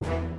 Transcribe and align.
you 0.00 0.37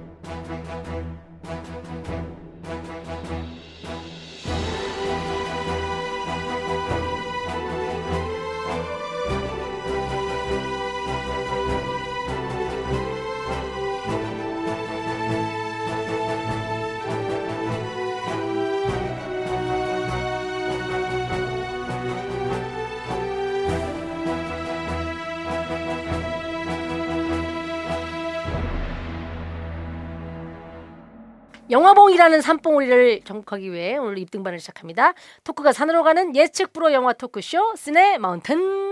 영화봉이라는 31.69 32.41
산봉우리를 32.41 33.21
정복하기 33.25 33.71
위해 33.71 33.97
오늘 33.97 34.17
입등반을 34.17 34.59
시작합니다. 34.59 35.13
토크가 35.43 35.71
산으로 35.71 36.03
가는 36.03 36.35
예측 36.35 36.73
프로 36.73 36.91
영화 36.93 37.13
토크쇼 37.13 37.75
시네 37.75 38.17
마운틴. 38.17 38.91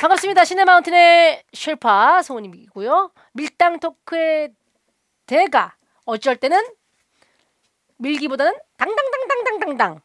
반갑습니다. 0.00 0.44
시네 0.44 0.64
마운틴의 0.64 1.44
쉘파 1.52 2.22
송은님이고요. 2.22 3.12
밀당 3.34 3.78
토크의 3.78 4.50
대가 5.26 5.74
어쩔 6.06 6.34
때는 6.36 6.58
밀기보다는 7.98 8.52
당당당당당당당 8.78 10.00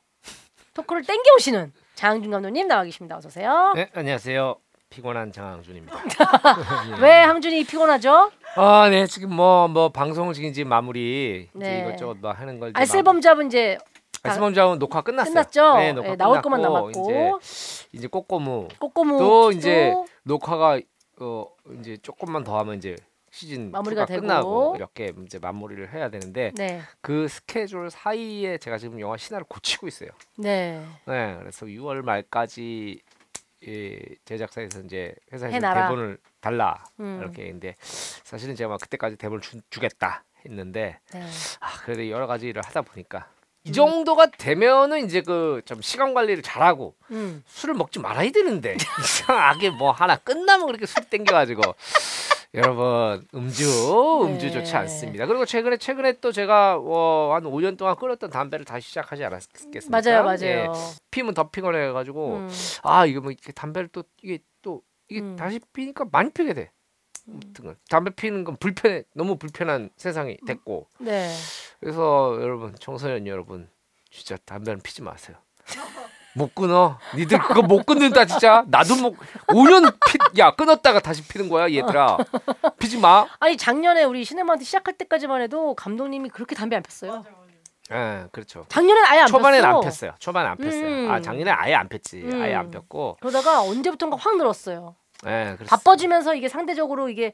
토크를 0.74 1.04
땡겨오시는 1.04 1.74
장준 1.96 2.30
감독님 2.30 2.68
나와 2.68 2.84
계십니다. 2.84 3.18
어서 3.18 3.30
오세요. 3.30 3.72
네, 3.74 3.90
안녕하세요. 3.96 4.58
피곤한 4.90 5.32
장항준입니다. 5.32 5.96
왜 7.02 7.12
항준이 7.22 7.64
피곤하죠? 7.64 8.32
아, 8.56 8.90
네, 8.90 9.06
지금 9.08 9.34
뭐 9.36 9.68
뭐 9.68 9.90
방송 9.90 10.32
지금 10.34 10.50
이제 10.50 10.64
마무리 10.64 11.50
네. 11.54 11.80
이제 11.80 11.88
이것저것 11.88 12.18
뭐 12.20 12.32
하는 12.32 12.60
걸 12.60 12.70
이제 12.70 12.80
알쓸범 12.80 13.22
잡은 13.22 13.48
이제 13.48 13.78
마- 14.24 14.30
알쓸범잡은 14.32 14.80
녹화 14.80 15.02
끝났어요. 15.02 15.34
끝났죠? 15.34 15.78
네, 15.78 15.94
녹화 15.94 16.10
네, 16.10 16.16
나올 16.16 16.42
끝났고 16.42 16.50
것만 16.50 16.62
남았고 16.62 16.90
이제 16.90 17.32
이제 17.98 18.08
꼬꼬무 18.08 18.68
꼬꼬무 18.80 19.18
또또 19.20 19.52
이제 19.52 19.94
녹화가 20.24 20.80
어 21.20 21.46
이제 21.80 21.98
조금만 21.98 22.44
더 22.44 22.58
하면 22.60 22.76
이제 22.78 22.96
시즌 23.32 23.72
마무리가 23.72 24.02
마무리가 24.02 24.06
되고. 24.06 24.22
끝나고 24.22 24.76
이렇게 24.78 25.14
이제 25.26 25.38
마무리를 25.40 25.94
해야 25.94 26.10
되는데 26.10 26.52
네, 26.56 26.82
그 27.02 27.28
스케줄 27.28 27.90
사이에 27.92 28.58
제가 28.58 28.78
지금 28.78 29.00
영화 29.00 29.18
신화를 29.18 29.46
고치고 29.50 29.88
있어요. 29.88 30.10
네. 30.38 30.82
네, 31.06 31.36
그래서 31.40 31.66
6월 31.66 32.02
말까지 32.02 33.02
예, 33.68 34.00
제작사에서 34.26 34.82
이제 34.82 35.14
회사에서 35.34 35.54
해놔라. 35.56 35.88
대본을 35.90 36.18
달라 36.46 36.84
음. 37.00 37.18
이렇게 37.20 37.50
근데 37.50 37.76
사실은 37.80 38.56
제가 38.56 38.70
막 38.70 38.80
그때까지 38.80 39.16
대본을 39.16 39.42
주, 39.42 39.60
주겠다 39.72 40.24
했는데 40.46 41.00
네. 41.12 41.24
아 41.60 41.82
그래도 41.84 42.08
여러 42.08 42.28
가지 42.28 42.46
일을 42.48 42.62
하다 42.64 42.84
보니까 42.84 43.28
이 43.64 43.70
음. 43.70 43.74
정도가 43.74 44.28
되면은 44.28 45.06
이제 45.06 45.22
그 45.22 45.62
좀 45.66 45.82
시간 45.82 46.14
관리를 46.14 46.44
잘하고 46.44 46.94
음. 47.10 47.44
술을 47.48 47.74
먹지 47.74 47.98
말아야 47.98 48.30
되는데 48.30 48.78
이상하게 49.02 49.72
뭐 49.72 49.90
하나 49.92 50.18
끝나면 50.18 50.68
그렇게 50.68 50.86
술 50.86 51.04
땡겨가지고 51.06 51.62
여러분 52.54 53.28
음주 53.34 53.66
음주 54.24 54.46
네. 54.46 54.52
좋지 54.52 54.76
않습니다. 54.76 55.26
그리고 55.26 55.46
최근에 55.46 55.78
최근에 55.78 56.20
또 56.22 56.32
제가 56.32 56.78
어, 56.80 57.32
한 57.34 57.44
5년 57.44 57.76
동안 57.76 57.96
끊었던 57.96 58.30
담배를 58.30 58.64
다시 58.66 58.88
시작하지 58.90 59.26
않았겠습니까? 59.26 59.90
맞아요, 59.90 60.24
맞아요. 60.24 60.42
예, 60.44 60.68
피면 61.10 61.34
더 61.34 61.50
피곤해가지고 61.50 62.36
음. 62.36 62.50
아 62.84 63.06
이거 63.08 63.20
뭐 63.22 63.34
담배를 63.56 63.90
또 63.92 64.04
이게 64.22 64.40
또 64.62 64.84
이게 65.10 65.22
음. 65.22 65.36
다시 65.36 65.60
피니까 65.74 66.06
많이 66.12 66.32
피게 66.32 66.54
돼. 66.54 66.72
아무튼 67.28 67.66
간 67.66 67.76
담배 67.90 68.12
피는 68.12 68.44
건 68.44 68.56
불편해 68.58 69.04
너무 69.14 69.38
불편한 69.38 69.90
세상이 69.98 70.38
됐고 70.46 70.88
네. 71.00 71.34
그래서 71.80 72.38
여러분 72.40 72.76
청소년 72.80 73.26
여러분 73.26 73.68
진짜 74.12 74.38
담배는 74.46 74.82
피지 74.82 75.02
마세요. 75.02 75.38
못 76.38 76.54
끊어. 76.54 77.00
니들 77.16 77.40
그거 77.40 77.62
못 77.62 77.86
끊는다 77.86 78.26
진짜. 78.26 78.66
나도 78.68 78.96
뭐 78.98 79.12
5년 79.48 79.96
피, 80.06 80.18
야 80.40 80.54
끊었다가 80.54 81.00
다시 81.00 81.26
피는 81.26 81.48
거야 81.50 81.72
얘들아. 81.72 82.18
피지 82.78 83.00
마. 83.00 83.26
아니 83.40 83.56
작년에 83.56 84.04
우리 84.04 84.26
시네마한테 84.26 84.66
시작할 84.66 84.96
때까지만 84.98 85.42
해도 85.42 85.74
감독님이 85.76 86.30
그렇게 86.30 86.54
담배 86.54 86.76
안 86.76 86.84
폈어요. 86.84 87.24
예, 87.92 88.26
그렇죠. 88.32 88.66
작년엔 88.70 89.06
아예 89.06 89.20
안 89.22 89.28
초반엔 89.28 89.62
폈어. 89.62 89.76
안 89.76 89.82
폈어요. 89.82 90.12
초반 90.20 90.46
안 90.48 90.58
폈어요. 90.58 90.86
음. 90.86 91.12
아 91.12 91.22
작년에 91.22 91.52
아예 91.52 91.76
안 91.76 91.88
폈지. 91.88 92.28
아예 92.34 92.56
안 92.56 92.66
음. 92.66 92.72
폈고. 92.72 93.18
그러다가 93.22 93.62
언제부턴가 93.62 94.18
확 94.18 94.38
늘었어요. 94.38 94.96
예, 95.28 95.54
그래서 95.58 95.76
바빠지면서 95.76 96.36
이게 96.36 96.48
상대적으로 96.50 97.10
이게 97.10 97.34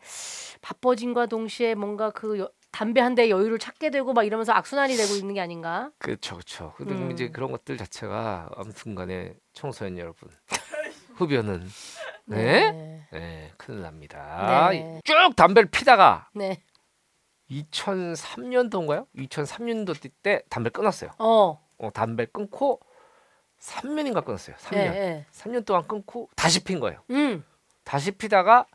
바빠짐과 0.62 1.26
동시에 1.28 1.74
뭔가 1.76 2.10
그 2.12 2.40
여- 2.40 2.50
담배 2.72 3.02
한 3.02 3.16
대 3.16 3.30
여유를 3.30 3.60
찾게 3.60 3.90
되고 3.90 4.14
막 4.14 4.24
이러면서 4.24 4.54
악순환이 4.54 4.96
되고 4.96 5.14
있는 5.16 5.34
게 5.34 5.42
아닌가? 5.42 5.90
그렇죠, 6.00 6.36
그렇죠. 6.36 6.74
근데 6.78 6.94
음. 6.94 7.12
이제 7.12 7.30
그런 7.30 7.52
것들 7.52 7.78
자체가 7.78 8.50
아무튼간에 8.56 9.34
청소년 9.54 9.98
여러분 9.98 10.30
흡연은 11.16 11.68
네, 12.26 12.72
네. 12.72 13.08
네 13.12 13.52
큰일 13.58 13.82
납니다. 13.82 14.70
네. 14.72 15.02
쭉 15.04 15.14
담배를 15.36 15.70
피다가 15.70 16.30
네. 16.34 16.62
2003년도인가요? 17.52 19.06
2003년도 19.18 19.96
때 20.24 20.42
담배 20.50 20.68
를 20.70 20.72
끊었어요. 20.72 21.12
어. 21.20 21.60
어, 21.78 21.90
담배 21.94 22.24
를 22.24 22.32
끊고 22.32 22.80
3년인가 23.60 24.26
끊었어요. 24.26 24.56
3년. 24.58 24.76
예, 24.78 24.80
예. 24.80 25.26
3년 25.32 25.66
동안 25.66 25.88
끊고 25.88 26.30
다시 26.36 26.64
핀 26.64 26.80
거예요. 26.80 27.00
음. 27.12 27.44
다시 27.84 28.12
피다가 28.12 28.66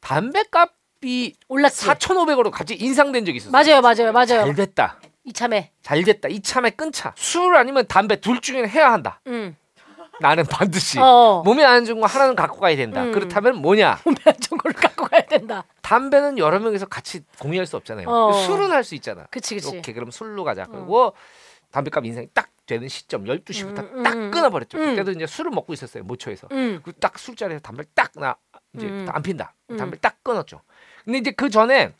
담배값이 0.00 1.34
올랐지. 1.48 1.86
4,500으로 1.86 2.50
갑자기 2.50 2.84
인상된 2.84 3.24
적이 3.24 3.36
있었어요. 3.38 3.52
맞아요, 3.52 3.80
맞아요, 3.80 4.12
맞아요. 4.12 4.44
잘 4.46 4.54
됐다. 4.54 5.00
이참에. 5.24 5.72
잘 5.82 6.02
됐다. 6.02 6.28
이참에 6.28 6.70
끊자. 6.70 7.12
술 7.16 7.56
아니면 7.56 7.86
담배 7.86 8.20
둘 8.20 8.40
중에는 8.40 8.68
해야 8.68 8.92
한다. 8.92 9.20
음. 9.26 9.56
나는 10.20 10.44
반드시 10.44 10.98
어. 11.00 11.42
몸에 11.44 11.64
안 11.64 11.84
좋은 11.84 12.00
거 12.00 12.06
하나는 12.06 12.36
갖고 12.36 12.60
가야 12.60 12.76
된다. 12.76 13.04
음. 13.04 13.12
그렇다면 13.12 13.56
뭐냐? 13.56 13.98
저거를 14.42 14.74
갖고 14.74 14.89
가야 15.10 15.22
된다. 15.22 15.64
담배는 15.82 16.38
여러 16.38 16.58
명이서 16.60 16.86
같이 16.86 17.22
공유할 17.40 17.66
수 17.66 17.76
없잖아요. 17.76 18.08
어. 18.08 18.32
술은 18.32 18.70
할 18.70 18.84
수 18.84 18.94
있잖아. 18.94 19.26
그치, 19.30 19.54
그치. 19.54 19.68
오케이 19.78 19.94
그럼 19.94 20.10
술로 20.10 20.44
가자. 20.44 20.66
그리고 20.66 21.14
담배값 21.72 22.04
인상이 22.04 22.28
딱 22.34 22.48
되는 22.66 22.88
시점 22.88 23.24
12시부터 23.24 23.78
음, 23.92 24.02
딱 24.02 24.14
음, 24.14 24.30
끊어버렸죠. 24.30 24.78
음. 24.78 24.90
그때도 24.90 25.10
이제 25.12 25.26
술을 25.26 25.50
먹고 25.50 25.72
있었어요. 25.72 26.04
모초에서. 26.04 26.48
음. 26.50 26.80
그딱 26.84 27.18
술자리에서 27.18 27.60
담배를 27.62 27.86
딱 27.94 28.12
나 28.16 28.36
이제 28.74 28.86
음. 28.86 29.06
안 29.10 29.22
핀다. 29.22 29.54
음. 29.70 29.76
담배를 29.76 29.98
딱 30.00 30.22
끊었죠. 30.22 30.60
근데 31.04 31.18
이제 31.18 31.30
그 31.32 31.50
전에 31.50 31.92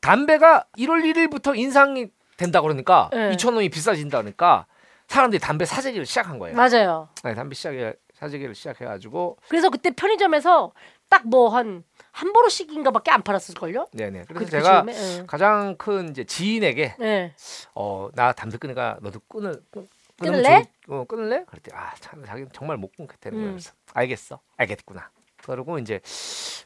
담배가 0.00 0.66
1월 0.78 1.02
1일부터 1.02 1.56
인상이 1.56 2.08
된다 2.36 2.60
그러니까 2.60 3.08
네. 3.12 3.30
2천 3.32 3.54
원이 3.54 3.68
비싸진다 3.70 4.18
그러니까 4.18 4.66
사람들이 5.08 5.40
담배 5.40 5.64
사재기를 5.64 6.06
시작한 6.06 6.38
거예요. 6.38 6.56
맞아요. 6.56 7.08
네, 7.22 7.34
담배 7.34 7.54
시작해 7.54 7.94
사재기를 8.14 8.54
시작해가지고 8.54 9.38
그래서 9.48 9.70
그때 9.70 9.90
편의점에서 9.90 10.72
딱 11.14 11.22
뭐 11.26 11.48
한 11.54 11.84
한 12.12 12.32
보로씩인가밖에 12.32 13.10
안 13.10 13.22
팔았을 13.22 13.54
걸요? 13.56 13.88
네네. 13.92 14.20
그, 14.28 14.34
그래서 14.34 14.44
그 14.44 14.50
제가 14.50 14.80
즈음에, 14.86 14.94
응. 15.20 15.26
가장 15.26 15.76
큰 15.76 16.10
이제 16.10 16.22
지인에게 16.24 16.94
네. 16.98 17.34
어나 17.74 18.32
담배 18.32 18.56
끊으니까 18.56 18.98
너도 19.00 19.18
끊을 19.28 19.60
끊- 19.72 19.88
끊을래? 20.20 20.62
좋- 20.86 20.92
어 20.94 21.04
끊을래? 21.08 21.44
그랬더니 21.44 21.76
아참 21.76 22.24
자기는 22.24 22.50
정말 22.52 22.76
못 22.76 22.92
끊겠다는 22.96 23.38
거예요. 23.38 23.50
음. 23.50 23.54
그래서 23.56 23.72
알겠어, 23.94 24.38
알겠구나. 24.56 25.08
그러고 25.44 25.78
이제 25.80 26.00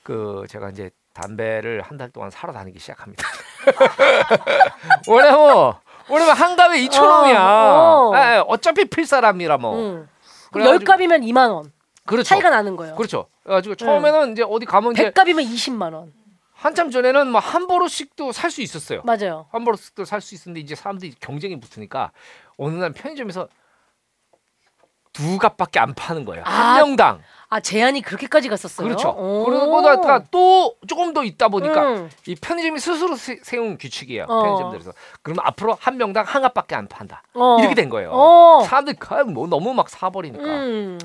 그 0.03 0.45
제가 0.51 0.69
이제 0.71 0.91
담배를 1.15 1.81
한 1.83 1.97
달 1.97 2.11
동안 2.11 2.31
사러 2.31 2.53
다니기 2.53 2.79
시작합니다. 2.79 3.27
왜냐면 5.09 5.35
뭐, 5.41 5.81
왜냐면 6.11 6.37
한갑에 6.37 6.79
2천 6.87 7.03
원이야. 7.09 7.41
어, 7.43 8.11
어. 8.11 8.17
예, 8.17 8.43
어차피 8.47 8.85
필 8.85 9.07
사람이라 9.07 9.57
뭐. 9.59 9.77
응. 9.79 10.09
그럼 10.53 10.67
열 10.69 10.79
값이면 10.79 11.23
2만 11.23 11.51
원. 11.51 11.73
그렇죠. 12.09 12.29
차이가 12.29 12.51
나는 12.51 12.75
거예요. 12.77 12.95
그렇죠. 12.97 13.27
그래가지고 13.45 13.75
처음에는 13.77 14.33
이제 14.33 14.43
어디 14.43 14.67
가면 14.67 14.93
이제 14.93 15.05
백 15.05 15.15
값이면 15.15 15.45
20만 15.45 15.93
원. 15.95 16.13
한참 16.55 16.91
전에는 16.91 17.31
뭐 17.31 17.41
한 17.41 17.67
보로씩도 17.69 18.33
살 18.33 18.51
수 18.51 18.63
있었어요. 18.63 19.03
맞아요. 19.05 19.47
한 19.53 19.65
보로씩도 19.65 20.05
살 20.05 20.21
수 20.21 20.35
있었는데 20.35 20.61
이제 20.61 20.75
사람들이 20.75 21.15
경쟁이 21.21 21.61
붙으니까 21.61 22.11
어느 22.57 22.75
날 22.77 22.93
편의점에서 22.93 23.47
두 25.13 25.39
값밖에 25.39 25.81
안 25.81 25.95
파는 25.95 26.25
거예요. 26.25 26.45
아, 26.47 26.51
한 26.51 26.77
명당. 26.77 27.21
아 27.49 27.61
제한이 27.61 28.03
그렇게까지 28.03 28.49
갔었어요. 28.49 28.87
그렇죠. 28.87 29.11
오. 29.19 29.45
그러고다가 29.47 30.25
또 30.31 30.77
조금 30.87 31.13
더 31.15 31.25
있다 31.25 31.49
보니까 31.49 31.83
음. 31.89 32.11
이 32.27 32.35
편의점이 32.37 32.79
스스로 32.79 33.17
세, 33.17 33.39
세운 33.43 33.79
규칙이에요. 33.79 34.25
어. 34.29 34.43
편의점들에서. 34.43 34.93
그러면 35.23 35.45
앞으로 35.47 35.77
한 35.81 35.97
명당 35.97 36.25
한 36.27 36.43
값밖에 36.43 36.75
안 36.77 36.87
판다. 36.89 37.23
어. 37.35 37.57
이렇게 37.59 37.75
된 37.75 37.89
거예요. 37.89 38.11
어. 38.13 38.63
사람들이 38.65 38.97
가- 38.99 39.25
뭐 39.25 39.47
너무 39.49 39.75
막 39.75 39.89
사버리니까. 39.89 40.45
음. 40.45 40.99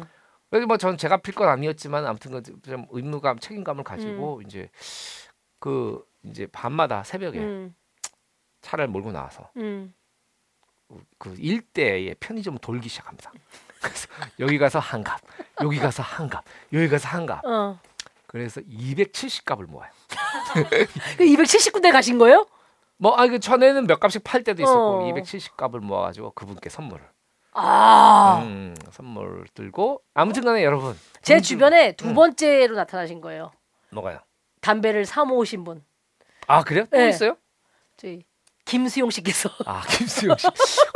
그래서 0.54 0.68
뭐전 0.68 1.00
제가 1.00 1.18
필 1.18 1.34
건 1.34 1.50
아니었지만 1.50 2.06
아무튼 2.06 2.32
그좀 2.44 2.86
의무감, 2.92 3.40
책임감을 3.40 3.84
가지고 3.84 4.40
이제 4.46 4.70
그 5.58 6.06
이제 6.22 6.46
밤마다 6.46 7.04
새벽에 7.04 7.40
음. 7.40 7.76
차를 8.62 8.88
몰고 8.88 9.12
나와서 9.12 9.50
음. 9.58 9.96
그 11.18 11.34
일대의 11.40 12.16
편의점 12.20 12.60
돌기 12.60 12.88
시작합니다. 12.88 13.32
그래서 13.82 14.08
여기 14.38 14.60
가서 14.60 14.78
한 14.78 15.04
값, 15.04 15.20
여기 15.64 15.80
가서 15.80 16.04
한 16.04 16.30
값, 16.30 16.44
여기 16.72 16.88
가서 16.88 17.10
한 17.10 17.26
값. 17.26 17.44
어. 17.44 17.80
그래서 18.28 18.62
270갑을 18.62 19.66
모아요. 19.66 19.90
그 21.18 21.24
270군데 21.24 21.92
가신 21.92 22.20
거예요? 22.20 22.46
뭐, 22.98 23.16
아, 23.16 23.26
그 23.26 23.40
전에는 23.40 23.88
몇 23.88 24.00
값씩 24.00 24.24
팔 24.24 24.44
때도 24.44 24.62
있었고, 24.62 24.80
어. 24.80 25.14
270갑을 25.14 25.80
모아가지고 25.80 26.32
그분께 26.32 26.70
선물을. 26.70 27.04
아, 27.54 28.40
음, 28.44 28.76
선물 28.92 29.46
들고. 29.54 30.02
아무튼 30.14 30.44
간에 30.44 30.64
여러분. 30.64 30.98
제 31.22 31.40
주변에 31.40 31.94
두 31.94 32.10
음. 32.10 32.14
번째로 32.16 32.76
나타나신 32.76 33.22
거예요. 33.22 33.52
뭐가요? 33.92 34.20
담배를 34.62 35.06
사 35.06 35.24
모으신 35.26 35.64
분. 35.64 35.84
아, 36.48 36.64
그래요? 36.64 36.86
또 36.92 36.98
네. 36.98 37.10
있어요? 37.10 37.38
저희 37.98 38.24
김수용 38.66 39.10
씨께서 39.10 39.50
아, 39.66 39.82
김수영 39.88 40.38
씨. 40.38 40.48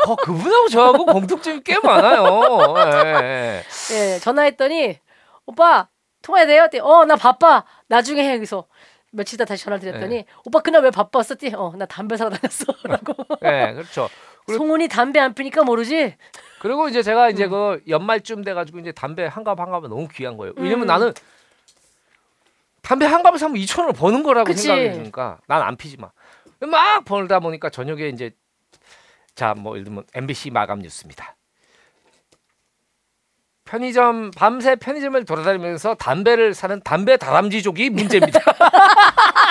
어, 0.07 0.15
그분하고 0.15 0.69
저하고 0.69 1.05
공통점이 1.05 1.61
꽤 1.63 1.77
많아요. 1.79 2.75
예, 2.77 3.23
예. 3.23 3.63
예, 4.15 4.19
전화했더니 4.19 4.99
오빠 5.45 5.87
통화해야 6.21 6.47
돼요? 6.47 6.63
했더니 6.63 6.81
어, 6.81 7.05
나 7.05 7.15
바빠. 7.15 7.63
나중에 7.87 8.23
해. 8.23 8.33
여기서 8.35 8.65
며칠 9.11 9.35
있다 9.35 9.45
다시 9.45 9.63
전화 9.63 9.79
드렸더니 9.79 10.15
네. 10.15 10.25
오빠 10.45 10.59
그날 10.59 10.81
왜? 10.83 10.89
했더니 10.89 11.53
어, 11.55 11.73
나 11.77 11.85
담배 11.85 12.17
사러 12.17 12.29
다녔어라고. 12.31 13.13
예, 13.43 13.73
그렇죠. 13.73 14.09
그리고- 14.45 14.63
송은이 14.65 14.87
담배 14.87 15.19
안 15.19 15.33
피니까 15.33 15.63
모르지. 15.63 16.15
그리고 16.59 16.87
이제 16.89 17.03
제가 17.03 17.29
이제 17.29 17.45
음. 17.45 17.49
그 17.51 17.81
연말쯤 17.87 18.43
돼가지고 18.43 18.79
이제 18.79 18.91
담배 18.91 19.25
한갑 19.25 19.59
한 19.59 19.69
갑은 19.71 19.89
너무 19.89 20.07
귀한 20.07 20.37
거예요. 20.37 20.53
왜냐면 20.57 20.85
음. 20.85 20.87
나는 20.87 21.13
담배 22.81 23.05
한 23.05 23.21
갑을 23.23 23.37
사면 23.37 23.57
2천 23.57 23.79
원을 23.81 23.93
버는 23.93 24.23
거라고 24.23 24.45
그치. 24.47 24.63
생각이 24.67 24.91
드니까 24.97 25.39
난 25.47 25.61
안 25.61 25.75
피지 25.77 25.97
마. 25.97 26.09
막 26.61 27.05
벌다 27.05 27.39
보니까 27.39 27.69
저녁에 27.69 28.07
이제 28.09 28.31
자 29.35 29.53
뭐 29.53 29.73
예를 29.75 29.83
들면 29.85 30.03
MBC 30.15 30.49
마감 30.51 30.79
뉴스입니다. 30.79 31.35
편의점 33.65 34.31
밤새 34.31 34.75
편의점을 34.77 35.25
돌아다니면서 35.25 35.95
담배를 35.95 36.53
사는 36.53 36.79
담배 36.83 37.17
다람쥐족이 37.17 37.89
문제입니다. 37.91 38.39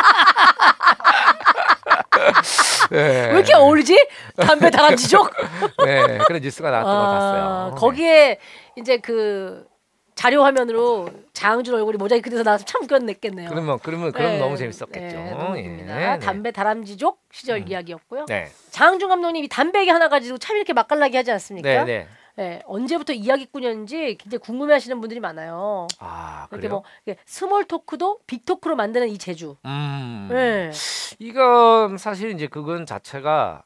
네. 2.90 3.26
왜 3.26 3.31
이렇게 3.31 3.55
어울리지? 3.55 4.08
담배 4.37 4.70
다람쥐족? 4.70 5.31
네, 5.84 6.19
그런 6.26 6.40
뉴스가 6.43 6.70
나왔던 6.70 6.94
걸 6.94 7.05
봤어요. 7.05 7.75
거기에 7.76 8.38
이제 8.76 8.99
그 8.99 9.67
자료 10.14 10.43
화면으로 10.44 11.11
장준 11.34 11.75
얼굴이 11.75 11.99
모자이크 11.99 12.31
돼서 12.31 12.43
나와서 12.43 12.64
참 12.64 12.82
웃겼겠네요. 12.84 13.50
그러면 13.50 13.78
그러면 13.82 14.12
그럼 14.12 14.32
네, 14.32 14.38
너무 14.38 14.56
재밌었겠죠. 14.56 15.17
네, 15.17 15.31
너무 15.31 15.58
예. 15.58 16.19
담배 16.19 16.50
다람쥐족 16.52 17.20
시절 17.31 17.58
음. 17.58 17.69
이야기였고요. 17.69 18.25
네, 18.26 18.49
장항준 18.70 19.11
감독님이 19.11 19.49
담배 19.49 19.81
얘기 19.81 19.90
하나 19.90 20.08
가지고 20.08 20.38
참 20.38 20.56
이렇게 20.56 20.72
맛깔나게 20.72 21.19
하지 21.19 21.31
않습니까? 21.32 21.69
네, 21.69 21.84
네. 21.84 22.08
네, 22.36 22.60
언제부터 22.66 23.14
이야기꾼이었는지 23.14 24.18
굉장히 24.18 24.38
궁금해하시는 24.40 25.00
분들이 25.00 25.20
많아요. 25.20 25.86
아 25.98 26.46
이렇게 26.50 26.68
그래요? 26.68 26.70
뭐 26.70 26.84
이렇게 27.06 27.20
small 27.25 27.64
talk도 27.64 28.20
big 28.26 28.44
talk로 28.44 28.76
만드는 28.76 29.08
이 29.08 29.16
재주. 29.16 29.56
음, 29.64 30.28
네. 30.30 30.70
이건 31.18 31.96
사실 31.96 32.32
이제 32.32 32.46
그건 32.46 32.84
자체가 32.84 33.64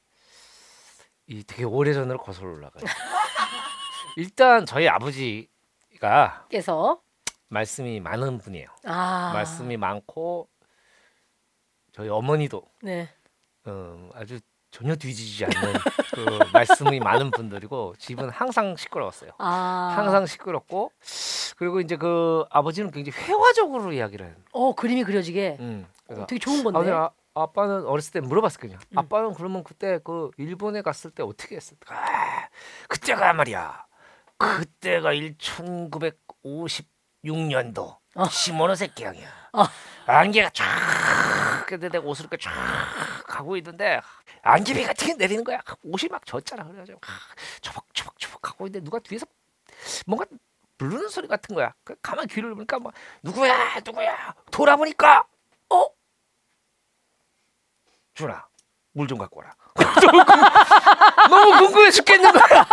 이 1.27 1.43
되게 1.43 1.65
오래 1.65 1.93
전으로 1.93 2.19
거슬러 2.19 2.49
올라가요. 2.49 2.85
일단 4.17 4.65
저희 4.67 4.87
아버지가 4.87 6.47
그래서 6.49 7.01
말씀이 7.49 7.99
많은 7.99 8.39
분이에요. 8.39 8.69
아 8.85 9.33
말씀이 9.35 9.77
많고 9.77 10.49
저희 11.93 12.09
어머니도 12.09 12.63
네. 12.83 13.09
어, 13.65 14.11
아주 14.15 14.39
전혀 14.71 14.95
뒤지지 14.95 15.45
않는 15.47 15.73
그 16.15 16.25
말씀이 16.53 17.01
많은 17.01 17.31
분들이고 17.33 17.95
집은 17.99 18.29
항상 18.31 18.77
시끄러웠어요. 18.77 19.33
아 19.39 19.93
항상 19.97 20.27
시끄럽고 20.27 20.93
그리고 21.57 21.81
이제 21.81 21.97
그 21.97 22.45
아버지는 22.51 22.91
굉장히 22.91 23.17
회화적으로 23.27 23.91
이야기를 23.93 24.27
해요. 24.27 24.35
어 24.53 24.75
그림이 24.75 25.05
그려지게 25.05 25.57
음. 25.61 25.87
그래서 26.07 26.27
되게 26.27 26.39
좋은 26.39 26.63
건데. 26.65 26.91
아, 26.93 27.11
아빠는 27.33 27.87
어렸을 27.87 28.13
때 28.13 28.19
물어봤거든요. 28.21 28.77
음. 28.77 28.99
아빠는 28.99 29.35
그러면 29.35 29.63
그때 29.63 30.01
그 30.05 30.31
일본에 30.37 30.83
갔을 30.83 31.13
때 31.13 31.23
어떻게 31.23 31.55
했을까? 31.57 31.95
아, 31.95 32.49
그때가 32.89 33.33
말이야. 33.33 33.87
그때가 34.37 35.13
1956년도 35.13 37.97
어. 38.17 38.25
시모노세키 38.29 39.05
형이야. 39.05 39.29
어. 39.53 39.65
안개가 40.07 40.51
쫙 40.51 40.65
근데 41.67 41.89
내가 41.89 42.05
옷을 42.05 42.25
이렇게 42.25 42.37
쫙 42.39 42.51
가고 43.31 43.57
있는데 43.57 44.01
안개비가 44.43 44.93
튀 44.95 45.15
내리는 45.15 45.43
거야. 45.45 45.61
옷이 45.85 46.09
막 46.11 46.25
젖잖아. 46.27 46.65
그래가지고 46.65 47.01
막 47.01 47.11
초박초박초박 47.63 48.43
가고 48.43 48.67
있는데 48.67 48.85
누가 48.85 48.99
뒤에서 48.99 49.27
뭔가 50.07 50.27
부르는 50.79 51.09
소리 51.09 51.29
같은 51.29 51.55
거야. 51.55 51.73
그 51.85 51.95
가만 52.03 52.27
귀를 52.27 52.55
보니까 52.55 52.79
뭐 52.79 52.93
누구야 53.23 53.79
누구야 53.81 54.35
돌아보니까 54.51 55.27
어 55.71 55.87
준아 58.15 58.49
물 58.93 59.07
좀 59.07 59.19
갖고 59.19 59.41
와라. 59.41 59.55
너무 61.31 61.59
궁금해 61.59 61.91
죽겠는 61.91 62.33
거야. 62.33 62.67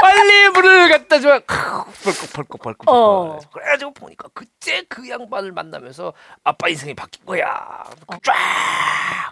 빨리 0.00 0.48
물을 0.50 0.88
갖다 0.90 1.20
줘. 1.20 1.40
벌컥 1.46 2.32
벌컥 2.32 2.62
벌컥. 2.62 2.88
어. 2.88 3.38
그래가지고 3.52 3.92
보니까 3.92 4.28
그때 4.34 4.82
그 4.88 5.08
양반을 5.08 5.52
만나면서 5.52 6.12
아빠 6.44 6.68
인생이 6.68 6.94
바뀐 6.94 7.24
거야. 7.24 7.84
쫙. 8.22 8.34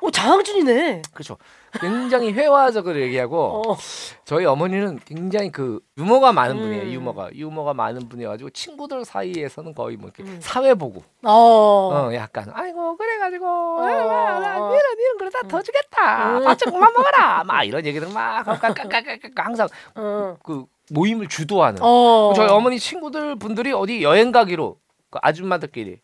어 0.01 0.11
장항준이네. 0.11 1.03
그렇죠. 1.13 1.37
굉장히 1.79 2.33
회화적으로 2.33 3.01
얘기하고 3.01 3.63
어. 3.67 3.77
저희 4.25 4.45
어머니는 4.45 4.99
굉장히 5.05 5.51
그 5.51 5.81
유머가 5.97 6.33
많은 6.33 6.57
음. 6.57 6.61
분이에요. 6.61 6.91
유머가 6.93 7.31
유머가 7.35 7.75
많은 7.75 8.09
분이어가지고 8.09 8.51
친구들 8.51 9.05
사이에서는 9.05 9.75
거의 9.75 9.97
뭐 9.97 10.11
이렇게 10.15 10.23
음. 10.23 10.39
사회 10.41 10.75
보고 10.75 11.03
어. 11.25 11.31
어 11.31 12.15
약간 12.15 12.51
아이고 12.53 12.97
그래가지고 12.97 13.47
어. 13.47 13.83
아, 13.83 14.41
나 14.41 14.55
니는 14.55 14.81
니는 14.99 15.19
그러다 15.19 15.43
더 15.49 15.63
주겠다 15.63 16.39
음. 16.39 16.45
밥좀 16.45 16.73
그만 16.73 16.93
먹어라 16.93 17.45
막 17.45 17.63
이런 17.65 17.85
얘기들 17.87 18.09
막 18.09 18.47
항상 19.37 19.69
어. 19.95 20.37
그 20.43 20.65
모임을 20.91 21.29
주도하는 21.29 21.83
어. 21.83 22.33
저희 22.35 22.49
어머니 22.49 22.79
친구들 22.79 23.37
분들이 23.37 23.73
어디 23.73 24.03
여행 24.03 24.33
가기로 24.33 24.77
그 25.11 25.19
아줌마들끼리 25.23 26.01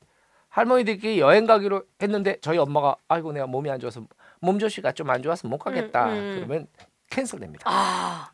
할머니들끼리 0.49 1.21
여행 1.21 1.47
가기로 1.47 1.83
했는데 2.01 2.39
저희 2.41 2.57
엄마가 2.57 2.97
아이고 3.09 3.33
내가 3.33 3.47
몸이 3.47 3.71
안 3.71 3.79
좋아서 3.79 4.01
몸조시가 4.41 4.93
좀 4.93 5.11
안 5.11 5.23
좋아서 5.23 5.47
못 5.49 5.59
가겠다 5.59 6.06
음, 6.06 6.11
음. 6.12 6.35
그러면 6.37 6.67
캔슬됩니다. 7.11 7.65
아. 7.71 8.29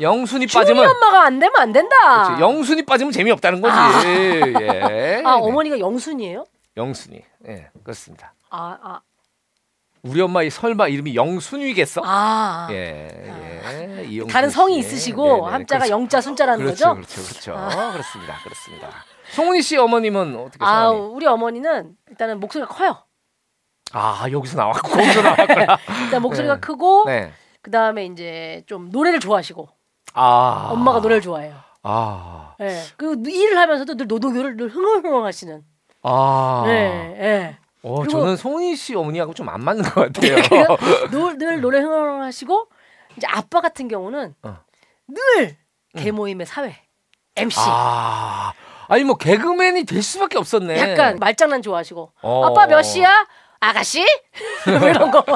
영순이 0.00 0.46
빠지면 0.46 0.86
엄마가 0.88 1.24
안 1.24 1.38
되면 1.40 1.56
안 1.56 1.72
된다. 1.72 2.24
그렇지, 2.26 2.42
영순이 2.42 2.84
빠지면 2.84 3.12
재미없다는 3.12 3.60
거지. 3.60 3.74
아. 3.76 4.02
예. 4.04 4.42
아 4.54 4.88
네. 4.88 5.22
어머니가 5.24 5.78
영순이에요? 5.80 6.44
영순이. 6.76 7.20
예, 7.48 7.70
그렇습니다. 7.82 8.32
아 8.50 8.78
아. 8.82 9.00
우리 10.02 10.20
엄마 10.20 10.44
이 10.44 10.50
설마 10.50 10.86
이름이 10.88 11.16
영순이겠어? 11.16 12.02
아. 12.04 12.68
예, 12.70 13.10
예. 13.98 14.04
이영순 14.04 14.32
다른 14.32 14.48
성이 14.50 14.74
씨. 14.74 14.78
있으시고 14.80 15.24
네네, 15.26 15.50
함자가 15.50 15.78
그렇죠. 15.80 15.92
영자 15.92 16.20
순자라는 16.20 16.64
그렇죠, 16.64 16.84
거죠? 16.84 16.94
그렇죠, 16.94 17.22
그렇죠. 17.28 17.54
아. 17.56 17.92
그렇습니다, 17.92 18.38
그렇습니다. 18.44 18.88
송은이 19.32 19.62
씨 19.62 19.76
어머님은 19.76 20.36
어떻게 20.36 20.64
아? 20.64 20.90
우리 20.90 21.26
어머니는 21.26 21.96
일단은 22.08 22.38
목소리가 22.38 22.72
커요. 22.72 23.02
아 23.92 24.26
여기서 24.30 24.56
나왔고 24.56 24.88
거기서 24.88 25.22
나왔구나. 25.22 25.78
일단 26.04 26.22
목소리가 26.22 26.54
네. 26.54 26.60
크고 26.60 27.04
네. 27.06 27.32
그 27.62 27.70
다음에 27.70 28.06
이제 28.06 28.62
좀 28.66 28.90
노래를 28.90 29.20
좋아하시고 29.20 29.68
아 30.14 30.68
엄마가 30.72 31.00
노래를 31.00 31.22
좋아해요. 31.22 31.54
아, 31.82 32.54
예. 32.60 32.82
그리고 32.96 33.14
일을 33.30 33.56
하면서도 33.56 33.96
늘 33.96 34.06
노동요를 34.08 34.56
늘 34.56 34.68
흥얼흥얼하시는. 34.68 35.62
아. 36.02 36.64
네. 36.66 37.16
예. 37.20 37.56
어, 37.82 38.06
저는 38.06 38.36
송은이 38.36 38.74
씨 38.76 38.94
어머니하고 38.94 39.32
좀 39.32 39.48
안 39.48 39.62
맞는 39.62 39.84
것 39.84 40.12
같아요. 40.12 40.36
늘, 41.10 41.38
늘 41.38 41.60
노래 41.60 41.78
흥얼흥얼하시고 41.80 42.66
이제 43.16 43.26
아빠 43.30 43.60
같은 43.60 43.88
경우는 43.88 44.34
어. 44.42 44.56
늘 45.06 45.56
대모임의 45.96 46.46
사회 46.46 46.76
MC. 47.36 47.56
아, 47.60 48.52
아니 48.88 49.04
뭐 49.04 49.16
개그맨이 49.16 49.84
될 49.84 50.02
수밖에 50.02 50.36
없었네. 50.38 50.78
약간 50.90 51.16
말장난 51.18 51.62
좋아하시고 51.62 52.12
어. 52.22 52.44
아빠 52.46 52.66
몇 52.66 52.82
시야? 52.82 53.26
아가씨? 53.60 54.04
뭐 54.80 54.88
이런 54.88 55.10
거. 55.10 55.24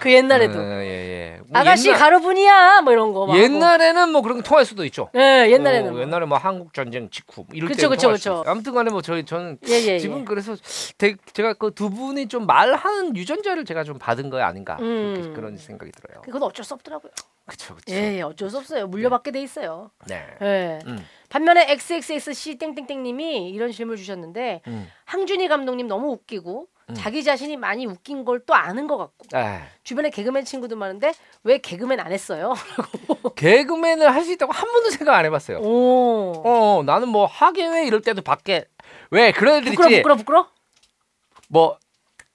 그 0.00 0.12
옛날에도 0.12 0.58
어, 0.58 0.62
예, 0.82 1.36
예. 1.36 1.40
뭐 1.46 1.60
아가씨 1.60 1.86
옛날- 1.88 2.00
가루분이야 2.00 2.80
뭐 2.80 2.92
이런 2.92 3.12
거. 3.12 3.26
막. 3.26 3.36
옛날에는 3.38 4.10
뭐 4.10 4.20
그런 4.22 4.38
거 4.38 4.42
통할 4.42 4.64
수도 4.64 4.84
있죠. 4.84 5.08
예, 5.14 5.46
옛날에는 5.48 5.90
어, 5.90 5.92
뭐. 5.92 6.00
옛날에 6.00 6.26
뭐 6.26 6.38
한국 6.38 6.74
전쟁 6.74 7.08
직후 7.08 7.42
뭐 7.42 7.46
이럴 7.52 7.68
그쵸, 7.68 7.82
때 7.82 7.88
그쵸, 7.88 8.02
통할 8.08 8.18
수 8.18 8.30
그쵸. 8.30 8.44
아무튼간에 8.50 8.90
뭐 8.90 9.00
저희 9.00 9.24
저는 9.24 9.58
예, 9.68 9.74
예, 9.74 9.98
지금 10.00 10.20
예. 10.22 10.24
그래서 10.24 10.56
되- 10.98 11.14
제가 11.32 11.54
그 11.54 11.70
두 11.72 11.88
분이 11.90 12.26
좀 12.26 12.46
말하는 12.46 13.14
유전자를 13.16 13.64
제가 13.64 13.84
좀 13.84 13.96
받은 14.00 14.28
거 14.28 14.40
아닌가 14.42 14.76
음. 14.80 15.32
그런 15.36 15.56
생각이 15.56 15.92
들어요. 15.92 16.22
그건 16.22 16.42
어쩔 16.42 16.64
수 16.64 16.74
없더라고요. 16.74 17.12
그렇죠, 17.46 17.74
그렇죠. 17.76 17.92
예, 17.94 18.16
예, 18.18 18.22
어쩔 18.22 18.50
수 18.50 18.58
없어요. 18.58 18.88
물려받게 18.88 19.30
돼 19.30 19.40
있어요. 19.40 19.90
네. 20.08 20.26
예. 20.42 20.78
음. 20.86 21.06
반면에 21.32 21.64
XXXC 21.70 22.58
땡땡땡님이 22.58 23.48
이런 23.48 23.72
질문을 23.72 23.96
주셨는데 23.96 24.60
음. 24.66 24.86
항준이 25.06 25.48
감독님 25.48 25.88
너무 25.88 26.10
웃기고 26.10 26.66
음. 26.90 26.94
자기 26.94 27.24
자신이 27.24 27.56
많이 27.56 27.86
웃긴 27.86 28.22
걸 28.26 28.42
또 28.44 28.54
아는 28.54 28.86
것 28.86 28.98
같고 28.98 29.38
에 29.38 29.60
주변에 29.82 30.10
개그맨 30.10 30.44
친구도 30.44 30.76
많은데 30.76 31.12
왜 31.42 31.56
개그맨 31.56 32.00
안 32.00 32.12
했어요? 32.12 32.52
개그맨을 33.36 34.12
할 34.14 34.24
수 34.24 34.32
있다고 34.32 34.52
한 34.52 34.70
번도 34.70 34.90
생각 34.90 35.16
안 35.16 35.24
해봤어요. 35.24 35.58
오. 35.60 36.32
어, 36.44 36.82
나는 36.84 37.08
뭐 37.08 37.24
하계회 37.24 37.86
이럴 37.86 38.02
때도 38.02 38.20
밖에 38.20 38.66
왜 39.10 39.32
그런 39.32 39.54
애들 39.56 39.70
부끄러 39.72 39.88
있지? 39.88 39.96
부끄러 40.02 40.16
부끄러. 40.16 40.48
뭐 41.48 41.78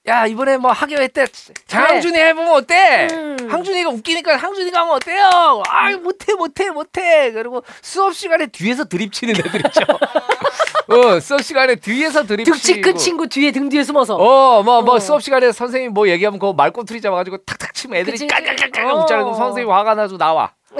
야 0.08 0.26
이번에 0.26 0.56
뭐 0.56 0.72
하기로 0.72 1.02
했대. 1.02 1.26
장항준이 1.66 2.18
해보면 2.18 2.52
어때? 2.54 3.08
음. 3.12 3.36
항준이가 3.50 3.90
웃기니까 3.90 4.36
항준이가 4.36 4.80
하면 4.80 4.94
어때요? 4.94 5.62
아 5.68 5.90
못해 5.96 6.32
못해 6.34 6.70
못해. 6.70 7.30
그리고 7.32 7.62
수업 7.82 8.14
시간에 8.14 8.46
뒤에서 8.46 8.84
드립 8.86 9.12
치는 9.12 9.34
애들 9.36 9.66
있죠. 9.66 9.80
어 10.88 11.20
수업 11.20 11.42
시간에 11.42 11.74
뒤에서 11.74 12.24
드립 12.24 12.44
득치. 12.44 12.80
큰 12.80 12.96
친구 12.96 13.26
뒤에 13.28 13.50
등 13.52 13.68
뒤에 13.68 13.84
숨어서. 13.84 14.16
어뭐 14.16 14.82
뭐 14.82 14.94
어. 14.94 14.98
수업 14.98 15.22
시간에 15.22 15.52
선생님 15.52 15.92
뭐 15.92 16.08
얘기하면 16.08 16.38
그 16.40 16.52
말꼬투리 16.56 17.00
잡아가지고 17.02 17.38
탁탁 17.44 17.74
치면 17.74 17.98
애들이. 18.00 18.26
깔깔깔깔 18.26 18.86
어. 18.86 19.02
웃잖아. 19.02 19.22
그럼 19.24 19.36
선생님 19.36 19.70
화가 19.72 19.94
나서 19.94 20.16
나와. 20.16 20.52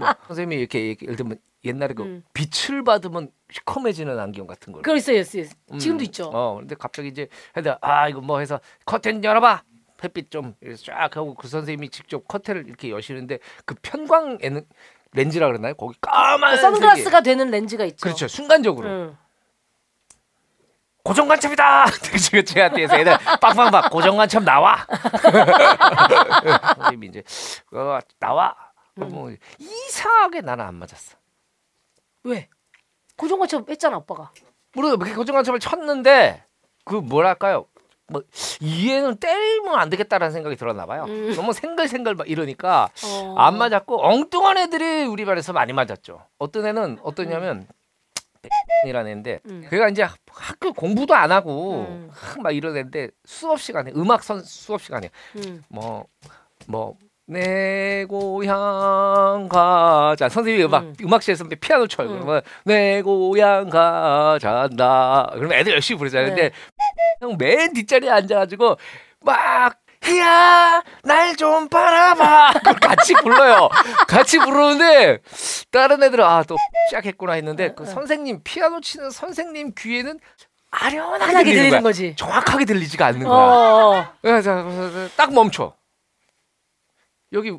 뭐, 0.00 0.14
선생님이 0.28 0.56
이렇게 0.60 0.86
얘기- 0.88 1.04
예를 1.06 1.16
들면 1.16 1.38
옛날에 1.64 1.94
그 1.94 2.02
음. 2.02 2.22
빛을 2.34 2.84
받으면 2.84 3.28
시커매지는 3.54 4.18
안경 4.18 4.46
같은 4.48 4.72
걸. 4.72 4.82
그거 4.82 4.96
있어요, 4.96 5.18
있어요. 5.18 5.44
음, 5.72 5.78
지금도 5.78 6.02
있죠. 6.04 6.30
어, 6.32 6.56
근데 6.58 6.74
갑자기 6.74 7.08
이제 7.08 7.28
해다 7.56 7.78
아 7.80 8.08
이거 8.08 8.20
뭐 8.20 8.40
해서 8.40 8.60
커튼 8.84 9.22
열어봐. 9.22 9.62
햇빛 10.02 10.30
좀 10.30 10.54
쫙 10.84 11.16
하고 11.16 11.34
그 11.34 11.46
선생님이 11.48 11.88
직접 11.88 12.26
커튼을 12.26 12.66
이렇게 12.66 12.90
여시는데 12.90 13.38
그 13.64 13.74
편광 13.80 14.38
에는 14.42 14.66
렌즈라 15.12 15.46
그러나요? 15.46 15.74
거기 15.74 15.96
까만 16.00 16.56
선글라스가 16.58 17.20
되는 17.22 17.48
렌즈가 17.50 17.84
있죠. 17.84 18.02
그렇죠. 18.02 18.26
순간적으로 18.28 18.88
응. 18.88 19.16
고정관첩이다. 21.04 21.86
제가 22.30 22.42
제한테서 22.42 22.96
애들 22.98 23.16
빵빵빵 23.40 23.90
고정관첩 23.90 24.42
나와. 24.42 24.84
선생님이 26.76 27.06
이제 27.06 27.22
어, 27.72 27.98
나와. 28.18 28.54
음. 28.98 29.08
뭐 29.08 29.30
이상하게 29.58 30.40
나는 30.40 30.64
안 30.64 30.74
맞았어. 30.74 31.16
왜? 32.24 32.48
고정관처럼 33.16 33.66
했잖아, 33.68 33.98
오빠가. 33.98 34.30
모르겠어. 34.74 34.96
그렇게 34.96 35.14
고정관첩을 35.14 35.60
쳤는데 35.60 36.42
그 36.84 36.96
뭐랄까요? 36.96 37.66
뭐 38.06 38.22
이해는 38.60 39.16
때리면 39.16 39.74
안 39.76 39.88
되겠다라는 39.88 40.32
생각이 40.32 40.56
들었나 40.56 40.84
봐요. 40.84 41.04
음. 41.08 41.32
너무 41.34 41.52
생글생글 41.52 42.14
막 42.14 42.28
이러니까 42.28 42.90
어. 43.04 43.34
안 43.38 43.56
맞았고 43.56 44.04
엉뚱한 44.04 44.58
애들이 44.58 45.04
우리 45.04 45.24
반에서 45.24 45.52
많이 45.52 45.72
맞았죠. 45.72 46.20
어떤 46.38 46.66
애는 46.66 46.98
어떠냐면 47.02 47.66
이라는 48.86 49.08
애인데 49.08 49.40
음. 49.46 49.66
걔가 49.70 49.88
이제 49.88 50.06
학교 50.30 50.74
공부도 50.74 51.14
안 51.14 51.32
하고 51.32 51.86
음. 51.88 52.10
막 52.42 52.50
이런 52.54 52.76
애인데 52.76 53.08
수업 53.24 53.60
시간에 53.60 53.90
음악 53.96 54.22
선 54.22 54.42
수업 54.42 54.82
시간에 54.82 55.10
음. 55.36 55.64
뭐뭐 55.68 56.98
내 57.26 58.04
고향 58.06 59.48
가자 59.50 60.28
선생님이 60.28 60.64
음악 60.64 60.82
음. 60.82 60.94
음악실에서 61.00 61.44
피아노 61.58 61.86
쳐요 61.86 62.08
음. 62.10 62.20
그러면 62.20 62.42
내 62.64 63.00
고향 63.00 63.70
가자다 63.70 65.30
그러면 65.32 65.58
애들 65.58 65.72
열심히 65.72 65.98
부르잖아요 65.98 66.34
네. 66.34 66.50
근데 66.50 66.50
형맨 67.20 67.72
뒷자리에 67.72 68.10
앉아가지고 68.10 68.76
막 69.22 69.78
희야 70.04 70.82
날 71.02 71.34
좀 71.36 71.66
바라봐 71.68 72.52
그걸 72.58 72.74
같이 72.74 73.14
불러요 73.14 73.70
같이 74.06 74.38
부르는데 74.38 75.18
다른 75.70 76.02
애들은 76.02 76.22
아또 76.22 76.56
시작했구나 76.90 77.32
했는데 77.32 77.72
그 77.74 77.84
어. 77.84 77.86
선생님 77.86 78.40
피아노 78.44 78.82
치는 78.82 79.10
선생님 79.10 79.72
귀에는 79.78 80.20
아련하게 80.70 81.32
들리는 81.32 81.44
들리는 81.44 81.70
거야 81.70 81.80
거지. 81.80 82.14
정확하게 82.16 82.64
들리지가 82.66 83.06
않는 83.06 83.24
거야 83.26 83.32
어. 83.38 84.06
그래서 84.20 84.62
그래서 84.64 85.08
딱 85.16 85.32
멈춰. 85.32 85.72
여기 87.34 87.52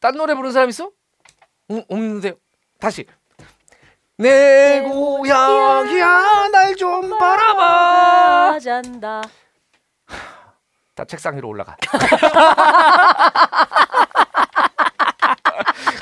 딴 0.00 0.16
노래 0.16 0.34
부르는 0.34 0.52
사람 0.52 0.68
있어? 0.68 0.86
어, 0.86 1.82
없는데 1.88 2.34
다시 2.80 3.06
내 4.18 4.82
고향이야 4.82 6.48
날 6.50 6.74
좀 6.76 7.10
바라봐. 7.18 8.58
잔다. 8.60 9.22
다 10.94 11.04
책상 11.04 11.36
위로 11.36 11.48
올라가. 11.48 11.76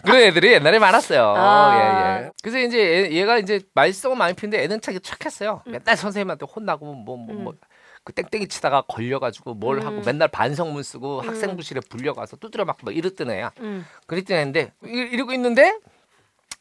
그런 0.04 0.16
애들이 0.22 0.52
옛날에 0.52 0.78
많았어요. 0.78 1.34
아. 1.36 1.74
예, 1.74 2.24
예. 2.24 2.30
그래서 2.42 2.58
이제 2.58 2.78
얘, 2.78 3.10
얘가 3.12 3.38
이제 3.38 3.60
말썽을 3.74 4.16
많이 4.16 4.34
피는데 4.34 4.62
애는 4.64 4.80
참 4.80 4.98
착했어요. 5.02 5.62
맨날 5.66 5.96
선생님한테 5.96 6.46
혼나고 6.46 6.94
뭐 6.94 7.16
뭐 7.16 7.34
뭐 7.34 7.54
그 8.04 8.12
땡땡이 8.12 8.48
치다가 8.48 8.82
걸려가지고 8.82 9.54
뭘 9.54 9.78
음. 9.78 9.86
하고 9.86 10.00
맨날 10.00 10.28
반성문 10.28 10.82
쓰고 10.82 11.20
음. 11.20 11.28
학생부실에 11.28 11.80
불려가서 11.88 12.36
두드려 12.36 12.64
맞고 12.64 12.86
막 12.86 12.96
이랬던 12.96 13.30
애야. 13.30 13.52
음. 13.60 13.84
그랬던 14.06 14.36
애인데 14.38 14.72
이- 14.84 14.88
이러고 15.12 15.32
있는데 15.34 15.78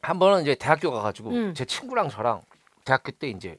한 0.02 0.20
번은 0.20 0.42
이제 0.42 0.56
대학교 0.56 0.92
가가지고 0.92 1.30
음. 1.32 1.54
제 1.54 1.66
친구랑 1.66 2.10
저랑 2.10 2.42
대학교 2.86 3.12
때 3.12 3.30
이제 3.30 3.58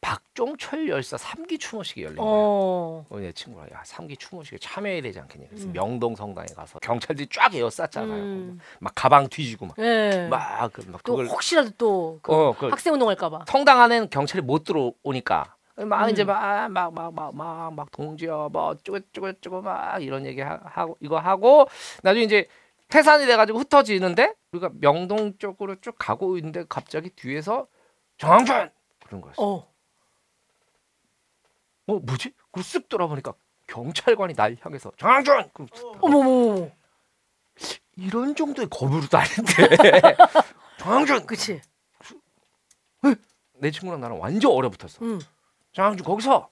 박종철 0.00 0.88
열사 0.88 1.18
삼기 1.18 1.58
추모식이 1.58 2.02
열린 2.04 2.16
거야. 2.16 2.26
어. 2.26 3.04
어, 3.10 3.18
내 3.18 3.32
친구가 3.32 3.66
야 3.66 3.82
삼기 3.84 4.16
추모식에 4.16 4.56
참여해야 4.58 5.02
되지 5.02 5.20
않겠냐 5.20 5.46
그래서 5.50 5.66
음. 5.66 5.72
명동 5.74 6.16
성당에 6.16 6.46
가서 6.56 6.78
경찰들이 6.78 7.28
쫙 7.30 7.54
에워쌌잖아요 7.54 8.14
음. 8.22 8.60
막 8.78 8.92
가방 8.96 9.28
뒤지고 9.28 9.68
예. 9.78 10.26
막막 10.30 10.72
그, 10.72 10.82
막또 10.88 11.12
그걸 11.16 11.26
혹시라도 11.26 11.70
또 11.76 12.18
그 12.22 12.32
어, 12.32 12.54
그 12.58 12.68
학생 12.68 12.94
운동할까 12.94 13.28
봐. 13.28 13.44
성당 13.46 13.82
안에는 13.82 14.08
경찰이 14.08 14.40
못 14.42 14.64
들어오니까 14.64 15.54
막 15.86 16.04
음. 16.06 16.10
이제 16.10 16.24
막막 16.24 16.92
막 16.94 17.12
막 17.12 17.34
막 17.34 17.72
막 17.72 17.90
동지여 17.90 18.50
뭐 18.52 18.68
어쩌고 18.68 19.00
저쩌고 19.00 19.32
저쩌고 19.34 19.62
막 19.62 20.02
이런 20.02 20.26
얘기 20.26 20.40
하, 20.40 20.60
하고 20.64 20.96
이거 21.00 21.18
하고 21.18 21.66
나중에 22.02 22.24
이제 22.24 22.46
태산이 22.88 23.26
돼가지고 23.26 23.60
흩어지는데 23.60 24.34
우리가 24.52 24.70
명동 24.80 25.38
쪽으로 25.38 25.76
쭉 25.80 25.94
가고 25.98 26.36
있는데 26.38 26.64
갑자기 26.68 27.10
뒤에서 27.10 27.66
정항준 28.18 28.70
그런 29.06 29.20
거였어. 29.20 29.42
어, 29.42 29.70
어. 31.86 31.98
뭐지? 32.00 32.32
그리고 32.52 32.66
쓱 32.66 32.88
돌아보니까 32.88 33.34
경찰관이 33.68 34.34
날 34.34 34.56
향해서 34.60 34.92
정항준 34.96 35.50
그 35.54 35.66
어머머머. 36.00 36.70
이런 37.96 38.34
정도의 38.34 38.68
거부도 38.70 39.16
아닌데 39.18 40.16
정항준 40.78 41.26
그치. 41.26 41.60
내 43.54 43.70
친구랑 43.70 44.00
나랑 44.00 44.18
완전 44.20 44.52
얼어붙었어. 44.52 45.04
응. 45.04 45.18
장항준 45.72 46.04
거기서! 46.04 46.48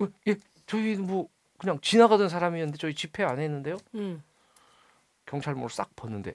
어, 0.00 0.06
예 0.28 0.36
저희 0.66 0.96
뭐 0.96 1.28
그냥 1.58 1.78
지나가던 1.80 2.28
사람이었는데 2.28 2.78
저희 2.78 2.94
집회 2.94 3.24
안 3.24 3.38
했는데요? 3.38 3.78
응. 3.94 4.22
경찰모를 5.26 5.70
싹 5.70 5.94
벗는데. 5.96 6.32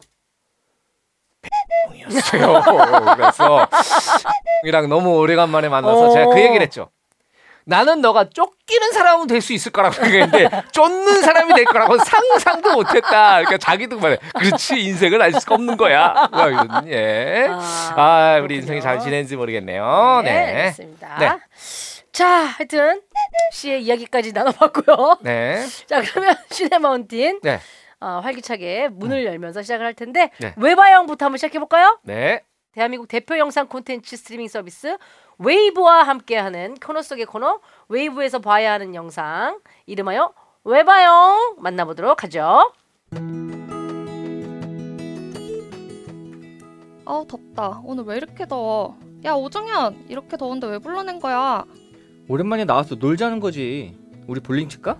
형이었어요. 1.87 2.61
그래서 3.15 3.67
형이랑 4.63 4.89
너무 4.89 5.17
오래간만에 5.17 5.69
만나서 5.69 6.07
어. 6.07 6.09
제가 6.13 6.25
그 6.27 6.39
얘기를 6.39 6.61
했죠 6.61 6.89
나는 7.65 8.01
너가 8.01 8.29
쫓기는 8.29 8.91
사람은 8.91 9.27
될 9.27 9.41
수 9.41 9.53
있을 9.53 9.71
거라고 9.71 9.95
생각했는데 9.95 10.49
쫓는 10.71 11.21
사람이 11.21 11.53
될 11.55 11.65
거라고 11.65 11.97
상상도 11.97 12.73
못했다 12.73 13.39
그러니까 13.39 13.57
자기도 13.57 13.97
말해 13.99 14.17
그렇지 14.37 14.79
인생을 14.83 15.21
알 15.21 15.33
수가 15.33 15.55
없는 15.55 15.77
거야 15.77 16.29
뭐 16.31 16.47
예. 16.87 17.47
아, 17.49 17.93
아, 17.95 18.39
우리. 18.43 18.57
인생이 18.57 18.81
잘 18.81 18.99
지냈는지 18.99 19.35
모르겠네요. 19.35 20.21
네, 20.23 20.31
네. 20.31 20.57
알겠습니다. 20.61 21.17
네. 21.19 21.29
자, 22.11 22.27
하여튼 22.27 23.01
씨의 23.53 23.83
이야기까지 23.83 24.33
나눠봤고요. 24.33 25.17
네. 25.21 25.65
자, 25.87 26.01
그러면 26.01 26.35
시네마운틴 26.51 27.39
네. 27.41 27.59
어, 27.99 28.19
활기차게 28.23 28.89
문을 28.91 29.25
열면서 29.25 29.61
시작을 29.61 29.85
할 29.85 29.93
텐데 29.93 30.29
네. 30.39 30.53
웨봐영부터 30.57 31.25
한번 31.25 31.37
시작해 31.37 31.57
볼까요? 31.59 31.99
네. 32.03 32.41
대한민국 32.73 33.07
대표 33.07 33.37
영상 33.37 33.67
콘텐츠 33.67 34.15
스트리밍 34.17 34.47
서비스 34.47 34.97
웨이브와 35.43 36.03
함께하는 36.03 36.75
코너 36.75 37.01
속의 37.01 37.25
코너 37.25 37.59
웨이브에서 37.89 38.39
봐야 38.39 38.73
하는 38.73 38.93
영상 38.95 39.59
이름하여 39.87 40.33
웨봐영 40.63 41.55
만나보도록 41.59 42.23
하죠. 42.23 42.73
아우 47.05 47.25
덥다. 47.27 47.81
오늘 47.83 48.03
왜 48.05 48.17
이렇게 48.17 48.45
더워? 48.47 48.97
야 49.25 49.33
오정현 49.33 50.05
이렇게 50.09 50.37
더운데 50.37 50.67
왜 50.67 50.77
불러낸 50.79 51.19
거야? 51.19 51.65
오랜만에 52.29 52.65
나와서 52.65 52.95
놀자는 52.95 53.39
거지. 53.39 53.97
우리 54.27 54.39
볼링 54.39 54.69
칠까? 54.69 54.97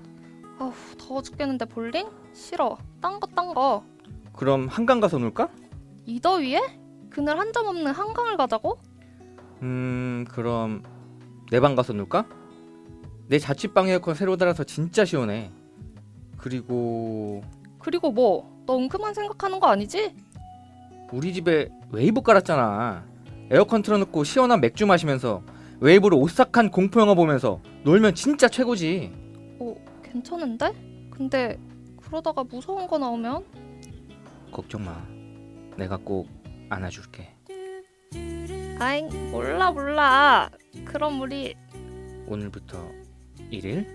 아우 0.60 0.74
더워 1.00 1.22
죽겠는데 1.22 1.66
볼링? 1.66 2.08
싫어. 2.34 2.78
딴 3.00 3.20
거 3.20 3.28
딴 3.28 3.54
거. 3.54 3.84
그럼 4.36 4.68
한강 4.68 5.00
가서 5.00 5.18
놀까? 5.20 5.50
이 6.08 6.20
더위에? 6.20 6.60
그늘 7.12 7.38
한 7.38 7.52
점 7.54 7.68
없는 7.68 7.92
한강을 7.92 8.38
가자고? 8.38 8.80
음, 9.62 10.26
그럼 10.30 10.84
내 11.52 11.60
방 11.60 11.76
가서 11.76 11.94
놀까? 11.94 12.26
내 13.28 13.40
자취방 13.40 13.88
에어컨 13.90 14.16
새로 14.16 14.38
달아서 14.38 14.64
진짜 14.64 15.06
시원해. 15.06 15.52
그리고 16.38 17.42
그리고 17.80 18.12
뭐? 18.12 18.50
너 18.66 18.78
응큼한 18.78 19.14
생각하는 19.14 19.60
거 19.60 19.68
아니지? 19.68 20.16
우리 21.12 21.34
집에 21.34 21.70
웨이브 21.92 22.22
깔았잖아. 22.22 23.06
에어컨 23.50 23.82
틀어놓고 23.82 24.24
시원한 24.24 24.62
맥주 24.62 24.86
마시면서 24.86 25.44
웨이브로 25.82 26.18
오싹한 26.20 26.72
공포 26.72 27.02
영화 27.02 27.14
보면서 27.14 27.60
놀면 27.84 28.16
진짜 28.16 28.48
최고지. 28.48 29.12
어 29.60 29.76
괜찮은데? 30.04 30.72
근데 31.12 31.58
그러다가 32.02 32.44
무서운 32.44 32.88
거 32.88 32.98
나오면? 32.98 33.44
걱정 34.52 34.86
마. 34.86 35.02
내가 35.78 35.98
꼭 35.98 36.28
안아줄게. 36.70 37.36
아잉 38.82 39.32
몰라 39.32 39.70
몰라. 39.72 40.50
그럼 40.86 41.22
우리 41.22 41.56
오늘부터 42.26 42.84
1일? 43.52 43.86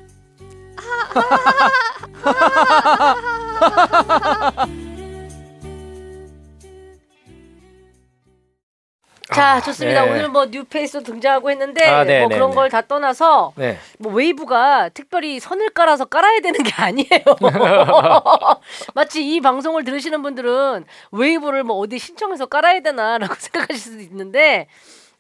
자, 9.32 9.60
좋습니다. 9.60 10.04
네. 10.04 10.10
오늘 10.10 10.28
뭐 10.28 10.46
new 10.46 10.65
face도 10.65 11.02
등장하고 11.02 11.50
했는데 11.50 11.84
아, 11.84 12.04
네, 12.04 12.20
뭐 12.20 12.28
네, 12.28 12.34
그런 12.34 12.50
네. 12.50 12.54
걸다 12.54 12.82
떠나서 12.82 13.52
네. 13.56 13.78
뭐 13.98 14.12
웨이브가 14.12 14.90
특별히 14.90 15.40
선을 15.40 15.70
깔아서 15.70 16.04
깔아야 16.04 16.40
되는 16.40 16.62
게 16.62 16.70
아니에요. 16.76 17.08
마치 18.94 19.34
이 19.34 19.40
방송을 19.40 19.84
들으시는 19.84 20.22
분들은 20.22 20.84
웨이브를 21.12 21.64
뭐 21.64 21.76
어디 21.76 21.98
신청해서 21.98 22.46
깔아야 22.46 22.80
되나라고 22.80 23.34
생각하실 23.38 23.76
수도 23.76 24.00
있는데 24.00 24.68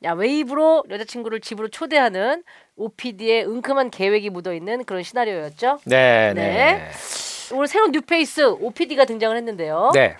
야 0.04 0.12
웨이브로 0.12 0.84
여자친구를 0.90 1.40
집으로 1.40 1.68
초대하는 1.68 2.42
오PD의 2.76 3.46
응큼한 3.46 3.90
계획이 3.90 4.30
묻어 4.30 4.52
있는 4.54 4.84
그런 4.84 5.02
시나리오였죠. 5.02 5.80
네, 5.84 6.32
네. 6.34 6.42
네. 6.42 6.90
오늘 7.52 7.68
새로운 7.68 7.92
new 7.92 8.20
face 8.20 8.56
오PD가 8.60 9.04
등장을 9.04 9.36
했는데요. 9.36 9.90
네. 9.94 10.16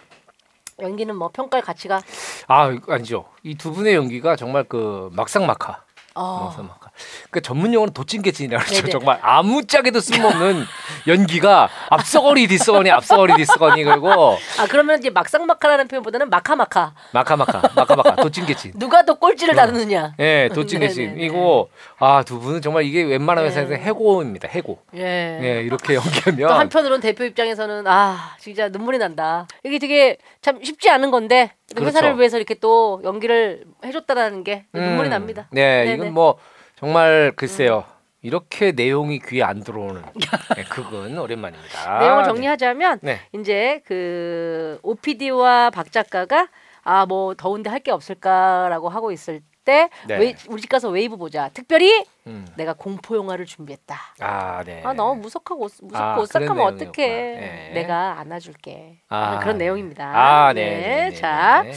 연기는 0.81 1.15
뭐 1.17 1.31
평가할 1.33 1.63
가치가 1.65 2.01
아, 2.49 2.77
아니죠. 2.89 3.25
이 3.43 3.55
두 3.57 3.73
분의 3.73 3.95
연기가 3.95 4.37
정말 4.37 4.65
그 4.65 5.11
막상막하. 5.15 5.86
어, 6.17 6.45
막상막하. 6.47 6.91
그 7.31 7.43
전문 7.43 7.75
용어는 7.75 7.93
도찐개찐이라고 7.93 8.65
그러죠. 8.65 8.89
정말 8.89 9.19
아무짝에도 9.21 10.01
쓸모없는 10.01 10.65
연기가 11.07 11.69
앞서거니 11.91 12.47
뒤서거니 12.49 12.91
앞서거니 12.91 13.35
뒤서거니 13.35 13.85
그리고 13.85 14.39
아 14.59 14.67
그러면 14.69 14.99
이제 14.99 15.11
막상막하라는 15.11 15.89
표현보다는 15.89 16.31
막하막하 16.31 16.95
마카마카 17.13 17.63
마카마카 17.77 18.17
도찐개찐. 18.23 18.73
누가 18.77 19.05
더 19.05 19.15
꼴찌를 19.15 19.55
다루느냐. 19.55 20.15
예, 20.19 20.25
네네네. 20.25 20.55
도찐개찐이고 20.55 21.71
아두 21.99 22.41
분은 22.41 22.63
정말 22.63 22.85
이게 22.85 23.03
웬만한 23.03 23.45
네. 23.45 23.51
회사에서 23.51 23.75
해고입니다. 23.75 24.49
해고. 24.49 24.79
예. 24.95 25.39
예, 25.43 25.63
이렇게 25.63 25.95
연기하면 25.97 26.49
또 26.49 26.55
한편으로는 26.55 27.01
대표 27.03 27.25
입장에서는 27.25 27.87
아 27.87 28.35
진짜 28.41 28.69
눈물이 28.69 28.97
난다. 28.99 29.47
이게 29.65 29.79
되게 29.79 30.17
참 30.41 30.63
쉽지 30.65 30.89
않은 30.89 31.11
건데 31.11 31.51
또 31.66 31.66
그렇죠. 31.75 31.87
회사를 31.89 32.19
위해서 32.19 32.37
이렇게 32.37 32.55
또 32.55 33.01
연기를 33.05 33.65
해줬다라는 33.85 34.45
게 34.45 34.67
눈물이 34.73 35.09
음, 35.09 35.11
납니다. 35.11 35.49
네, 35.51 35.85
네네. 35.85 35.95
이건 35.95 36.15
뭐 36.15 36.39
정말 36.77 37.33
글쎄요. 37.37 37.85
이렇게 38.23 38.73
내용이 38.73 39.21
귀에 39.21 39.43
안 39.43 39.63
들어오는 39.63 40.03
네, 40.57 40.65
그건 40.69 41.17
오랜만입니다. 41.17 41.99
내용을 42.01 42.25
정리하자면 42.25 43.01
네. 43.03 43.21
이제 43.33 43.83
그 43.87 44.79
오PD와 44.83 45.71
박 45.71 45.93
작가가 45.93 46.49
아 46.83 47.05
뭐 47.07 47.35
더운데 47.35 47.69
할 47.71 47.81
게 47.81 47.91
없을까라고 47.91 48.89
하고 48.89 49.11
있을 49.13 49.41
때 49.67 49.91
네. 50.07 50.17
웨이- 50.17 50.35
우리 50.49 50.63
집 50.63 50.69
가서 50.71 50.89
웨이브 50.89 51.17
보자. 51.19 51.51
특별히 51.53 52.07
음. 52.29 52.47
내가 52.57 52.73
공포 52.73 53.17
영화를 53.17 53.45
준비했다. 53.45 53.99
아, 54.21 54.63
네. 54.65 54.81
아 54.85 54.93
너무 54.95 55.21
무섭고 55.21 55.57
무섭고 55.57 55.97
아, 55.97 56.17
오싹하면 56.19 56.55
그런 56.55 56.75
어떡해. 56.75 57.09
네. 57.09 57.71
내가 57.75 58.19
안아줄게 58.21 59.01
아, 59.09 59.41
그런 59.41 59.59
네. 59.59 59.65
내용입니다 59.65 60.05
아, 60.07 60.53
네. 60.55 60.65
네, 60.65 61.11
네, 61.11 61.17
자 61.17 61.63
네. 61.65 61.73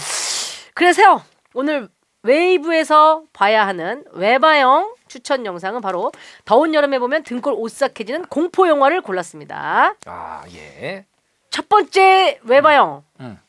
그래서 0.74 1.22
오늘 1.53 1.89
웨이브에서 2.22 3.24
봐야 3.34 3.65
하는 3.65 4.05
웨봐영 4.12 4.94
추천 5.08 5.46
영상은 5.46 5.81
바로 5.81 6.12
더운 6.46 6.74
여름에 6.75 7.00
보면 7.00 7.24
등골 7.24 7.53
오싹해지는 7.58 8.25
공포 8.25 8.67
영화를 8.67 9.01
골랐습니다 9.01 9.96
아, 10.05 10.43
예. 10.53 11.05
첫 11.50 11.67
번째 11.67 12.39
외바영 12.43 13.03
음. 13.22 13.39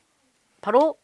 바로 0.63 0.97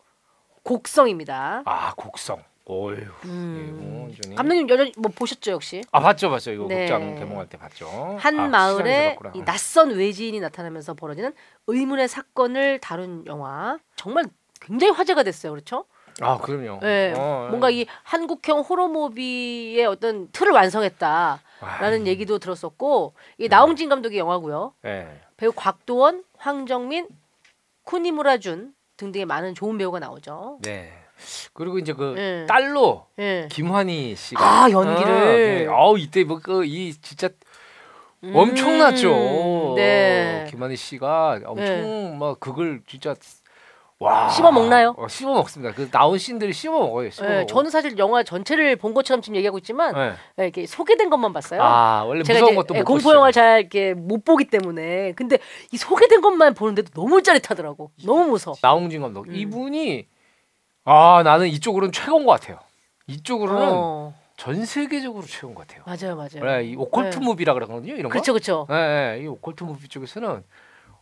곡성입니다 0.63 1.63
아, 1.67 1.93
곡성. 1.97 2.43
오유. 2.69 2.97
음. 3.27 4.09
이거 4.13 4.23
좀- 4.23 4.35
감독님 4.35 4.69
여전 4.69 4.91
뭐 4.99 5.11
보셨죠 5.15 5.53
역시 5.53 5.83
아, 5.93 6.01
봤죠, 6.01 6.31
봤죠. 6.31 6.51
이거 6.51 6.67
네. 6.67 6.81
극장 6.87 7.15
개봉할 7.17 7.49
때 7.49 7.57
봤죠. 7.57 7.89
한 8.19 8.41
아, 8.41 8.49
마을에 8.49 8.77
시장에서 8.77 9.09
봤구나. 9.15 9.33
이 9.37 9.45
낯선 9.45 9.91
외지인이 9.91 10.41
나타나면서 10.41 10.95
벌어지는 10.95 11.33
의문의 11.69 12.09
사건을 12.09 12.81
다룬 12.81 13.25
영화 13.27 13.79
정말 13.95 14.25
굉장히 14.61 14.93
화제가 14.93 15.23
됐어요 15.23 15.53
그렇죠? 15.53 15.85
아, 16.21 16.39
그럼요. 16.39 16.81
네, 16.81 17.13
어, 17.17 17.47
뭔가 17.51 17.71
이 17.71 17.87
한국형 18.03 18.61
호러 18.61 18.89
무비의 18.89 19.85
어떤 19.87 20.29
틀을 20.33 20.51
완성했다라는 20.53 21.41
아, 21.61 22.07
얘기도 22.07 22.39
들었었고 22.41 23.15
이 23.39 23.49
나홍진 23.49 23.89
감독의 23.91 24.19
영화고요 24.19 24.73
네. 24.83 25.21
배우 25.37 25.53
곽도원, 25.55 26.25
황정민, 26.39 27.07
쿠니무라준 27.85 28.75
등등의 28.97 29.27
많은 29.27 29.55
좋은 29.55 29.77
배우가 29.79 29.99
나오죠. 30.01 30.59
네. 30.63 30.91
그리고 31.53 31.79
이제 31.79 31.93
그 31.93 32.15
네. 32.17 32.47
딸로 32.47 33.07
예. 33.19 33.49
김환희 33.51 34.15
씨가 34.17 34.65
아, 34.65 34.71
연기를. 34.71 35.13
아, 35.13 35.25
네. 35.25 35.67
아우 35.69 35.99
이때 35.99 36.25
뭐그이 36.25 36.95
진짜 37.01 37.29
엄청났죠. 38.23 39.13
음, 39.73 39.75
네. 39.77 40.47
김한희 40.51 40.77
씨가 40.77 41.41
엄청 41.47 41.65
네. 41.67 42.17
막 42.19 42.41
그걸 42.41 42.81
진짜 42.87 43.15
와 43.99 44.29
씹어 44.29 44.53
먹나요? 44.53 44.95
어, 44.99 45.09
씹어 45.09 45.33
먹습니다. 45.33 45.75
그 45.75 45.89
나온 45.91 46.19
씬들이 46.19 46.53
씹어 46.53 46.73
먹어요. 46.73 47.09
씹어 47.09 47.25
예, 47.27 47.35
먹어. 47.37 47.47
저는 47.47 47.71
사실 47.71 47.97
영화 47.97 48.23
전체를 48.23 48.77
본 48.77 48.93
것처럼 48.93 49.23
지금 49.23 49.37
얘기하고 49.37 49.57
있지만 49.59 49.95
네. 49.95 50.13
예, 50.39 50.45
이렇게 50.45 50.67
소개된 50.67 51.09
것만 51.09 51.33
봤어요. 51.33 51.63
아 51.63 52.05
원래 52.05 52.23
제가 52.23 52.41
무서운 52.41 52.57
것도 52.57 52.75
예, 52.75 52.81
못 52.81 52.85
공포. 52.85 53.15
영화를 53.15 53.33
잘 53.33 53.61
이렇게 53.61 53.95
못 53.95 54.23
보기 54.23 54.49
때문에 54.51 55.13
근데 55.13 55.39
이 55.73 55.79
소개된 55.79 56.21
것만 56.21 56.53
보는데도 56.53 56.91
너무 56.91 57.23
짜릿하더라고. 57.23 57.91
너무 58.05 58.27
무서워. 58.27 58.57
나홍진 58.61 59.01
감독 59.01 59.29
음. 59.29 59.35
이분이 59.35 60.09
아 60.87 61.23
나는 61.25 61.49
이쪽으로는 61.49 61.93
최고인 61.93 62.25
것 62.25 62.33
같아요. 62.41 62.59
이쪽으로는 63.09 63.69
어, 63.73 64.15
전 64.37 64.65
세계적으로 64.65 65.25
최고인 65.27 65.55
것 65.57 65.67
같아요. 65.67 65.83
맞아요, 65.85 66.17
맞아요. 66.17 66.41
원래 66.41 66.65
이 66.65 66.77
오컬트 66.77 67.19
네. 67.19 67.25
movie라 67.25 67.55
그러거든요. 67.55 67.93
이런 67.93 68.05
거. 68.05 68.09
그렇죠, 68.11 68.33
그렇죠. 68.33 68.67
예, 68.71 69.17
예, 69.19 69.23
이 69.23 69.27
occult 69.27 69.65
movie 69.65 69.89
쪽에서는 69.89 70.45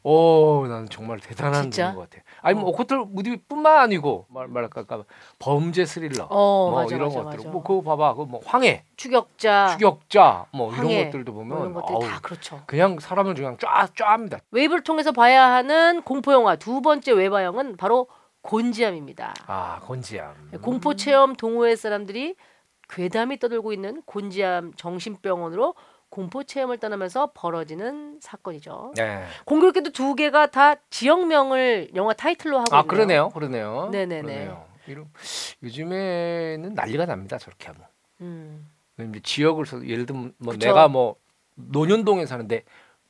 오, 0.07 0.67
나는 0.69 0.87
정말 0.89 1.19
대단한 1.19 1.63
진짜? 1.65 1.93
분인 1.93 1.97
것 1.97 2.11
같아. 2.11 2.23
아니 2.41 2.55
뭐 2.59 2.65
어. 2.65 2.69
occult 2.73 2.95
movie뿐만 2.95 3.79
아니고 3.79 4.25
말 4.31 4.49
말할까 4.49 4.85
범죄 5.39 5.85
스릴러, 5.85 6.29
어, 6.31 6.71
뭐 6.71 6.83
맞아, 6.83 6.95
이런 6.97 7.09
맞아, 7.09 7.23
것들, 7.23 7.39
맞아. 7.39 7.49
뭐 7.51 7.63
그거 7.63 7.83
봐봐, 7.83 8.15
그뭐 8.15 8.41
황해, 8.47 8.85
추격자, 8.97 9.69
추격자, 9.73 10.47
뭐 10.53 10.73
이런 10.73 10.87
황해, 10.87 11.05
것들도 11.07 11.33
뭐 11.33 11.43
보면 11.45 11.59
이런 11.61 11.73
것들 11.75 11.95
아우, 11.95 12.01
다 12.01 12.21
그렇죠. 12.23 12.63
그냥 12.67 12.99
사람을 13.01 13.35
그냥 13.35 13.59
쫙 13.61 13.95
쫙합니다. 13.95 14.39
웨이브를 14.51 14.83
통해서 14.83 15.13
봐야 15.13 15.51
하는 15.53 16.01
공포 16.03 16.33
영화 16.33 16.57
두 16.57 16.81
번째 16.81 17.13
웨바영은 17.13 17.77
바로 17.77 18.07
곤지암입니다. 18.45 19.35
아 19.47 19.81
건지암. 19.81 20.51
공포 20.61 20.95
체험 20.95 21.35
동호회 21.35 21.77
사람들이 21.77 22.37
괴담이 22.91 23.39
떠돌고 23.39 23.73
있는 23.73 24.03
곤지암 24.05 24.75
정신병원으로 24.77 25.75
공포 26.11 26.45
체험을 26.45 26.79
떠나면서 26.79 27.33
벌어지는 27.35 28.19
사건이죠. 28.21 28.93
네. 28.97 29.25
공교롭게도 29.47 29.91
두 29.91 30.15
개가 30.15 30.49
다 30.49 30.77
지역명을 30.91 31.93
영화 31.95 32.13
타이틀로 32.13 32.59
하고 32.59 32.77
아 32.77 32.81
있네요. 32.81 32.87
그러네요, 32.89 33.29
그러네요. 33.31 33.89
네네네. 33.91 34.23
그러네요. 34.23 34.67
이런 34.87 35.09
요즘에는 35.63 36.75
난리가 36.75 37.07
납니다. 37.07 37.39
저렇게 37.39 37.67
하면. 37.69 37.83
음. 38.21 38.71
지역을 39.23 39.65
서 39.67 39.85
예를 39.89 40.05
들면 40.07 40.35
뭐 40.39 40.53
그쵸. 40.53 40.69
내가 40.69 40.87
뭐 40.89 41.17
논현동에 41.55 42.27
사는데 42.27 42.63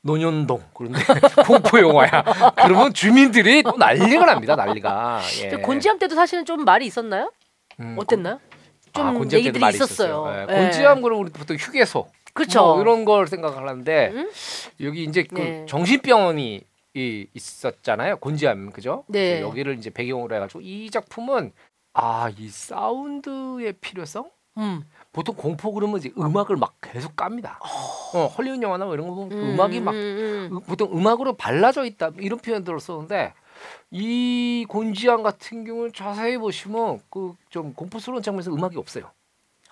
논현동 0.05 0.63
그런데 0.75 1.01
공포 1.47 1.81
영화야. 1.81 2.23
그러면 2.57 2.93
주민들이 2.93 3.63
또 3.63 3.73
난리가 3.77 4.27
납니다. 4.27 4.55
난리가. 4.55 5.21
예. 5.43 5.51
저 5.51 5.57
곤지암 5.59 5.99
때도 5.99 6.15
사실은 6.15 6.45
좀 6.45 6.65
말이 6.65 6.85
있었나요? 6.87 7.33
음, 7.81 7.97
어땠나요? 7.99 8.39
좀 8.93 9.07
아, 9.07 9.13
곤지암 9.13 9.29
때도 9.29 9.37
얘기들이 9.39 9.61
말이 9.61 9.75
있었어요. 9.77 10.27
예, 10.29 10.43
예. 10.43 10.47
곤지암 10.63 11.01
그러면 11.03 11.25
우리 11.25 11.33
보통 11.33 11.57
휴게소 11.57 12.07
그렇죠. 12.35 12.61
뭐 12.61 12.83
이런 12.83 13.05
걸 13.07 13.27
생각하는데 13.27 14.11
음? 14.15 14.31
여기 14.83 15.05
이제 15.05 15.23
그 15.23 15.35
네. 15.37 15.67
정신병원이 15.67 16.61
이 16.97 17.27
있었잖아요. 17.33 18.19
곤지암 18.19 18.73
그죠? 18.73 19.05
네. 19.09 19.41
여기를 19.41 19.79
이제 19.79 19.89
배경으로 19.91 20.35
해가지고 20.37 20.61
이 20.61 20.91
작품은 20.91 21.53
아 21.95 22.29
이 22.37 22.49
사운드의 22.49 23.75
필요성 23.81 24.29
음. 24.59 24.83
보통 25.15 25.35
공포 25.37 25.73
그러면 25.73 25.99
이제 25.99 26.13
음악을 26.19 26.57
막 26.57 26.75
계속 26.83 27.15
깝니다. 27.17 27.59
어, 28.13 28.27
헐리우드 28.27 28.61
영화나 28.63 28.85
뭐 28.85 28.95
이런 28.95 29.07
거 29.09 29.15
보면 29.15 29.29
그 29.31 29.37
음악이 29.37 29.81
막 29.81 29.93
음, 29.93 30.49
음. 30.51 30.57
으- 30.57 30.61
보통 30.67 30.93
음악으로 30.93 31.35
발라져 31.35 31.85
있다 31.85 32.11
이런 32.19 32.39
표현들을 32.41 32.79
쓰는데 32.81 33.33
이 33.93 34.67
곤지암 34.69 35.23
같은 35.23 35.65
경우는 35.65 35.93
자세히 35.95 36.37
보시면 36.37 37.01
그 37.11 37.35
좀 37.49 37.73
공포스러운 37.73 38.21
장면에서 38.21 38.53
음악이 38.53 38.77
없어요. 38.77 39.13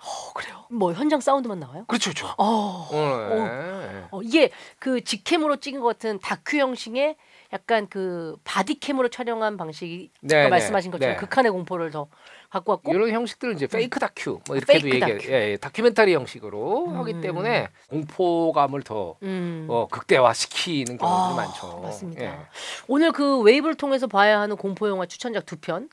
어, 0.03 0.33
그래요. 0.33 0.65
뭐 0.69 0.91
현장 0.91 1.21
사운드만 1.21 1.59
나와요? 1.59 1.85
그렇죠, 1.87 2.11
그렇죠. 2.11 2.27
어. 2.37 2.89
어, 2.91 2.91
네. 2.91 4.05
어, 4.11 4.21
이게 4.21 4.51
그 4.79 5.01
직캠으로 5.03 5.57
찍은 5.57 5.79
것 5.79 5.87
같은 5.87 6.19
다큐 6.19 6.57
형식의 6.57 7.15
약간 7.53 7.87
그 7.87 8.35
body 8.43 8.67
cam으로 8.67 9.09
촬영한 9.09 9.57
방식이 9.57 10.09
네, 10.21 10.35
아까 10.35 10.43
네, 10.45 10.49
말씀하신 10.49 10.91
것처럼 10.91 11.15
네. 11.15 11.19
극한의 11.19 11.51
공포를 11.51 11.91
더 11.91 12.07
갖고 12.49 12.73
왔고 12.73 12.91
이런 12.93 13.11
형식들은 13.11 13.55
이제 13.55 13.67
fake 13.67 13.99
다큐 13.99 14.39
뭐 14.47 14.57
이렇게도 14.57 14.81
fake 14.81 14.87
얘기해 14.95 15.17
다큐. 15.17 15.31
예, 15.31 15.51
예, 15.51 15.57
다큐멘터리 15.57 16.13
형식으로 16.13 16.85
음. 16.87 16.97
하기 16.97 17.21
때문에 17.21 17.69
공포감을 17.89 18.81
더 18.83 19.15
음. 19.23 19.67
어, 19.69 19.87
극대화시키는 19.89 20.97
경우들이 20.97 21.33
아, 21.33 21.35
많죠. 21.35 21.79
맞습니다. 21.81 22.23
예. 22.23 22.39
오늘 22.87 23.11
그 23.11 23.39
웨이브를 23.41 23.75
통해서 23.75 24.07
봐야 24.07 24.39
하는 24.39 24.57
공포 24.57 24.89
영화 24.89 25.05
추천작 25.05 25.45
두 25.45 25.55
편. 25.57 25.89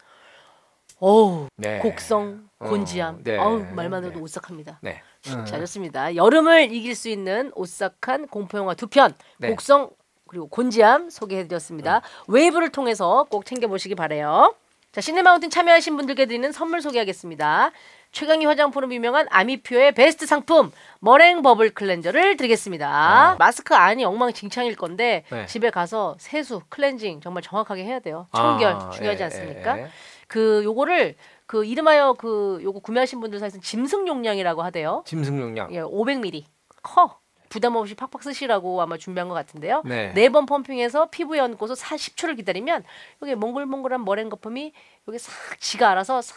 어우 1.01 1.49
네. 1.57 1.79
곡성, 1.79 2.49
어, 2.59 2.69
곤지암. 2.69 3.23
네. 3.25 3.37
어우 3.39 3.65
말만 3.75 4.05
해도 4.05 4.17
네. 4.17 4.21
오싹합니다. 4.21 4.79
네. 4.83 5.03
잘했습니다. 5.23 6.15
여름을 6.17 6.73
이길 6.73 6.95
수 6.95 7.09
있는 7.09 7.51
오싹한 7.55 8.29
공포 8.29 8.59
영화 8.59 8.75
두 8.75 8.87
편, 8.87 9.15
네. 9.39 9.49
곡성 9.51 9.91
그리고 10.29 10.49
곤지암 10.49 11.11
소개해드렸습니다. 11.11 12.03
웨이브를 12.29 12.71
통해서 12.71 13.27
꼭 13.31 13.45
챙겨보시기 13.45 13.95
바래요. 13.95 14.55
자 14.93 15.01
시네마운틴 15.01 15.51
참여하신 15.51 15.97
분들께 15.97 16.27
드리는 16.27 16.51
선물 16.53 16.83
소개하겠습니다. 16.83 17.71
최강희 18.13 18.45
화장품으로 18.45 18.93
유명한 18.93 19.27
아미표의 19.31 19.93
베스트 19.93 20.27
상품 20.27 20.73
머랭 20.99 21.43
bubble 21.43 21.71
cleanser를 21.71 22.37
드리겠습니다. 22.37 23.33
어. 23.33 23.37
마스크 23.39 23.75
안이 23.75 24.05
엉망진창일 24.05 24.75
건데 24.75 25.25
네. 25.31 25.47
집에 25.47 25.71
가서 25.71 26.17
세수, 26.19 26.63
클렌징 26.69 27.21
정말 27.21 27.43
정확하게 27.43 27.85
해야 27.85 28.01
돼요. 28.01 28.27
청결 28.35 28.73
아, 28.73 28.91
중요하지 28.91 29.21
예, 29.21 29.25
않습니까? 29.25 29.79
예. 29.79 29.89
그 30.31 30.63
요거를 30.65 31.17
그 31.47 31.65
이름하여 31.65 32.13
그 32.13 32.61
요거 32.63 32.79
구매하신 32.81 33.21
분들 33.21 33.41
사이에서 33.41 33.59
짐승 33.59 34.07
용량이라고 34.07 34.63
하대요. 34.63 35.03
짐승 35.05 35.41
용량. 35.41 35.75
예, 35.75 35.81
500ml. 35.81 36.45
커. 36.85 37.19
부담 37.49 37.75
없이 37.75 37.97
팍팍 37.97 38.23
쓰시라고 38.23 38.81
아마 38.81 38.97
준비한 38.97 39.27
것 39.29 39.35
같은데요. 39.35 39.83
네. 39.85 40.13
네 40.15 40.29
번 40.29 40.47
펌핑해서 40.47 41.11
피부에 41.11 41.41
얹고서 41.41 41.75
40초를 41.75 42.37
기다리면 42.37 42.85
여기 43.23 43.35
몽글몽글한 43.35 44.05
머랭 44.05 44.29
거품이 44.29 44.73
여기 45.09 45.19
싹 45.19 45.33
지가 45.59 45.91
알아서 45.91 46.23
싹 46.23 46.37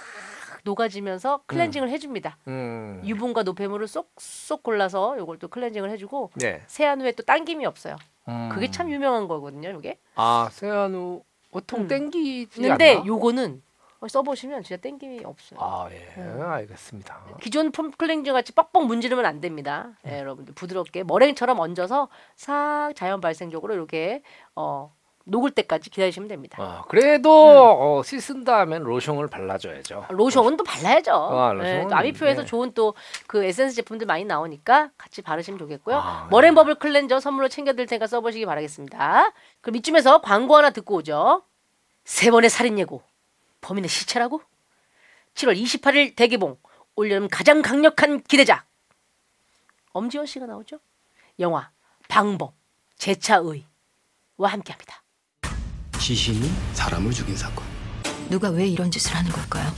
녹아지면서 0.64 1.42
클렌징을 1.46 1.90
해줍니다. 1.90 2.38
음. 2.48 3.00
유분과 3.06 3.44
노폐물을 3.44 3.88
쏙쏙 3.88 4.64
골라서 4.64 5.16
요걸 5.20 5.38
또 5.38 5.50
클렌징을 5.50 5.92
해주고 5.92 6.32
네. 6.38 6.64
세안 6.66 7.00
후에 7.02 7.12
또 7.12 7.22
당김이 7.22 7.64
없어요. 7.68 7.96
음. 8.30 8.50
그게 8.52 8.72
참 8.72 8.90
유명한 8.90 9.28
거거든요. 9.28 9.70
이게. 9.78 10.00
아 10.16 10.50
세안 10.52 10.96
후 10.96 11.24
보통 11.52 11.82
음. 11.82 11.88
땡기지 11.88 12.60
근데 12.60 12.96
않나? 12.96 13.06
요거는 13.06 13.62
써보시면 14.10 14.64
진짜 14.64 14.82
당김이 14.82 15.24
없어요. 15.26 15.60
아 15.62 15.88
예, 15.92 16.14
음. 16.22 16.42
알겠습니다. 16.42 17.22
기존 17.42 17.72
폼 17.72 17.92
클렌징 17.92 18.34
같이 18.34 18.54
뻑뻑 18.54 18.86
문지르면 18.86 19.26
안 19.26 19.42
됩니다. 19.42 19.92
예, 20.08 20.20
여러분들 20.20 20.54
부드럽게 20.54 21.04
머랭처럼 21.04 21.60
얹어서 21.60 22.10
싹 22.36 22.92
자연 22.96 23.22
발생적으로 23.22 23.74
이렇게 23.74 24.22
어, 24.56 24.94
녹을 25.26 25.52
때까지 25.52 25.90
기다리시면 25.90 26.28
됩니다. 26.28 26.58
아, 26.62 26.84
그래도 26.90 27.32
어, 27.32 28.04
씻은 28.04 28.44
다음엔 28.44 28.84
로션을 28.84 29.28
발라줘야죠. 29.28 30.08
로션은 30.10 30.58
또 30.58 30.66
발라야죠. 30.66 31.14
아, 31.14 31.56
예, 31.64 31.86
또 31.90 31.96
아미표에서 31.96 32.42
네. 32.42 32.46
좋은 32.46 32.74
또 32.74 32.94
그 33.28 33.44
에센스 33.46 33.76
제품들 33.78 34.06
많이 34.06 34.26
나오니까 34.26 34.90
같이 34.98 35.22
바르시면 35.22 35.58
좋겠고요. 35.60 35.96
아, 35.98 36.28
머랭 36.30 36.56
bubble 36.56 36.76
cleanser 36.76 37.22
선물로 37.22 37.48
챙겨드릴 37.48 37.88
테니까 37.88 38.06
써보시기 38.08 38.46
바라겠습니다. 38.46 39.32
그럼 39.62 39.76
이쯤에서 39.78 40.20
광고 40.22 40.58
하나 40.58 40.72
듣고 40.72 40.96
오죠. 40.96 41.44
세 42.04 42.30
번의 42.30 42.50
살인 42.50 42.78
예고, 42.78 43.02
범인의 43.64 43.90
시체라고? 43.90 44.42
7월 45.34 45.60
28일 45.60 46.16
대개봉, 46.16 46.58
올여름 46.96 47.28
가장 47.30 47.64
강력한 47.64 48.22
기대작. 48.22 48.68
엄지원 49.94 50.28
씨가 50.28 50.46
나오죠. 50.46 50.80
영화 51.40 51.72
방법, 52.08 52.54
제차의와 52.98 53.64
함께합니다. 54.38 55.02
시신이 56.00 56.52
사람을 56.74 57.12
죽인 57.12 57.36
사건. 57.36 57.66
누가 58.30 58.50
왜 58.50 58.68
이런 58.68 58.92
짓을 58.92 59.16
하는 59.16 59.32
걸까요? 59.32 59.72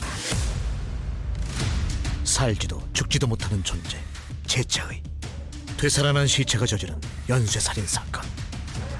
살지도 2.24 2.82
죽지도 2.92 3.28
못하는 3.28 3.64
존재 3.64 3.98
제차의 4.48 5.02
되살아난 5.78 6.28
시체가 6.28 6.66
저지른 6.66 7.00
연쇄살인 7.30 7.86
사건 7.86 8.24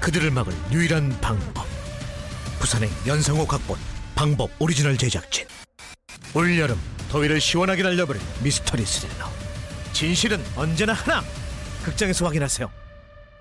그들을 0.00 0.30
막을 0.30 0.52
유일한 0.72 1.10
방법 1.20 1.66
부산의 2.60 2.88
연상호 3.06 3.46
각본 3.46 3.78
방법 4.16 4.48
오리지널 4.58 4.96
제작진 4.96 5.46
올여름 6.34 6.78
더위를 7.10 7.38
시원하게 7.38 7.82
날려버릴 7.82 8.20
미스터리 8.42 8.82
스릴러 8.82 9.26
진실은 9.92 10.38
언제나 10.56 10.94
하나 10.94 11.20
극장에서 11.84 12.24
확인하세요 12.24 12.70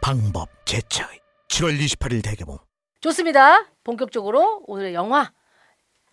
방법 0.02 0.50
재차의 0.66 1.22
7월 1.48 1.80
28일 1.80 2.22
대개봉 2.24 2.58
좋습니다. 3.00 3.66
본격적으로 3.86 4.64
오늘의 4.68 4.94
영화 4.94 5.32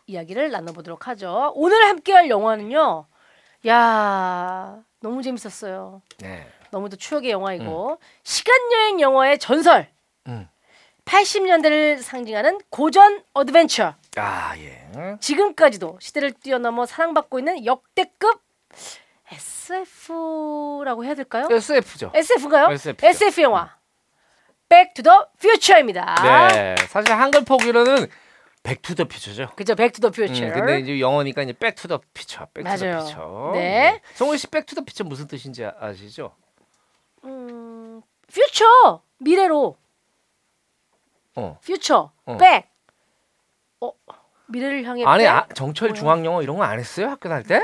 이야기를 0.06 0.52
나눠보도록 0.52 1.08
하죠. 1.08 1.52
오늘 1.56 1.82
함께할 1.88 2.28
영화는요. 2.28 3.06
야 3.66 4.78
너무 5.00 5.22
재밌었어요. 5.22 6.02
네. 6.18 6.46
너무도 6.70 6.96
추억의 6.96 7.30
영화이고 7.30 7.98
시간 8.22 8.54
여행 8.74 9.00
영화의 9.00 9.38
전설. 9.38 9.90
음. 10.28 10.48
80년대를 11.04 12.00
상징하는 12.00 12.60
고전 12.70 13.24
어드벤처. 13.32 13.94
아 14.16 14.56
예. 14.58 14.88
지금까지도 15.20 15.98
시대를 16.00 16.32
뛰어넘어 16.32 16.84
사랑받고 16.86 17.38
있는 17.38 17.64
역대급 17.64 18.42
SF라고 19.30 21.04
해야 21.04 21.14
될까요? 21.14 21.48
SF죠. 21.50 22.10
SF인가요? 22.14 22.70
SF 22.72 23.00
죠. 23.00 23.06
SF 23.06 23.40
영화. 23.42 23.74
Back 24.68 24.94
to 24.94 25.02
the 25.02 25.28
Future입니다. 25.38 26.48
네. 26.52 26.74
사실 26.88 27.12
한글 27.12 27.44
표기로는 27.44 28.06
Back 28.62 28.81
to 28.81 28.90
the 28.90 29.04
Future죠. 29.04 29.50
그죠? 29.56 29.74
Back 29.74 29.90
to 29.90 29.98
the 29.98 30.10
Future. 30.10 30.44
음, 30.46 30.52
근데 30.52 30.78
이제 30.80 31.00
영어니까 31.00 31.42
이제 31.42 31.52
Back 31.52 31.74
to 31.74 31.84
the 31.84 32.00
Future. 32.14 32.46
Back 32.54 32.68
to 32.68 32.74
the 32.74 32.84
맞아요. 32.86 33.04
Future. 33.04 33.50
네. 33.54 34.00
송은 34.14 34.36
씨 34.38 34.46
Back 34.46 34.62
to 34.62 34.70
the 34.70 34.82
Future 34.84 35.04
무슨 35.04 35.26
뜻인지 35.26 35.64
아- 35.64 35.74
아시죠? 35.80 36.34
음, 37.24 38.00
퓨처 38.32 39.02
미래로 39.18 39.76
어. 41.36 41.58
퓨처 41.64 42.12
어. 42.24 42.36
back. 42.36 42.71
어 43.82 43.92
미래를 44.46 44.84
향해 44.84 45.04
back? 45.04 45.26
아, 45.28 45.46
정철 45.54 45.88
뭐야? 45.90 45.98
중앙 46.00 46.24
영어 46.24 46.42
이런 46.42 46.56
거 46.56 46.62
안 46.62 46.78
했어요? 46.78 47.08
학교 47.08 47.28
다닐 47.28 47.44
때? 47.46 47.60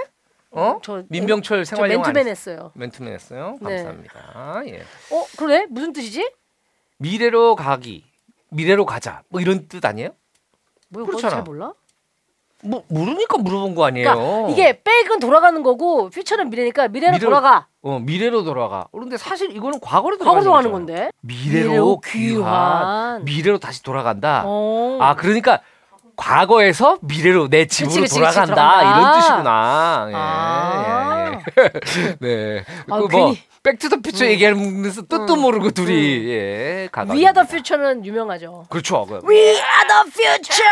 어? 0.51 0.79
저 0.83 1.03
민병철 1.09 1.65
저 1.65 1.77
생활 1.77 1.93
영어 1.93 2.05
안 2.05 2.13
맨투맨 2.13 2.29
했어요? 2.29 2.73
맨투맨 2.75 3.13
했어요. 3.13 3.57
네. 3.61 3.77
감사합니다. 3.77 4.63
예. 4.67 4.81
어 5.13 5.25
그래 5.37 5.67
무슨 5.71 5.93
뜻이지? 5.93 6.31
미래로 6.99 7.55
가기. 7.57 8.05
미래로 8.51 8.87
가자. 8.87 9.23
뭐 9.29 9.41
이런 9.41 9.69
뜻 9.69 9.85
아니에요? 9.85 10.11
뭐 10.89 11.03
이거 11.03 11.11
그렇잖아. 11.11 11.35
잘 11.37 11.43
몰라? 11.45 11.73
뭐 12.65 12.83
모르니까 12.89 13.39
물어본 13.39 13.75
거 13.77 13.85
아니에요. 13.85 14.15
그러니까 14.15 14.49
이게 14.51 14.83
백은 14.83 15.21
돌아가는 15.21 15.63
거고 15.63 16.09
퓨처는 16.09 16.51
미래니까 16.51 16.89
미래로 16.89 17.17
미래로- 17.19 17.21
돌아가. 17.21 17.69
어, 17.83 18.01
미래로 18.01 18.43
돌아가. 18.43 18.89
그런데 18.91 19.17
사실 19.17 19.55
이거는 19.55 19.79
과거로 19.79 20.19
과거로 20.19 20.43
돌아가는 20.43 20.51
가는 20.51 20.73
거잖아요. 20.73 20.73
건데. 20.73 21.11
미래로 21.21 22.01
귀환. 22.01 23.25
미래로 23.25 23.59
다시 23.59 23.83
돌아간다. 23.85 24.43
어. 24.47 24.99
아 25.01 25.15
그러니까 25.15 25.61
과거에서 26.19 26.99
미래로 27.01 27.49
내 27.49 27.67
집으로 27.67 27.89
그치, 27.91 28.01
그치, 28.03 28.15
돌아간다 28.17 28.55
돌아간다. 28.55 28.99
이런 28.99 29.21
뜻이구나. 29.21 30.07
예, 30.11 30.15
아. 30.17 31.41
예, 31.57 31.63
예. 31.63 32.17
네. 32.21 32.65
아, 32.91 32.97
그뭐 32.97 33.09
괜히- 33.09 33.39
Back 33.63 33.78
to 33.78 33.85
the 33.85 33.97
Future 34.03 34.27
얘기하면서 34.27 35.03
뜻도 35.03 35.35
음. 35.35 35.41
모르고 35.41 35.71
둘이 35.71 36.29
예. 36.29 36.89
가가. 36.91 37.13
We 37.15 37.21
are 37.21 37.33
the 37.33 37.47
future는 37.47 38.05
유명하죠. 38.05 38.67
그렇죠. 38.69 39.07
그- 39.07 39.21
We 39.29 39.37
are 39.39 39.87
the 39.89 40.03
future. 40.11 40.69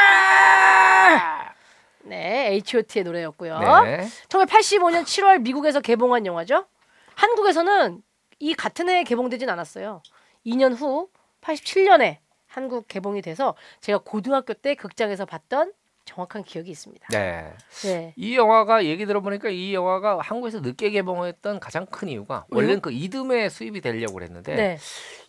네, 2.04 2.48
H.O.T의 2.54 3.04
노래였고요. 3.04 3.58
네. 3.84 4.08
1985년 4.28 5.04
7월 5.04 5.40
미국에서 5.40 5.80
개봉한 5.80 6.26
영화죠. 6.26 6.66
한국에서는 7.14 8.00
이 8.38 8.54
같은 8.54 8.88
해에 8.88 9.02
개봉되진 9.04 9.48
않았어요. 9.48 10.02
2년 10.46 10.76
후 10.78 11.08
87년에 11.42 12.18
한국 12.56 12.88
개봉이 12.88 13.20
돼서 13.20 13.54
제가 13.82 13.98
고등학교 13.98 14.54
때 14.54 14.74
극장에서 14.74 15.26
봤던 15.26 15.74
정확한 16.06 16.42
기억이 16.42 16.70
있습니다. 16.70 17.06
네. 17.10 17.52
네. 17.82 18.14
이 18.16 18.34
영화가 18.34 18.86
얘기 18.86 19.04
들어보니까 19.04 19.50
이 19.50 19.74
영화가 19.74 20.20
한국에서 20.22 20.60
늦게 20.60 20.88
개봉했던 20.88 21.60
가장 21.60 21.84
큰 21.84 22.08
이유가 22.08 22.46
원래는 22.48 22.80
그 22.80 22.92
이듬해 22.92 23.50
수입이 23.50 23.82
되려고 23.82 24.14
그랬는데 24.14 24.54
네. 24.54 24.78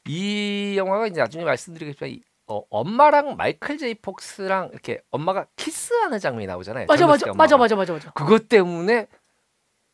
이 0.06 0.76
영화가 0.78 1.08
이제 1.08 1.20
나중에 1.20 1.44
말씀드리겠지만 1.44 2.12
이, 2.12 2.22
어, 2.46 2.62
엄마랑 2.70 3.36
마이클 3.36 3.78
제이 3.78 3.96
폭스랑 3.96 4.70
이렇게 4.72 5.02
엄마가 5.12 5.48
키스하는 5.58 6.20
장면이 6.20 6.48
나오잖아요. 6.48 6.86
맞아 6.88 7.06
맞아 7.08 7.26
때 7.26 7.32
맞아. 7.34 7.58
맞아 7.58 7.76
맞아 7.76 7.92
맞아. 7.92 8.12
그것 8.12 8.48
때문에 8.48 9.08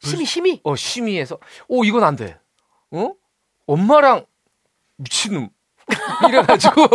심의 0.01 0.23
심의. 0.23 0.61
어 0.63 0.75
심의해서 0.75 1.39
오 1.67 1.83
이건 1.83 2.03
안 2.03 2.15
돼. 2.15 2.37
어? 2.91 3.15
엄마랑 3.65 4.27
미친놈 4.97 5.49
이래가지고 6.29 6.87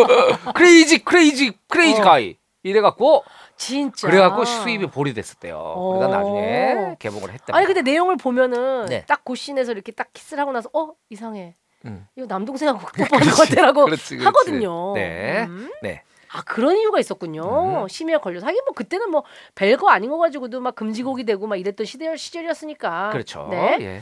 crazy 0.55 1.05
crazy 1.05 1.53
crazy 1.69 2.01
어. 2.01 2.05
guy 2.05 2.37
이래갖고 2.63 3.25
진짜. 3.57 4.09
그래갖고 4.09 4.45
수입이 4.45 4.87
보류 4.87 5.13
됐었대요. 5.13 5.57
그러다 5.57 6.07
어. 6.07 6.09
나중에 6.09 6.97
개봉을 6.99 7.33
했다. 7.33 7.57
아니 7.57 7.67
근데 7.67 7.83
내용을 7.83 8.17
보면은 8.17 8.87
네. 8.87 9.05
딱그 9.07 9.35
씬에서 9.35 9.73
이렇게 9.73 9.93
딱 9.93 10.13
키스를 10.13 10.41
하고 10.41 10.53
나서 10.53 10.71
어 10.73 10.93
이상해. 11.11 11.55
음. 11.85 12.07
이거 12.17 12.27
남동생하고 12.27 12.79
뽀뽀하는 12.79 13.73
것 13.75 13.85
그렇지. 13.85 14.19
하거든요. 14.19 14.95
네. 14.95 15.45
음. 15.49 15.71
네. 15.83 16.03
아 16.31 16.43
그런 16.43 16.77
이유가 16.77 17.01
있었군요. 17.01 17.83
음. 17.83 17.89
심의에 17.89 18.19
걸려서 18.19 18.47
하긴 18.47 18.61
뭐 18.65 18.75
그때는 18.75 19.11
뭐 19.11 19.25
별거 19.55 19.89
아닌 19.89 20.11
거 20.11 20.19
가지고도 20.19 20.61
막 20.61 20.75
금지곡이 20.75 21.25
되고 21.25 21.47
막 21.47 21.57
이랬던 21.57 21.85
시대 21.85 22.15
시절이었으니까. 22.17 23.11
그렇죠. 23.11 23.49
네. 23.51 23.79
예. 23.81 24.01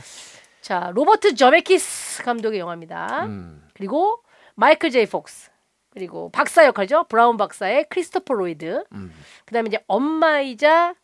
자 0.61 0.91
로버트 0.93 1.35
저메키스 1.35 2.23
감독의 2.23 2.59
영화입니다. 2.59 3.25
음. 3.25 3.63
그리고 3.73 4.21
마이클 4.57 4.89
제이 4.89 5.05
폭스 5.05 5.51
그리고 5.91 6.29
박사 6.31 6.65
역할죠. 6.65 7.05
브라운 7.09 7.37
박사의 7.37 7.85
크리스토퍼 7.89 8.33
로이드. 8.33 8.83
음. 8.91 9.13
그다음에 9.45 9.67
이제 9.67 9.83
엄마이자 9.87 10.95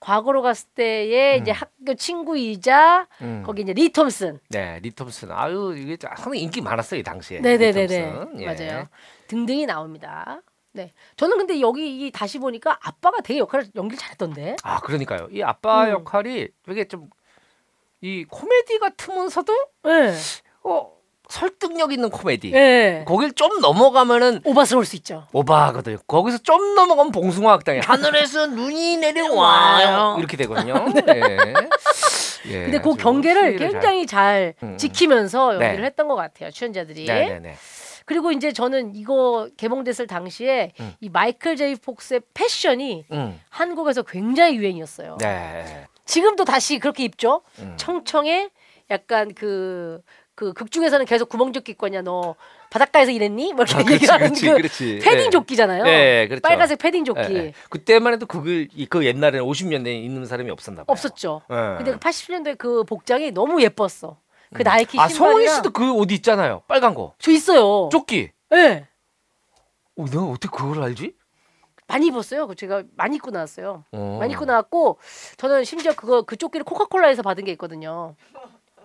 과거로 0.00 0.42
갔을 0.42 0.68
때의 0.74 1.38
음. 1.38 1.42
이제 1.42 1.50
학교 1.50 1.94
친구이자 1.94 3.08
음. 3.22 3.42
거기 3.44 3.62
이제 3.62 3.72
리 3.72 3.90
톰슨. 3.90 4.38
네, 4.48 4.78
리 4.80 4.90
톰슨. 4.90 5.32
아유, 5.32 5.74
이게 5.76 5.96
상당히 6.00 6.40
인기 6.42 6.60
많았어요, 6.60 7.00
이 7.00 7.02
당시에. 7.02 7.40
네네네네. 7.40 7.86
리톰슨. 7.86 8.40
예. 8.40 8.46
맞아요. 8.46 8.88
등등이 9.26 9.66
나옵니다. 9.66 10.40
네. 10.72 10.92
저는 11.16 11.38
근데 11.38 11.60
여기 11.60 12.06
이 12.06 12.10
다시 12.10 12.38
보니까 12.38 12.78
아빠가 12.82 13.20
되게 13.20 13.40
역할을 13.40 13.68
연기를 13.74 13.98
잘했던데. 13.98 14.56
아, 14.62 14.80
그러니까요. 14.80 15.28
이 15.32 15.42
아빠 15.42 15.86
음. 15.86 15.90
역할이 15.90 16.48
되게 16.62 16.86
좀 16.86 17.10
이 18.00 18.24
코미디 18.24 18.78
같으면서도 18.78 19.52
네. 19.84 20.14
어, 20.62 20.97
설득력 21.28 21.92
있는 21.92 22.08
코미디. 22.10 22.50
네. 22.52 23.04
거길 23.06 23.32
좀 23.34 23.60
넘어가면은 23.60 24.40
오바스러울 24.44 24.84
수 24.86 24.96
있죠. 24.96 25.26
오바거든요. 25.32 25.98
거기서 26.06 26.38
좀 26.38 26.74
넘어가면 26.74 27.12
봉숭아 27.12 27.52
학당에 27.52 27.80
하늘에서 27.80 28.46
눈이 28.48 28.96
내려와요. 28.96 30.16
이렇게 30.18 30.36
되거든요. 30.38 30.74
네. 31.06 31.54
예, 32.46 32.62
근데 32.62 32.80
그 32.80 32.94
경계를 32.94 33.42
수위를 33.42 33.58
잘- 33.58 33.70
굉장히 33.72 34.06
잘 34.06 34.54
음. 34.62 34.76
지키면서 34.78 35.52
네. 35.58 35.66
연기를 35.66 35.84
했던 35.84 36.08
것 36.08 36.14
같아요. 36.16 36.50
출연자들이. 36.50 37.04
네네네. 37.04 37.56
그리고 38.06 38.32
이제 38.32 38.52
저는 38.54 38.94
이거 38.96 39.48
개봉됐을 39.58 40.06
당시에 40.06 40.72
음. 40.80 40.94
이 41.00 41.10
마이클 41.10 41.56
제이 41.56 41.74
폭스의 41.74 42.22
패션이 42.32 43.04
음. 43.12 43.38
한국에서 43.50 44.02
굉장히 44.02 44.56
유행이었어요. 44.56 45.18
네. 45.20 45.84
지금도 46.06 46.46
다시 46.46 46.78
그렇게 46.78 47.04
입죠. 47.04 47.42
음. 47.58 47.74
청청에 47.76 48.48
약간 48.90 49.34
그, 49.34 50.00
그 50.38 50.52
극중에서는 50.52 51.04
계속 51.04 51.28
구멍조끼 51.28 51.74
있냐 51.86 52.00
너 52.00 52.36
바닷가에서 52.70 53.10
일했니? 53.10 53.54
뭐 53.54 53.64
이렇게 53.64 53.74
아, 53.88 53.92
얘기하는 53.92 54.26
그렇지, 54.28 54.46
그 54.46 54.54
그렇지. 54.54 54.98
패딩 55.02 55.26
예. 55.26 55.30
조끼잖아요. 55.30 55.82
네, 55.82 56.28
그렇죠. 56.28 56.42
빨간색 56.42 56.78
패딩 56.78 57.04
조끼 57.04 57.20
예, 57.32 57.34
예. 57.46 57.52
그때만 57.70 58.12
해도 58.12 58.24
그걸 58.26 58.68
이- 58.72 58.86
그 58.86 59.04
옛날에는 59.04 59.44
50년대에 59.44 60.04
입는 60.04 60.26
사람이 60.26 60.48
없었나 60.52 60.82
봐요. 60.84 60.84
없었죠. 60.86 61.42
예. 61.50 61.54
근데 61.78 61.90
그 61.90 61.98
80년대 61.98 62.56
그 62.56 62.84
복장이 62.84 63.32
너무 63.32 63.60
예뻤어. 63.60 64.16
그 64.54 64.62
나이키 64.62 64.96
아 65.00 65.08
신발이랑 65.08 65.56
씨도 65.56 65.70
그 65.72 65.92
옷 65.92 66.12
있잖아요. 66.12 66.62
빨간 66.68 66.94
거. 66.94 67.14
저 67.18 67.32
있어요. 67.32 67.88
조끼. 67.90 68.30
네. 68.50 68.86
어, 69.96 70.04
내가 70.04 70.22
어떻게 70.22 70.56
그걸 70.56 70.84
알지? 70.84 71.14
많이 71.88 72.06
입었어요. 72.08 72.46
그 72.46 72.54
제가 72.54 72.84
많이 72.96 73.16
입고 73.16 73.30
나왔어요. 73.32 73.82
어. 73.90 74.16
많이 74.20 74.34
입고 74.34 74.44
나왔고 74.44 74.98
저는 75.36 75.64
심지어 75.64 75.94
그거 75.94 76.22
그 76.22 76.36
조끼를 76.36 76.62
코카콜라에서 76.64 77.22
받은 77.22 77.44
게 77.44 77.50
있거든요. 77.52 78.14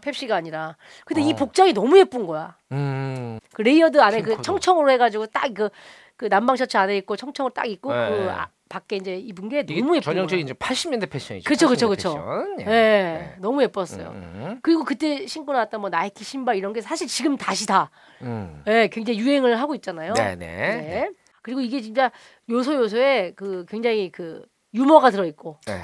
펩시가 0.03 0.35
아니라. 0.35 0.75
근데 1.05 1.21
이 1.21 1.31
어. 1.31 1.35
복장이 1.35 1.73
너무 1.73 1.97
예쁜 1.97 2.25
거야. 2.27 2.57
음. 2.71 3.39
그 3.53 3.61
layered 3.62 3.99
안에 3.99 4.17
그 4.21 4.29
핑크도. 4.31 4.41
청청으로 4.41 4.91
해가지고 4.91 5.27
딱 5.27 5.53
그 5.53 5.69
그 6.15 6.29
남방 6.29 6.55
셔츠 6.55 6.77
안에 6.77 6.97
입고 6.97 7.15
청청으로 7.15 7.53
딱 7.53 7.65
입고 7.65 7.91
네. 7.91 8.09
그 8.09 8.29
아, 8.31 8.47
밖에 8.69 8.95
이제 8.95 9.15
입은 9.17 9.49
게 9.49 9.59
이게 9.61 9.81
너무 9.81 9.95
예쁜 9.95 10.01
전형적인 10.03 10.45
거야. 10.45 10.51
이제 10.51 10.53
80년대 10.53 11.09
패션이죠. 11.09 11.47
그쵸, 11.49 11.67
그쵸, 11.67 11.87
80년대 11.87 11.89
그쵸. 11.89 12.09
패션. 12.57 12.59
예, 12.61 12.65
예. 12.71 13.35
너무 13.39 13.61
예뻤어요. 13.63 14.09
음, 14.09 14.59
그리고 14.61 14.83
그때 14.83 15.25
신고 15.27 15.53
나왔던 15.53 15.81
뭐 15.81 15.89
나이키 15.89 16.23
신발 16.23 16.55
이런 16.55 16.71
게 16.71 16.81
사실 16.81 17.07
지금 17.07 17.35
다시 17.35 17.67
다 17.67 17.89
음. 18.21 18.63
예, 18.67 18.87
굉장히 18.91 19.19
유행을 19.19 19.59
하고 19.59 19.75
있잖아요. 19.75 20.13
네네. 20.13 20.35
네. 20.37 21.09
그리고 21.41 21.59
이게 21.59 21.81
진짜 21.81 22.11
요소 22.49 22.75
요소에 22.75 23.33
그 23.35 23.65
굉장히 23.67 24.11
그 24.11 24.45
유머가 24.73 25.09
들어 25.09 25.25
있고 25.25 25.59
네. 25.67 25.81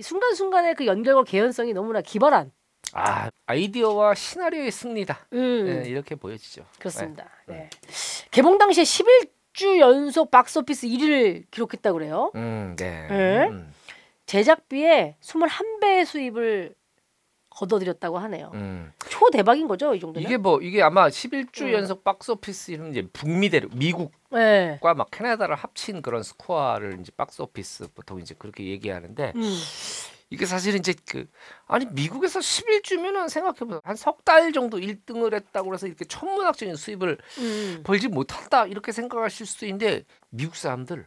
순간순간의 0.00 0.76
그 0.76 0.86
연결과 0.86 1.24
개연성이 1.24 1.72
너무나 1.72 2.00
기발한 2.00 2.52
아 2.94 3.30
아이디어와 3.46 4.14
시나리오의 4.14 4.70
승리다. 4.70 5.26
음, 5.32 5.64
네, 5.66 5.88
이렇게 5.88 6.14
보여지죠. 6.14 6.64
그렇습니다. 6.78 7.28
네. 7.46 7.70
개봉 8.30 8.58
당시에 8.58 8.84
11주 8.84 9.78
연속 9.78 10.30
박스오피스 10.30 10.86
1위를 10.86 11.44
기록했다고 11.50 11.98
그래요. 11.98 12.30
음, 12.34 12.74
네. 12.78 13.06
네. 13.08 13.48
음, 13.48 13.72
제작비의 14.26 15.16
21배의 15.20 16.04
수입을 16.06 16.74
거둬들였다고 17.50 18.18
하네요. 18.18 18.50
음. 18.54 18.92
초 19.08 19.28
대박인 19.30 19.68
거죠, 19.68 19.94
이 19.94 20.00
정도면? 20.00 20.26
이게 20.26 20.36
뭐 20.36 20.60
이게 20.60 20.82
아마 20.82 21.08
11주 21.08 21.62
음. 21.62 21.72
연속 21.72 22.04
박스오피스 22.04 22.70
이런 22.70 22.90
이제 22.90 23.06
북미대로 23.12 23.68
미국과 23.74 24.38
네. 24.38 24.78
막 24.80 25.10
캐나다를 25.10 25.56
합친 25.56 26.00
그런 26.00 26.22
스코어를 26.22 26.98
이제 27.00 27.12
박스오피스 27.16 27.92
보통 27.92 28.20
이제 28.20 28.34
그렇게 28.38 28.64
얘기하는데 28.64 29.32
음. 29.34 29.58
이게 30.30 30.46
사실 30.46 30.76
이제 30.76 30.94
그 31.08 31.26
아니 31.66 31.86
미국에서 31.86 32.38
11주면은 32.40 33.28
생각해보면 33.28 33.80
한 33.84 33.96
석 33.96 34.24
달 34.24 34.52
정도 34.52 34.78
1등을 34.78 35.34
했다고 35.34 35.74
해서 35.74 35.86
이렇게 35.86 36.04
천문학적인 36.04 36.76
수입을 36.76 37.18
음. 37.38 37.80
벌지 37.84 38.08
못한다 38.08 38.66
이렇게 38.66 38.92
생각하실 38.92 39.46
수도 39.46 39.66
있는데 39.66 40.04
미국 40.30 40.54
사람들 40.56 41.06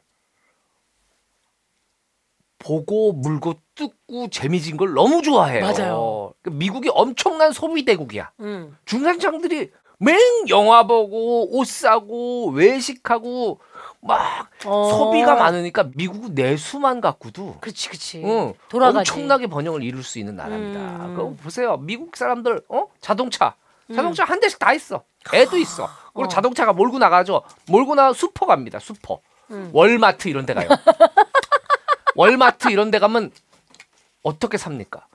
보고 2.59 3.11
물고 3.11 3.55
뜯고 3.75 4.29
재미진 4.29 4.77
걸 4.77 4.93
너무 4.93 5.21
좋아해요. 5.21 5.61
맞아요. 5.65 6.33
그 6.41 6.49
미국이 6.49 6.89
엄청난 6.91 7.51
소비 7.51 7.83
대국이야. 7.83 8.31
음. 8.39 8.77
중산층들이 8.85 9.71
맹 9.99 10.17
영화 10.49 10.83
보고 10.87 11.57
옷 11.57 11.67
사고 11.67 12.49
외식하고 12.51 13.59
막 14.05 14.49
어. 14.65 14.89
소비가 14.91 15.35
많으니까 15.35 15.89
미국은 15.95 16.33
내수만 16.35 16.99
갖고도 17.01 17.57
그렇지, 17.61 17.87
그렇지. 17.89 18.21
응, 18.25 18.53
돌아가지. 18.69 19.11
엄청나게 19.11 19.47
번영을 19.47 19.81
이룰 19.83 20.03
수 20.03 20.19
있는 20.19 20.35
나라입니다. 20.35 20.79
음. 21.05 21.15
그럼 21.15 21.37
보세요. 21.37 21.77
미국 21.77 22.15
사람들 22.17 22.61
어 22.69 22.87
자동차 22.99 23.55
자동차 23.93 24.23
한 24.25 24.39
대씩 24.39 24.59
다 24.59 24.73
있어. 24.73 25.03
애도 25.33 25.57
있어. 25.57 25.89
그리고 26.13 26.25
어. 26.25 26.27
자동차가 26.27 26.73
몰고 26.73 26.99
나가죠. 26.99 27.43
몰고 27.67 27.95
나 27.95 28.11
슈퍼 28.13 28.45
갑니다. 28.45 28.79
슈퍼. 28.79 29.19
음. 29.51 29.69
월마트 29.73 30.27
이런 30.27 30.45
데 30.45 30.53
가요. 30.53 30.67
월마트 32.15 32.69
이런 32.69 32.91
데 32.91 32.99
가면 32.99 33.31
어떻게 34.23 34.57
삽니까? 34.57 35.05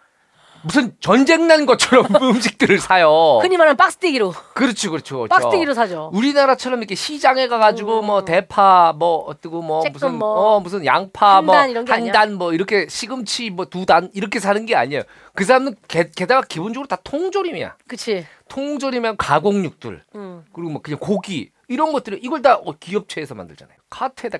무슨 0.64 0.92
전쟁 1.00 1.46
난 1.46 1.66
것처럼 1.66 2.06
음식들을 2.22 2.78
사요. 2.80 3.38
흔히 3.40 3.56
말하는 3.56 3.76
박스티기로 3.76 4.32
그렇죠, 4.54 4.90
그렇죠. 4.90 5.18
그렇죠. 5.18 5.28
박스티기로 5.28 5.74
사죠. 5.74 6.10
우리나라처럼 6.12 6.80
이렇게 6.80 6.94
시장에 6.94 7.46
가가지고 7.48 8.00
음. 8.00 8.06
뭐 8.06 8.24
대파 8.24 8.94
뭐 8.96 9.18
어뜨고 9.28 9.62
뭐 9.62 9.82
쬐끔 9.84 9.92
무슨 9.92 10.14
뭐 10.18 10.28
어 10.56 10.60
무슨 10.60 10.84
양파 10.84 11.36
한 11.36 11.44
뭐 11.46 11.52
단 11.52 11.70
이런 11.70 11.84
게 11.84 12.00
아니야? 12.00 12.12
한 12.12 12.24
단 12.24 12.36
뭐 12.36 12.52
이렇게 12.52 12.86
시금치 12.88 13.50
뭐 13.50 13.66
두 13.66 13.86
단 13.86 14.10
이렇게 14.14 14.40
사는 14.40 14.64
게 14.66 14.74
아니에요. 14.74 15.02
그 15.34 15.44
사람은 15.44 15.76
게, 15.86 16.10
게다가 16.14 16.42
기본적으로 16.42 16.86
다 16.88 16.96
통조림이야. 17.04 17.76
그치. 17.86 18.26
통조림이면 18.48 19.16
가공육들 19.18 20.02
음. 20.14 20.44
그리고 20.52 20.70
뭐 20.70 20.82
그냥 20.82 20.98
고기 20.98 21.50
이런 21.68 21.92
것들을 21.92 22.18
이걸 22.22 22.42
다 22.42 22.54
어, 22.56 22.72
기업체에서 22.80 23.34
만들잖아요. 23.34 23.76
카트에다 23.90 24.38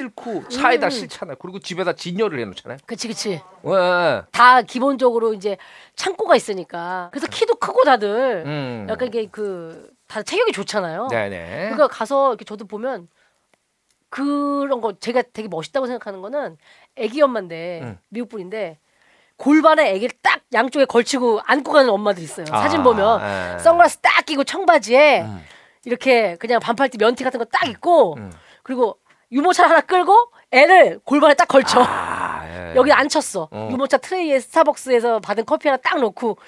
싣고 0.00 0.48
차에다 0.48 0.88
음. 0.88 0.90
싣잖아요. 0.90 1.36
그리고 1.40 1.58
집에다 1.58 1.94
진열을 1.94 2.38
해놓잖아요. 2.40 2.78
그치, 2.86 3.08
그치. 3.08 3.40
왜? 3.62 4.22
다 4.30 4.60
기본적으로 4.62 5.32
이제 5.32 5.56
창고가 5.94 6.36
있으니까. 6.36 7.08
그래서 7.12 7.26
키도 7.28 7.54
크고 7.56 7.84
다들 7.84 8.44
음. 8.46 8.86
약간 8.90 9.08
이게 9.08 9.26
그, 9.30 9.90
다 10.06 10.22
체격이 10.22 10.52
좋잖아요. 10.52 11.08
네네. 11.08 11.70
그러니까 11.70 11.88
가서 11.88 12.28
이렇게 12.30 12.44
저도 12.44 12.66
보면 12.66 13.08
그런 14.10 14.80
거 14.80 14.92
제가 14.98 15.22
되게 15.32 15.48
멋있다고 15.48 15.86
생각하는 15.86 16.20
거는 16.20 16.56
애기 16.96 17.20
엄마인데 17.22 17.80
음. 17.82 17.98
미국 18.08 18.28
분인데 18.30 18.78
골반에 19.36 19.90
애기를 19.92 20.16
딱 20.22 20.40
양쪽에 20.52 20.84
걸치고 20.84 21.40
안고 21.44 21.72
가는 21.72 21.90
엄마들 21.90 22.22
있어요. 22.22 22.46
사진 22.46 22.82
보면 22.82 23.20
아, 23.20 23.54
예. 23.54 23.58
선글라스 23.58 23.98
딱 23.98 24.24
끼고 24.24 24.44
청바지에 24.44 25.22
음. 25.22 25.44
이렇게 25.84 26.36
그냥 26.36 26.60
반팔 26.60 26.88
티 26.90 26.98
면티 26.98 27.24
같은 27.24 27.38
거 27.38 27.44
딱 27.50 27.68
입고 27.68 28.14
음. 28.16 28.32
그리고 28.62 28.98
유모차 29.32 29.64
하나 29.64 29.80
끌고 29.80 30.30
애를 30.50 31.00
골반에 31.04 31.34
딱 31.34 31.48
걸쳐 31.48 31.82
아, 31.82 32.42
예. 32.46 32.74
여기 32.76 32.92
앉혔어 32.92 33.48
어. 33.50 33.68
유모차 33.72 33.98
트레이에 33.98 34.38
스타벅스에서 34.40 35.20
받은 35.20 35.44
커피 35.44 35.68
하나 35.68 35.78
딱 35.82 36.00
놓고 36.00 36.38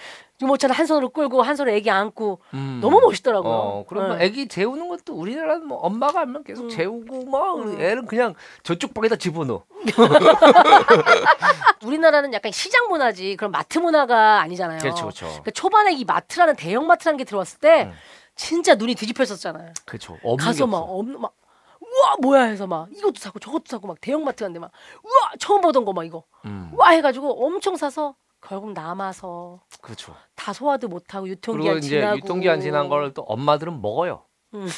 유모차는 0.40 0.72
한 0.72 0.86
손으로 0.86 1.08
끌고 1.08 1.42
한 1.42 1.56
손으로 1.56 1.74
애기 1.74 1.90
안고 1.90 2.38
음. 2.54 2.78
너무 2.80 3.00
멋있더라고요. 3.00 3.52
어, 3.52 3.84
그럼 3.88 4.06
뭐 4.06 4.16
네. 4.16 4.24
애기 4.24 4.46
재우는 4.46 4.88
것도 4.88 5.14
우리나라는 5.14 5.66
뭐 5.66 5.78
엄마가 5.78 6.20
하면 6.20 6.44
계속 6.44 6.64
음. 6.64 6.68
재우고 6.68 7.24
뭐 7.24 7.56
음. 7.56 7.80
애는 7.80 8.06
그냥 8.06 8.34
저쪽 8.62 8.94
방에다 8.94 9.16
집어넣어. 9.16 9.64
우리나라는 11.84 12.32
약간 12.34 12.52
시장 12.52 12.86
문화지 12.88 13.34
그런 13.36 13.50
마트 13.50 13.80
문화가 13.80 14.40
아니잖아요. 14.42 14.78
그렇죠, 14.78 15.06
그렇죠. 15.06 15.26
그러니까 15.26 15.50
초반에 15.50 15.92
이 15.92 16.04
마트라는 16.04 16.54
대형 16.54 16.86
마트라는 16.86 17.16
게 17.16 17.24
들어왔을 17.24 17.58
때 17.58 17.82
음. 17.86 17.92
진짜 18.36 18.76
눈이 18.76 18.94
뒤집혔었잖아요. 18.94 19.72
그렇죠. 19.84 20.18
가서 20.38 20.66
게 20.66 20.70
막. 20.70 20.78
없는 20.78 21.20
막 21.20 21.32
우와 21.98 22.16
뭐야 22.22 22.42
해서 22.44 22.66
막 22.66 22.88
이것도 22.92 23.14
사고 23.18 23.38
저것도 23.38 23.64
사고 23.66 23.86
막 23.88 24.00
대형 24.00 24.24
마트 24.24 24.44
갔는데 24.44 24.60
막 24.60 24.70
우와 25.02 25.32
처음 25.38 25.60
보던 25.60 25.84
거 25.84 25.92
막 25.92 26.04
이거 26.04 26.24
음, 26.44 26.70
우와 26.74 26.90
해가지고 26.90 27.44
엄청 27.44 27.76
사서 27.76 28.14
결국 28.40 28.72
남아서 28.72 29.60
그렇죠. 29.82 30.14
다 30.36 30.52
소화도 30.52 30.88
못하고 30.88 31.24
그리고 31.24 31.32
유통기한 31.32 31.78
이제 31.78 31.88
지나고 32.00 32.16
유통기한 32.18 32.60
지난 32.60 32.88
걸 32.88 33.12
또 33.14 33.22
엄마들은 33.22 33.80
먹어요. 33.82 34.24
음. 34.54 34.68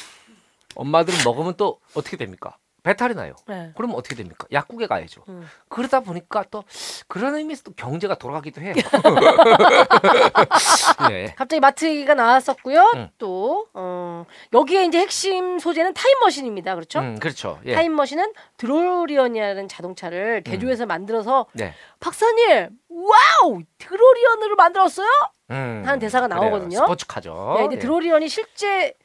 엄마들은 0.75 1.19
먹으면 1.25 1.55
또 1.57 1.79
어떻게 1.95 2.17
됩니까? 2.17 2.57
배탈이 2.83 3.13
나요. 3.13 3.35
네. 3.47 3.71
그럼 3.75 3.91
어떻게 3.93 4.15
됩니까? 4.15 4.47
약국에 4.51 4.87
가야죠. 4.87 5.23
음. 5.29 5.47
그러다 5.69 5.99
보니까 5.99 6.43
또 6.49 6.63
그런 7.07 7.35
의미에서 7.35 7.61
또 7.63 7.73
경제가 7.73 8.15
돌아가기도 8.15 8.59
해요. 8.61 8.73
네. 11.09 11.33
갑자기 11.37 11.59
마트 11.59 11.85
얘기가 11.85 12.15
나왔었고요. 12.15 12.91
음. 12.95 13.09
또 13.19 13.67
어, 13.75 14.25
여기에 14.53 14.85
이제 14.85 14.97
핵심 14.99 15.59
소재는 15.59 15.93
타임머신입니다. 15.93 16.73
그렇죠? 16.73 16.99
음, 16.99 17.19
그렇죠. 17.19 17.59
예. 17.65 17.75
타임머신은 17.75 18.33
드로리언이라는 18.57 19.67
자동차를 19.67 20.41
개조해서 20.41 20.87
만들어서 20.87 21.45
네. 21.53 21.75
박사님 21.99 22.69
wow 22.89 23.61
드로리언으로 23.77 24.55
만들었어요? 24.55 25.07
음, 25.51 25.83
하는 25.85 25.99
대사가 25.99 26.27
그래요. 26.27 26.41
나오거든요. 26.41 26.77
스포츠카죠. 26.79 27.53
네, 27.57 27.61
근데 27.63 27.75
예. 27.75 27.79
드로리언이 27.79 28.27
실제 28.27 28.95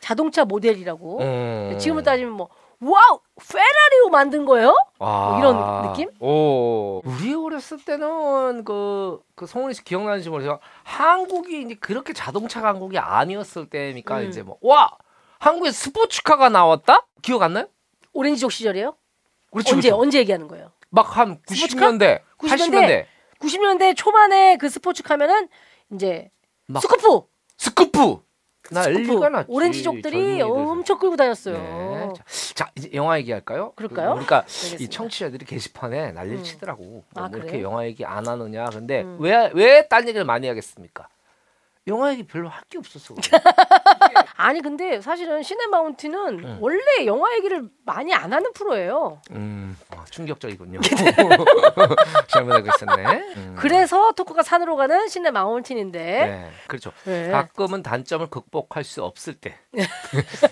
자동차 0.00 0.44
모델이라고. 0.44 1.20
음. 1.22 1.78
지금으로 1.78 2.02
따지면 2.02 2.32
뭐 2.32 2.50
wow 2.80 3.20
페라리로 3.50 4.08
만든 4.10 4.44
거예요? 4.44 4.74
아, 4.98 5.36
이런 5.38 5.82
느낌? 5.88 6.10
오. 6.20 7.00
우리 7.04 7.34
어렸을 7.34 7.78
때는 7.84 8.64
그, 8.64 9.20
그 9.34 9.46
송은이 9.46 9.74
씨 9.74 9.84
기억나는지 9.84 10.28
모르겠어요. 10.30 10.58
한국이 10.82 11.62
이제 11.62 11.74
그렇게 11.74 12.12
자동차 12.12 12.60
강국이 12.60 12.98
아니었을 12.98 13.68
때니까 13.70 14.20
음. 14.20 14.28
이제 14.28 14.42
뭐, 14.42 14.58
와! 14.62 14.90
한국에 15.38 15.70
스포츠카가 15.72 16.48
나왔다? 16.48 17.06
기억 17.22 17.42
안 17.42 17.54
나요? 17.54 17.66
오렌지족 18.12 18.52
시절이에요? 18.52 18.94
그렇죠. 19.50 19.74
언제 19.76 19.88
그렇죠. 19.88 20.00
언제 20.02 20.18
얘기하는 20.18 20.48
거예요? 20.48 20.70
막 20.90 21.16
한 21.16 21.40
스포츠카? 21.46 21.90
90년대, 21.90 22.20
90년대? 22.38 22.48
80년대. 22.48 23.06
90년대 23.40 23.96
초반에 23.96 24.56
그 24.56 24.68
스포츠카면은 24.68 25.48
이제 25.92 26.30
막 26.66 26.80
스쿠프 26.80 27.22
스쿠프! 27.58 28.22
난리가 28.74 29.28
났지. 29.28 29.46
오렌지족들이. 29.50 30.40
엄청 30.40 30.98
끌고 30.98 31.16
다녔어요. 31.16 31.58
네. 31.58 31.93
자, 32.14 32.24
자, 32.54 32.70
이제 32.76 32.90
영화 32.94 33.18
얘기할까요? 33.18 33.72
그럴까요? 33.72 34.10
그러니까 34.10 34.36
이 34.38 34.40
알겠습니다. 34.40 34.90
청취자들이 34.90 35.44
게시판에 35.44 36.12
난리를 36.12 36.38
음. 36.38 36.44
치더라고. 36.44 36.82
뭐 36.82 37.04
아, 37.14 37.28
이렇게 37.32 37.48
그래요? 37.48 37.64
영화 37.64 37.84
얘기 37.84 38.04
안 38.04 38.26
하느냐. 38.26 38.66
근데 38.66 39.02
음. 39.02 39.18
왜왜 39.20 39.88
딴 39.88 40.08
얘기를 40.08 40.24
많이 40.24 40.46
하겠습니까? 40.48 41.08
영화 41.86 42.10
얘기 42.12 42.26
별로 42.26 42.48
할 42.48 42.62
게 42.70 42.78
없었어. 42.78 43.14
아니 44.36 44.60
근데 44.62 45.00
사실은 45.00 45.42
시네마운틴은 45.42 46.38
음. 46.44 46.58
원래 46.60 47.04
영화 47.06 47.32
얘기를 47.34 47.68
많이 47.84 48.12
안 48.14 48.32
하는 48.32 48.52
프로예요. 48.54 49.20
음, 49.32 49.76
아, 49.90 50.04
충격적이군요. 50.10 50.80
잘못 52.28 52.52
알고 52.54 52.68
있었네. 52.74 53.04
음. 53.36 53.56
그래서 53.58 54.12
토크가 54.12 54.42
산으로 54.42 54.76
가는 54.76 55.08
시네마운틴인데 55.08 55.98
네, 56.02 56.50
그렇죠. 56.68 56.90
네. 57.04 57.28
가끔은 57.30 57.82
단점을 57.82 58.26
극복할 58.28 58.82
수 58.82 59.04
없을 59.04 59.34
때. 59.34 59.56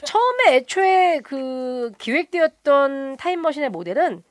처음에 0.05 0.57
애초에 0.57 1.21
그 1.25 1.93
기획되었던 1.99 3.17
타임머신의 3.17 3.71
모델은 3.71 4.23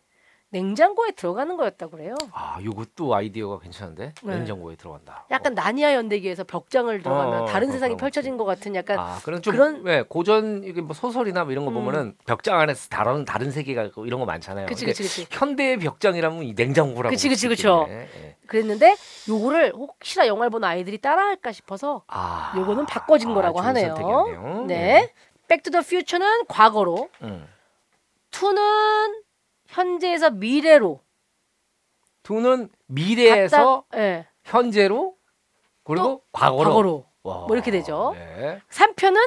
냉장고에 0.52 1.12
들어가는 1.12 1.56
거였다고 1.56 1.92
그래요. 1.94 2.14
아, 2.34 2.60
요것도 2.62 3.16
아이디어가 3.16 3.60
괜찮은데 3.60 4.14
네. 4.22 4.36
냉장고에 4.36 4.76
들어간다. 4.76 5.26
약간 5.32 5.54
나니아 5.54 5.94
연대기에서 5.94 6.44
벽장을 6.44 7.02
들어가면 7.02 7.42
어, 7.44 7.46
다른 7.46 7.70
어, 7.70 7.72
세상이 7.72 7.96
펼쳐진 7.96 8.36
것 8.36 8.44
같은 8.44 8.76
약간 8.76 9.00
아, 9.00 9.20
그런 9.24 9.42
좀 9.42 9.54
그런- 9.54 9.82
왜 9.84 10.04
고전 10.04 10.64
이게 10.66 10.82
뭐 10.82 10.94
소설이나 10.94 11.46
뭐 11.46 11.54
이런 11.54 11.64
거 11.64 11.72
음. 11.72 11.76
보면은 11.76 12.18
벽장 12.26 12.60
안에서 12.60 12.90
다른 12.90 13.24
다른 13.24 13.50
세계가 13.50 13.84
있고 13.86 14.06
이런 14.06 14.20
거 14.20 14.26
많잖아요. 14.26 14.66
그치 14.68 14.86
근데 14.86 14.98
그치 14.98 15.24
그치 15.24 15.28
현대의 15.38 15.78
벽장이라면 15.80 16.44
이 16.44 16.54
냉장고라고. 16.54 17.12
그치, 17.12 17.30
그치, 17.30 17.48
그쵸. 17.48 17.86
예. 17.90 18.36
그랬는데 18.46 18.98
요거를 19.30 19.72
혹시나 19.74 20.28
영화를 20.28 20.50
본 20.50 20.66
아이들이 20.66 20.98
따라할까 20.98 21.54
싶어서 21.54 22.04
아, 22.08 22.54
요거는 22.58 22.88
바꿔진 22.88 23.34
거라고 23.34 23.60
좋은 23.62 23.70
하네요. 23.70 23.96
선택이었네요. 23.96 24.66
네. 24.68 25.14
백투더 25.48 25.80
퓨처는 25.82 26.46
과거로, 26.48 27.10
음. 27.24 27.48
two는 28.32 29.22
현재에서 29.72 30.30
미래로 30.30 31.00
두는 32.24 32.70
미래에서 32.88 33.86
갔다- 33.90 33.98
예. 34.00 34.28
현재로 34.44 35.16
그리고 35.84 36.24
과거로. 36.32 36.70
과거로. 36.70 37.06
와, 37.24 37.46
뭐 37.48 37.56
이렇게 37.56 37.72
되죠. 37.72 38.12
네. 38.16 38.60
3편은 38.70 39.18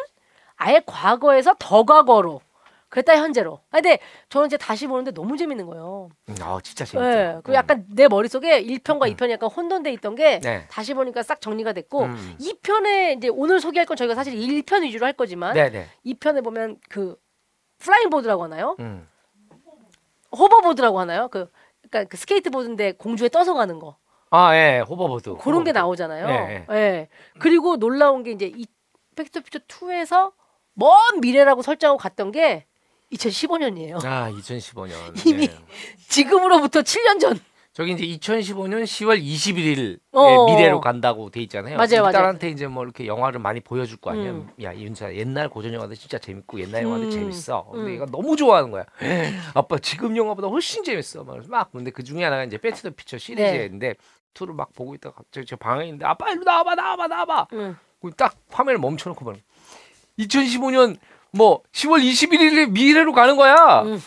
아예 0.57 0.81
과거에서 0.87 1.57
더 1.59 1.85
과거로. 1.85 2.41
그랬다 2.89 3.17
현재로. 3.17 3.55
아, 3.71 3.79
근데 3.81 3.99
저는 4.29 4.47
이제 4.47 4.57
다시 4.57 4.87
보는데 4.87 5.11
너무 5.11 5.37
재밌는 5.37 5.67
거예요. 5.67 6.11
음, 6.29 6.35
아 6.41 6.59
진짜 6.63 6.85
재밌죠. 6.85 7.11
예. 7.11 7.41
그 7.43 7.51
음. 7.51 7.55
약간 7.55 7.85
내 7.89 8.07
머릿속에 8.07 8.63
1편과 8.63 9.09
음. 9.11 9.17
2편이 9.17 9.31
약간 9.31 9.51
혼돈돼 9.51 9.93
있던 9.95 10.15
게 10.15 10.39
네. 10.39 10.69
다시 10.71 10.95
보니까 10.95 11.25
싹 11.25 11.41
정리가 11.41 11.73
됐고 11.73 12.05
음. 12.05 12.37
2편에 12.41 13.17
이제 13.17 13.29
오늘 13.29 13.59
소개할 13.61 13.87
건 13.87 13.97
저희가 13.97 14.15
사실 14.15 14.35
1편 14.35 14.83
위주로 14.83 15.07
할 15.07 15.13
거지만 15.13 15.55
네 15.55 15.71
네. 15.71 15.87
2편에 16.07 16.45
보면 16.45 16.77
그 16.89 17.17
flying 17.79 18.11
board라고 18.11 18.45
하나요? 18.45 18.77
음. 18.79 19.09
호버보드라고 20.35 21.01
하나요? 21.01 21.29
그 21.29 21.51
그러니까 21.91 22.09
그 22.11 22.17
스케이트보드인데 22.17 22.93
공중에 22.93 23.29
떠서 23.29 23.55
가는 23.55 23.79
거. 23.79 23.97
아 24.31 24.55
예, 24.57 24.81
hoverboard. 24.81 25.31
그런 25.37 25.65
게 25.65 25.71
hoverboard. 25.71 25.79
나오잖아요. 25.79 26.27
네, 26.27 26.67
예. 26.71 27.09
그리고 27.39 27.77
놀라운 27.77 28.23
게 28.23 28.33
이제 28.33 28.47
이 28.55 28.67
백투더퓨처 29.17 29.61
2에서 29.69 30.33
먼 30.75 30.91
미래라고 31.21 31.63
설정하고 31.63 31.99
갔던 31.99 32.33
게 32.33 32.67
2015년이에요. 33.13 34.05
아 34.05 34.31
2015년. 34.31 34.95
이미 35.27 35.49
지금으로부터 36.09 36.81
7년 36.83 37.21
전. 37.21 37.39
저기 37.75 37.91
이제 37.91 38.05
2015년 38.07 38.85
10월 38.85 39.21
21일 39.21 39.99
어. 40.13 40.47
미래로 40.47 40.81
간다고 40.81 41.29
돼 41.29 41.41
있잖아요. 41.43 41.77
맞아요, 41.77 42.03
맞아요. 42.03 42.13
딸한테 42.13 42.49
이제 42.49 42.69
뭐 42.69 42.85
이렇게 42.85 43.05
영화를 43.05 43.41
많이 43.41 43.59
보여줄 43.59 43.97
거 43.97 44.13
아니에요. 44.13 44.31
음. 44.31 44.51
야 44.63 44.73
이윤자 44.73 45.17
옛날 45.17 45.49
고전 45.49 45.75
영화들 45.75 45.97
진짜 45.97 46.17
재밌고 46.19 46.61
옛날 46.61 46.85
영화들 46.85 47.07
음. 47.07 47.11
재밌어. 47.11 47.67
근데 47.73 47.91
음. 47.91 47.95
얘가 47.95 48.07
너무 48.07 48.37
좋아하는 48.37 48.71
거야. 48.71 48.85
아빠 49.55 49.77
지금 49.79 50.17
영화보다 50.17 50.47
훨씬 50.47 50.85
재밌어. 50.85 51.25
막, 51.25 51.41
막 51.49 51.73
근데 51.73 51.91
그 51.91 52.05
중에 52.05 52.23
하나가 52.23 52.45
이제 52.45 52.59
배트 52.59 52.81
더 52.83 52.91
피처 52.91 53.17
네. 53.17 53.19
시리즈인데 53.19 53.97
투를 54.35 54.55
막 54.55 54.73
보고 54.73 54.95
있다가 54.95 55.17
갑자기 55.17 55.45
제 55.45 55.57
방에 55.57 55.85
있는데 55.87 56.07
아빠 56.07 56.31
일로 56.31 56.45
나와봐 56.45 56.77
나와봐 56.77 57.09
나와봐. 57.09 57.47
응. 57.55 57.77
그리고 58.01 58.15
딱 58.17 58.37
화면을 58.53 58.79
멈춰놓고 58.79 59.25
보는. 59.25 59.41
2015년 60.21 60.97
뭐 61.33 61.65
10월 61.73 62.01
21일에 62.09 62.71
미래로 62.71 63.13
가는 63.13 63.37
거야. 63.37 63.83
음. 63.83 64.01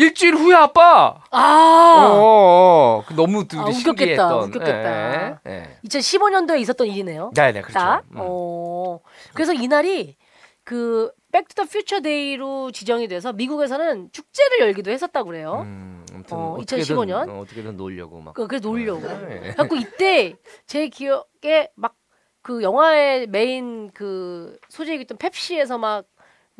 일주일 0.00 0.34
후에 0.34 0.54
아빠. 0.54 1.22
아. 1.30 2.08
어, 2.10 2.20
어, 2.22 3.04
그 3.06 3.14
너무 3.14 3.46
둘이 3.46 3.60
아, 3.62 3.64
웃겼겠다, 3.66 3.80
신기했던. 3.92 4.42
웃겼겠다. 4.44 5.28
예, 5.30 5.38
예. 5.46 5.78
2015년도에 5.84 6.60
있었던 6.60 6.86
일이네요. 6.86 7.32
네, 7.34 7.52
네, 7.52 7.60
그렇죠. 7.60 7.78
딱. 7.78 8.04
음. 8.12 8.16
어. 8.18 9.00
그래서 9.34 9.52
이날이 9.52 10.16
그 10.64 11.10
백투더 11.32 11.64
퓨처 11.64 12.00
day로 12.00 12.70
지정이 12.70 13.08
돼서 13.08 13.32
미국에서는 13.32 14.10
축제를 14.12 14.60
열기도 14.60 14.90
했었다고 14.90 15.26
그래요. 15.28 15.62
음, 15.64 16.04
어, 16.30 16.56
어떻게든 16.58 16.78
2015 16.82 17.04
년? 17.04 17.28
어, 17.30 17.40
어떻게든 17.40 17.76
놀려고 17.76 18.20
막. 18.20 18.34
그 18.34 18.46
그래서 18.46 18.68
놀려고. 18.68 19.06
네. 19.28 19.54
갖고 19.56 19.76
이때 19.76 20.34
제 20.66 20.88
기억에 20.88 21.68
막 21.74 22.00
그 22.42 22.62
영화의 22.62 23.26
메인 23.26 23.90
그 23.92 24.58
소재이던 24.68 25.18
펩시에서 25.18 25.78
막 25.78 26.06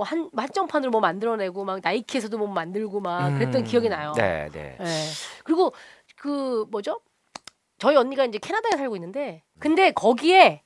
뭐 0.01 0.05
한 0.07 0.31
한정판으로 0.35 0.91
뭐 0.91 1.01
만들어내고 1.01 1.65
막 1.65 1.81
나이키에서도 1.83 2.37
뭐 2.39 2.49
만들고 2.49 3.01
막 3.01 3.31
그랬던 3.35 3.63
음, 3.63 3.65
기억이 3.65 3.89
나요. 3.91 4.15
네, 4.17 4.49
네. 4.53 4.79
예. 4.81 4.87
그리고 5.45 5.75
그 6.17 6.65
뭐죠? 6.71 7.01
저희 7.79 7.97
언니가 7.97 8.25
이제 8.25 8.39
캐나다에 8.39 8.73
살고 8.79 8.97
있는데 8.97 9.43
근데 9.59 9.91
거기에 9.93 10.63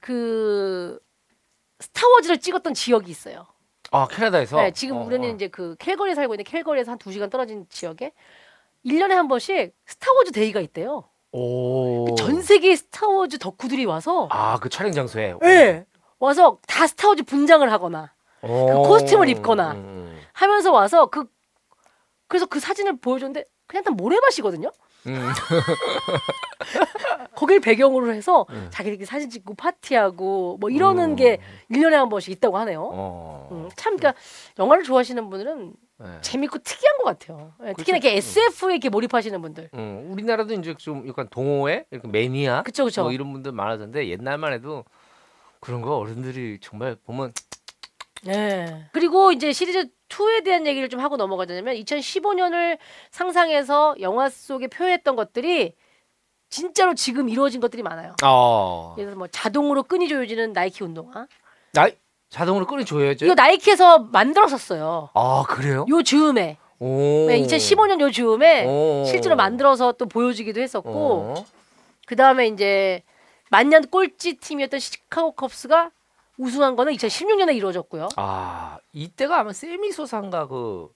그 0.00 0.98
스타워즈를 1.80 2.38
찍었던 2.38 2.74
지역이 2.74 3.10
있어요. 3.10 3.46
아 3.90 4.06
캐나다에서. 4.06 4.56
네, 4.58 4.70
지금 4.72 4.98
어, 4.98 5.02
우리는 5.04 5.28
어. 5.30 5.34
이제 5.34 5.48
그 5.48 5.74
캘거리에 5.78 6.14
살고 6.14 6.34
있는데 6.34 6.48
캘거리에서 6.48 6.92
한 6.92 6.98
두 6.98 7.10
시간 7.12 7.30
떨어진 7.30 7.66
지역에 7.68 8.12
1년에 8.86 9.10
한 9.10 9.26
번씩 9.28 9.74
스타워즈 9.86 10.30
day가 10.32 10.60
있대요. 10.60 11.08
오. 11.32 12.14
전 12.16 12.40
세계 12.42 12.74
스타워즈 12.76 13.38
덕후들이 13.38 13.84
와서 13.84 14.28
아 14.30 14.39
그 14.39 14.68
촬영 14.68 14.92
장소에. 14.92 15.34
예. 15.44 15.86
와서 16.20 16.58
다 16.66 16.86
스타워즈 16.86 17.22
분장을 17.24 17.70
하거나 17.70 18.12
오. 18.14 18.17
그 18.40 18.74
costume을 18.86 19.28
입거나. 19.28 19.72
음, 19.72 20.18
하면서 20.32 20.72
와서 20.72 21.06
그 21.06 21.26
그래서 22.28 22.46
그 22.46 22.60
사진을 22.60 22.98
보여줬는데 22.98 23.44
그냥 23.66 23.84
다 23.84 23.90
모래밭이거든요. 23.90 24.70
음. 25.06 25.28
거길 27.34 27.60
배경으로 27.60 28.12
해서 28.12 28.46
음. 28.50 28.68
자기들끼리 28.70 29.06
사진 29.06 29.30
찍고 29.30 29.54
파티하고 29.54 30.58
뭐 30.60 30.70
이러는 30.70 31.10
음. 31.10 31.16
게 31.16 31.38
1년에 31.70 31.92
한 31.92 32.08
번씩 32.08 32.32
있다고 32.32 32.58
하네요. 32.58 32.90
어. 32.92 33.48
음, 33.52 33.68
참 33.76 33.96
그러니까 33.96 34.20
영화를 34.58 34.84
좋아하시는 34.84 35.30
분들은 35.30 35.72
네. 36.00 36.06
재밌고 36.20 36.58
특이한 36.58 36.98
것 36.98 37.04
같아요. 37.04 37.52
예, 37.64 37.72
특히나 37.72 37.98
이렇게 37.98 38.16
SF에 38.16 38.74
이렇게 38.74 38.88
몰입하시는 38.88 39.40
분들. 39.42 39.70
음, 39.74 40.08
우리나라도 40.12 40.54
이제 40.54 40.74
좀 40.74 41.08
약간 41.08 41.28
동호회, 41.28 41.86
이렇게 41.90 42.06
매니아, 42.06 42.62
그쵸 42.62 42.84
그쵸. 42.84 43.02
뭐 43.02 43.12
이런 43.12 43.32
분들 43.32 43.50
많아졌는데 43.52 44.08
옛날만 44.08 44.52
해도 44.52 44.84
그런 45.60 45.82
거 45.82 45.96
어른들이 45.96 46.58
정말 46.60 46.96
보면 47.04 47.32
예. 48.26 48.86
그리고 48.92 49.32
이제 49.32 49.52
시리즈 49.52 49.88
2에 50.08 50.44
대한 50.44 50.66
얘기를 50.66 50.88
좀 50.88 51.00
하고 51.00 51.16
넘어가자면 51.16 51.74
2015년을 51.76 52.78
상상해서 53.10 53.96
영화 54.00 54.28
속에 54.28 54.66
표현했던 54.68 55.16
것들이 55.16 55.74
진짜로 56.50 56.94
지금 56.94 57.28
이루어진 57.28 57.60
것들이 57.60 57.82
많아요. 57.82 58.14
어. 58.24 58.94
예를 58.98 59.10
들어 59.10 59.18
뭐 59.18 59.28
자동으로 59.28 59.82
끈이 59.82 60.08
조여지는 60.08 60.52
나이키 60.52 60.82
운동화. 60.82 61.26
나이 61.72 61.92
자동으로 62.30 62.66
꺼내줘야죠. 62.66 63.26
이거 63.26 63.34
나이키에서 63.34 64.00
만들었었어요. 64.00 65.10
아 65.14 65.44
그래요? 65.48 65.86
요 65.88 66.02
즈음에 66.02 66.58
오. 66.78 67.26
네, 67.28 67.40
2015년 67.42 68.00
요 68.00 68.10
즈음에 68.10 68.66
오. 68.66 69.04
실제로 69.06 69.36
만들어서 69.36 69.92
또 69.92 70.06
보여주기도 70.06 70.60
했었고 70.60 70.90
어. 70.90 71.44
그 72.06 72.16
다음에 72.16 72.46
이제 72.46 73.02
만년 73.50 73.86
꼴찌 73.88 74.36
팀이었던 74.36 74.78
시카고 74.80 75.32
컵스가 75.32 75.90
우승한 76.38 76.76
거는 76.76 76.94
2016년에 76.94 77.54
이루어졌고요. 77.56 78.08
아 78.16 78.78
이때가 78.92 79.40
아마 79.40 79.52
세미소사인가 79.52 80.46
그 80.46 80.88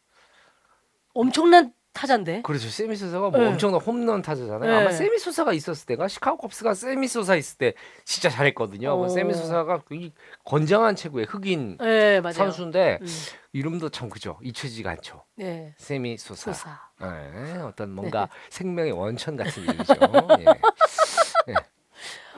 엄청난 1.15 1.73
타자인데. 1.93 2.41
그렇죠 2.43 2.69
세미소사가 2.71 3.31
뭐 3.31 3.41
네. 3.41 3.47
엄청난 3.49 3.81
홈런 3.81 4.23
타자잖아요. 4.23 4.71
네. 4.71 4.77
아마 4.81 4.93
세미소사가 4.93 5.53
있었을 5.53 5.85
때가 5.87 6.09
시카고 6.09 6.39
컵스가 6.39 6.73
세미소사 6.75 7.37
있을 7.37 7.59
때 7.59 7.75
진짜 8.05 8.31
잘했거든요. 8.31 8.97
그 8.97 9.05
어. 9.05 9.09
세미소사가 9.09 9.83
이 9.93 10.11
건장한 10.45 10.97
체구의 10.97 11.27
흑인 11.29 11.77
네 11.79 12.21
맞아요. 12.23 12.33
선수인데 12.35 12.99
음, 13.03 13.07
이름도 13.53 13.91
참 13.91 14.09
그죠 14.09 14.39
잊혀지지가 14.43 14.91
않죠. 14.91 15.25
네. 15.37 15.75
세미소사. 15.77 16.53
소사. 16.53 16.81
네, 17.01 17.59
어떤 17.61 17.91
뭔가 17.91 18.29
생명의 18.49 18.93
원천 18.93 19.37
같은 19.37 19.63
이름이죠. 19.65 19.95
예. 20.41 20.45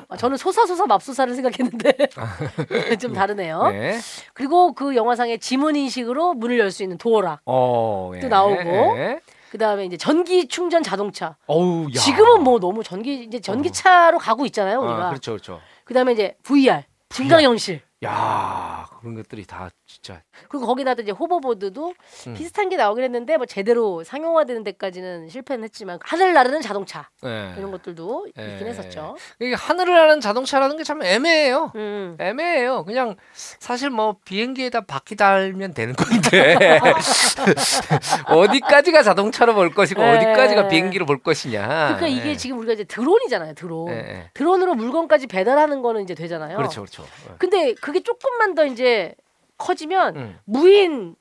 아, 0.08 0.16
저는 0.16 0.36
소사소사 0.36 0.86
맙소사를 0.86 1.34
생각했는데 1.34 1.92
좀 3.00 3.12
다르네요. 3.12 3.60
아. 3.62 3.70
네. 3.70 3.98
그리고 4.34 4.72
그 4.72 4.94
영화상의 4.96 5.38
지문 5.38 5.76
인식으로 5.76 6.34
문을 6.34 6.58
열 6.58 6.70
수 6.70 6.82
있는 6.82 6.98
도어락. 6.98 7.40
어, 7.46 8.10
예. 8.16 8.20
또 8.20 8.28
나오고. 8.28 8.58
예. 8.98 9.20
그 9.50 9.58
다음에 9.58 9.84
이제 9.84 9.96
전기 9.96 10.48
충전 10.48 10.82
자동차. 10.82 11.36
어우, 11.46 11.84
야. 11.94 12.00
지금은 12.00 12.42
뭐 12.42 12.58
너무 12.58 12.82
전기 12.82 13.22
이제 13.22 13.38
전기차로 13.40 14.18
가고 14.18 14.44
있잖아요 14.46 14.80
우리가. 14.80 15.06
아, 15.06 15.08
그렇죠, 15.10 15.32
그렇죠. 15.32 15.60
그 15.84 15.94
다음에 15.94 16.12
이제 16.12 16.36
VR 16.42 16.82
증강현실. 17.10 17.80
야, 18.04 18.86
그런 18.98 19.14
것들이 19.14 19.44
다 19.46 19.70
진짜. 19.86 20.22
그리고 20.48 20.66
거기다 20.66 20.92
이제 20.92 21.10
호버보드도 21.12 21.92
음. 22.28 22.34
비슷한 22.34 22.70
게 22.70 22.76
나오긴 22.76 23.04
했는데 23.04 23.36
뭐 23.36 23.44
제대로 23.44 24.02
상용화되는 24.02 24.64
데까지는 24.64 25.28
실패는 25.28 25.64
했지만 25.64 25.98
하늘 26.02 26.32
나르는 26.32 26.62
자동차 26.62 27.10
예. 27.24 27.54
이런 27.58 27.70
것들도 27.70 28.26
있긴 28.28 28.42
예. 28.66 28.70
했었죠. 28.70 29.14
이게 29.40 29.54
하늘을 29.54 29.94
나는 29.94 30.20
자동차라는 30.20 30.78
게 30.78 30.84
참 30.84 31.02
애매해요. 31.02 31.72
음. 31.76 32.16
애매해요. 32.18 32.84
그냥 32.84 33.16
사실 33.32 33.88
뭐 33.90 34.16
비행기에다 34.24 34.82
바퀴 34.82 35.16
달면 35.16 35.72
되는 35.74 35.94
건데 35.94 36.56
어디까지가 38.28 39.02
자동차로 39.02 39.54
볼 39.54 39.72
것이고 39.74 40.02
예. 40.02 40.08
어디까지가 40.16 40.68
비행기로 40.68 41.06
볼 41.06 41.18
것이냐. 41.22 41.66
그러니까 41.96 42.06
이게 42.08 42.30
예. 42.30 42.36
지금 42.36 42.58
우리가 42.58 42.72
이제 42.74 42.84
드론이잖아요, 42.84 43.54
드론. 43.54 43.88
예, 43.90 43.94
예. 43.98 44.30
드론으로 44.34 44.74
물건까지 44.74 45.26
배달하는 45.26 45.82
거는 45.82 46.02
이제 46.02 46.14
되잖아요. 46.14 46.56
그렇죠, 46.56 46.82
그렇죠. 46.82 47.04
예. 47.30 47.34
근데 47.38 47.74
그게 47.74 48.02
조금만 48.02 48.54
더 48.54 48.64
이제 48.66 49.14
커지면 49.58 50.16
음. 50.16 50.38
무인 50.44 51.16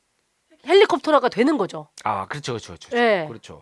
헬리콥터가 0.66 1.30
되는 1.30 1.58
거죠. 1.58 1.90
아, 2.04 2.26
그렇죠, 2.28 2.54
그렇죠, 2.54 2.74
그렇죠. 2.74 2.98
예. 2.98 3.26
그렇죠. 3.28 3.62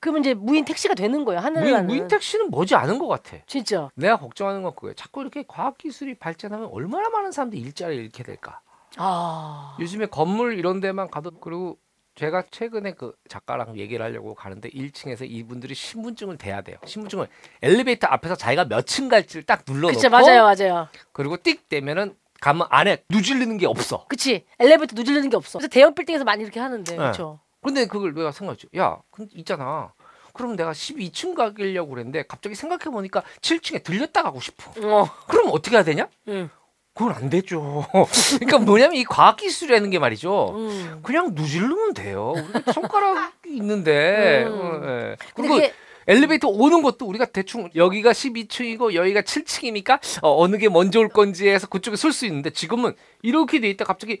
그러면 0.00 0.20
이제 0.20 0.34
무인 0.34 0.64
택시가 0.64 0.94
되는 0.94 1.24
거예요. 1.24 1.40
하늘 1.40 1.62
무인, 1.62 1.72
나는. 1.72 1.86
무인 1.86 2.08
택시는 2.08 2.50
뭐지 2.50 2.74
않은 2.74 2.98
것 2.98 3.06
같아. 3.08 3.38
진짜. 3.46 3.90
내가 3.94 4.18
걱정하는 4.18 4.62
건 4.62 4.74
그거예요. 4.74 4.94
자꾸 4.94 5.22
이렇게 5.22 5.44
과학 5.48 5.78
기술이 5.78 6.14
발전하면 6.14 6.68
얼마나 6.72 7.08
많은 7.08 7.32
사람들이 7.32 7.60
일자리를 7.62 8.04
잃게 8.04 8.22
될까. 8.22 8.60
아. 8.96 9.76
요즘에 9.80 10.06
건물 10.06 10.58
이런 10.58 10.80
데만 10.80 11.10
가도 11.10 11.30
그리고 11.40 11.78
제가 12.16 12.44
최근에 12.50 12.92
그 12.92 13.12
작가랑 13.28 13.76
얘기를 13.78 14.04
하려고 14.04 14.34
가는데 14.34 14.68
1층에서 14.70 15.28
이분들이 15.28 15.74
신분증을 15.74 16.36
대야 16.38 16.60
돼요. 16.60 16.76
신분증을 16.84 17.26
엘리베이터 17.62 18.06
앞에서 18.06 18.36
자기가 18.36 18.66
몇 18.66 18.86
층 18.86 19.08
갈지를 19.08 19.42
딱 19.44 19.64
눌러놓고 19.66 19.94
그치 19.94 20.08
맞아요, 20.08 20.42
맞아요. 20.44 20.88
그리고 21.12 21.36
띡 21.38 21.68
되면은 21.68 22.14
가면 22.40 22.66
안에 22.70 23.04
누질리는 23.08 23.56
게 23.58 23.66
없어. 23.66 24.06
그치 24.08 24.44
엘리베이터 24.58 24.94
누질르는 24.94 25.30
게 25.30 25.36
없어. 25.36 25.58
그래서 25.58 25.68
대형 25.70 25.94
빌딩에서 25.94 26.24
많이 26.24 26.42
이렇게 26.42 26.60
하는데 26.60 26.96
그렇죠. 26.96 27.40
근데 27.62 27.86
그걸 27.86 28.12
내가 28.14 28.30
생각했죠. 28.30 28.68
야, 28.76 28.98
근데 29.10 29.32
있잖아. 29.36 29.92
그럼 30.34 30.56
내가 30.56 30.72
12층 30.72 31.34
가려고 31.34 31.90
그랬는데 31.90 32.24
갑자기 32.28 32.54
생각해 32.54 32.84
보니까 32.92 33.22
7층에 33.40 33.82
들렸다 33.82 34.22
가고 34.22 34.40
싶어. 34.40 34.70
어. 34.82 35.08
그럼 35.28 35.48
어떻게 35.52 35.76
해야 35.76 35.84
되냐? 35.84 36.08
응. 36.28 36.50
그건 36.92 37.12
안 37.12 37.30
되죠. 37.30 37.86
그러니까 38.38 38.58
뭐냐면 38.58 38.94
이 38.96 39.04
과학 39.04 39.36
기술이라는 39.36 39.90
게 39.90 39.98
말이죠. 39.98 40.54
음. 40.56 41.00
그냥 41.02 41.30
누질르면 41.34 41.94
돼요. 41.94 42.34
우리가 42.36 42.72
손가락이 42.72 43.56
있는데. 43.56 44.44
음. 44.46 44.52
어, 44.52 44.86
예. 44.86 45.16
그리고 45.34 45.54
그게 45.54 45.72
엘리베이터 46.06 46.48
오는 46.48 46.82
것도 46.82 47.06
우리가 47.06 47.26
대충 47.26 47.70
여기가 47.74 48.12
12층이고 48.12 48.94
여기가 48.94 49.22
7층이니까 49.22 50.22
어, 50.22 50.42
어느 50.42 50.56
게 50.58 50.68
먼저 50.68 51.00
올 51.00 51.08
건지 51.08 51.48
해서 51.48 51.66
그쪽에 51.66 51.96
설 51.96 52.12
수 52.12 52.26
있는데 52.26 52.50
지금은 52.50 52.94
이렇게 53.22 53.60
돼 53.60 53.68
있다 53.70 53.84
갑자기 53.84 54.20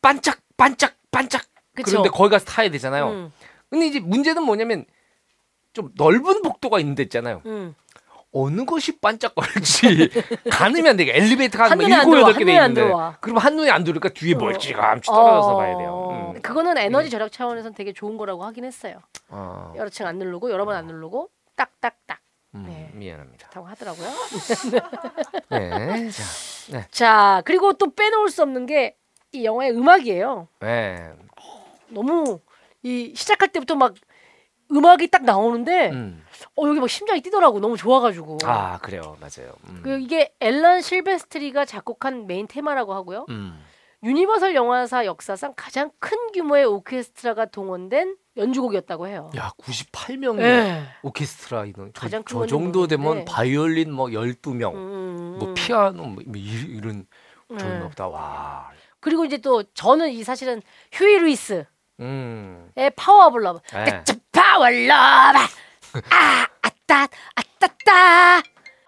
반짝 0.00 0.40
반짝 0.56 0.94
반짝 1.10 1.42
그쵸. 1.74 1.90
그런데 1.90 2.08
거기 2.10 2.30
가서 2.30 2.44
타야 2.44 2.70
되잖아요. 2.70 3.08
음. 3.10 3.32
근데 3.70 3.86
이제 3.86 4.00
문제는 4.00 4.42
뭐냐면 4.42 4.84
좀 5.72 5.90
넓은 5.96 6.42
복도가 6.42 6.80
있는 6.80 6.94
데 6.94 7.02
있잖아요. 7.04 7.42
음. 7.46 7.74
어느 8.32 8.64
것이 8.64 8.98
반짝거릴지 9.00 10.10
가늠이 10.50 10.88
안. 10.88 11.00
엘리베이터가 11.00 11.64
한 11.64 11.70
한눈에 11.72 11.94
안 11.94 12.08
일곱 12.08 12.20
여덟 12.20 12.34
개돼 12.34 12.56
한눈에 12.56 12.58
안 12.58 12.70
있는데. 12.70 13.16
그럼 13.20 13.38
한 13.38 13.56
눈에 13.56 13.70
안 13.70 13.84
들어오니까 13.84 14.10
뒤에 14.10 14.34
멀찌감치 14.34 15.06
떨어져서 15.06 15.54
어. 15.54 15.56
봐야 15.56 15.76
돼요. 15.76 16.32
음. 16.34 16.42
그거는 16.42 16.76
에너지 16.78 17.08
절약 17.10 17.32
차원에서는 17.32 17.74
되게 17.74 17.92
좋은 17.92 18.16
거라고 18.16 18.44
하긴 18.44 18.64
했어요. 18.64 19.00
어, 19.28 19.72
여러 19.76 19.88
층 19.88 20.06
안 20.06 20.18
누르고 20.18 20.50
여러 20.50 20.64
번 20.64 20.76
안 20.76 20.86
누르고 20.86 21.30
딱딱딱 21.56 22.18
음, 22.54 22.64
네. 22.66 22.90
미안합니다. 22.94 23.48
하고 23.52 23.66
하더라고요. 23.66 24.08
네, 25.50 26.10
자, 26.10 26.22
네, 26.72 26.86
자 26.90 27.42
그리고 27.44 27.72
또 27.74 27.94
빼놓을 27.94 28.28
수 28.30 28.42
없는 28.42 28.66
게 28.66 28.94
이 29.32 29.44
영화의 29.44 29.72
음악이에요. 29.72 30.48
네, 30.60 31.10
너무 31.88 32.40
이 32.82 33.12
시작할 33.14 33.48
때부터 33.48 33.74
막 33.74 33.92
음악이 34.70 35.08
딱 35.08 35.24
나오는데 35.24 35.90
음. 35.90 36.22
어 36.56 36.68
여기 36.68 36.78
막 36.80 36.88
심장이 36.90 37.20
뛰더라고 37.20 37.60
너무 37.60 37.76
좋아가지고. 37.76 38.38
아 38.44 38.78
그래요, 38.78 39.16
맞아요. 39.20 39.52
음. 39.68 39.80
그 39.82 39.98
이게 39.98 40.34
앨런 40.40 40.82
실베스트리가 40.82 41.64
작곡한 41.64 42.26
메인 42.26 42.46
테마라고 42.46 42.92
하고요. 42.94 43.26
음. 43.30 43.58
유니버설 44.04 44.54
영화사 44.54 45.04
역사상 45.06 45.54
가장 45.56 45.90
큰 45.98 46.16
규모의 46.32 46.64
오케스트라가 46.66 47.46
동원된 47.46 48.16
연주곡이었다고 48.36 49.08
해요. 49.08 49.30
야, 49.36 49.50
98명이 49.58 50.40
예. 50.40 50.82
오케스트라 51.02 51.64
이런 51.64 51.90
저, 51.94 52.02
가장 52.02 52.22
큰 52.22 52.36
저 52.36 52.46
정도 52.46 52.86
되면. 52.86 53.24
바이올린 53.24 53.90
뭐 53.92 54.06
12명, 54.06 54.74
음, 54.74 55.36
뭐 55.40 55.48
음. 55.48 55.54
피아노 55.54 56.04
뭐 56.04 56.22
이- 56.36 56.76
이런 56.76 57.06
좋은 57.48 57.78
네. 57.80 57.84
없다. 57.86 58.06
와. 58.06 58.70
그리고 59.00 59.24
이제 59.24 59.38
또 59.38 59.64
저는 59.74 60.10
이 60.10 60.22
사실은 60.22 60.62
휴이 60.92 61.18
루이스의 61.18 61.66
음. 61.98 62.70
Power 62.94 63.26
of 63.26 63.38
Love. 63.38 63.58
네. 63.72 64.04
Power 64.38 64.68
Love. 64.70 64.88
아, 66.10 66.46
아따, 66.62 67.08
아따따. 67.34 68.42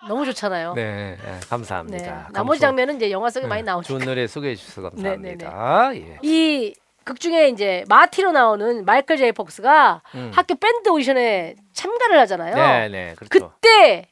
너무 0.09 0.25
좋잖아요. 0.27 0.75
네, 0.75 1.17
네, 1.23 1.41
감사합니다. 1.49 1.99
네. 1.99 2.25
나머지 2.33 2.61
장면은 2.61 2.97
이제 2.97 3.11
영화 3.11 3.29
속에 3.31 3.47
많이 3.47 3.63
나오니까. 3.65 3.87
좋은 3.89 4.01
노래 4.05 4.27
소개해 4.27 4.55
주셔서 4.55 4.91
네, 4.95 5.11
감사합니다. 5.17 5.91
예. 5.97 6.19
이 6.23 6.75
극 7.03 7.19
중에 7.19 7.49
이제 7.49 7.83
마티로 7.89 8.31
나오는 8.31 8.85
마이클 8.85 9.17
제이 9.17 9.33
폭스가 9.33 10.03
음. 10.15 10.31
학교 10.35 10.55
밴드 10.55 10.91
오디션에 10.91 11.57
참가를 11.73 12.19
하잖아요. 12.21 12.55
네, 12.55 12.89
네, 12.89 13.15
그렇죠. 13.17 13.51
그때 13.61 14.07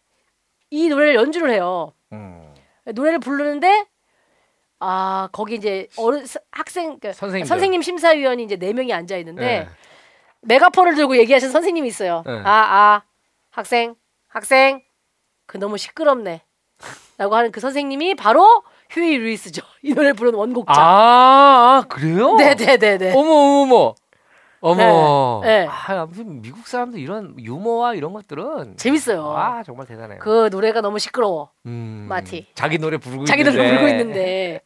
이 0.70 0.88
노래를 0.88 1.14
연주를 1.14 1.50
해요. 1.50 1.92
음. 2.12 2.52
노래를 2.86 3.18
부르는데 3.20 3.84
아 4.80 5.28
거기 5.32 5.54
이제 5.56 5.86
어른 5.98 6.24
스- 6.26 6.40
학생 6.50 6.98
그 6.98 7.12
선생님들. 7.12 7.46
선생님 7.46 7.82
심사위원이 7.82 8.42
이제 8.42 8.56
네 8.56 8.72
명이 8.72 8.92
앉아 8.92 9.16
있는데 9.18 9.42
네. 9.44 9.68
메가폰을 10.42 10.94
들고 10.94 11.16
얘기하시는 11.18 11.52
선생님이 11.52 11.88
있어요. 11.88 12.22
네. 12.26 12.32
아 12.44 12.50
아 12.50 13.02
학생 13.50 13.94
학생 14.28 14.82
그 15.46 15.56
너무 15.56 15.78
시끄럽네. 15.78 16.42
라고 17.16 17.34
하는 17.34 17.50
그 17.50 17.58
선생님이 17.60 18.14
바로 18.14 18.62
휴이 18.90 19.16
루이스죠. 19.18 19.62
이 19.82 19.92
노래 19.94 20.12
부르는 20.12 20.38
원곡자. 20.38 20.72
아, 20.80 21.82
아, 21.82 21.84
그래요? 21.88 22.36
네네네네. 22.36 23.12
어머 23.16 23.30
어머 23.32 23.64
어머. 23.64 23.94
어머. 24.60 25.40
네, 25.44 25.60
네. 25.62 25.66
아, 25.68 26.02
아무튼 26.02 26.40
미국 26.42 26.66
사람들 26.66 26.98
이런 27.00 27.34
유머와 27.38 27.94
이런 27.94 28.12
것들은 28.12 28.76
재밌어요. 28.76 29.32
아, 29.36 29.62
정말 29.64 29.86
대단해요. 29.86 30.18
그 30.20 30.48
노래가 30.52 30.80
너무 30.80 30.98
시끄러워. 30.98 31.50
음, 31.66 32.06
마티. 32.08 32.46
자기 32.54 32.78
노래 32.78 32.96
부르고 32.98 33.24
자기 33.24 33.40
있는데. 33.42 33.56
노래 33.58 33.70
부르고 33.70 33.88
있는데. 33.88 34.60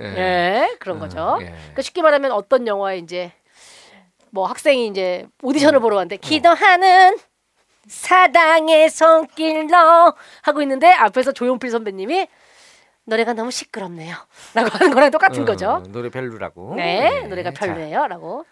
예. 0.00 0.04
예, 0.68 0.76
그런 0.80 0.98
거죠. 0.98 1.38
예. 1.40 1.46
그러니까 1.46 1.82
쉽게 1.82 2.00
말하면 2.02 2.32
어떤 2.32 2.66
영화에 2.66 2.98
이제 2.98 3.32
뭐 4.34 4.46
학생이 4.48 4.88
이제 4.88 5.22
음. 5.24 5.30
오디션을 5.42 5.78
보러 5.78 5.94
왔는데 5.94 6.16
기도하는 6.16 7.16
사랑의 7.86 8.90
손길로 8.90 10.12
하고 10.42 10.62
있는데 10.62 10.90
앞에서 10.90 11.30
조용필 11.30 11.70
선배님이 11.70 12.26
노래가 13.04 13.32
너무 13.34 13.52
시끄럽네요. 13.52 14.16
라고 14.54 14.70
하는 14.70 14.92
거랑 14.92 15.10
똑같은 15.12 15.42
어, 15.42 15.44
거죠. 15.44 15.82
노래 15.90 16.08
별로라고. 16.10 16.74
네, 16.74 17.20
예. 17.22 17.28
노래가 17.28 17.52
자, 17.52 17.66
별로예요. 17.66 18.08
라고. 18.08 18.44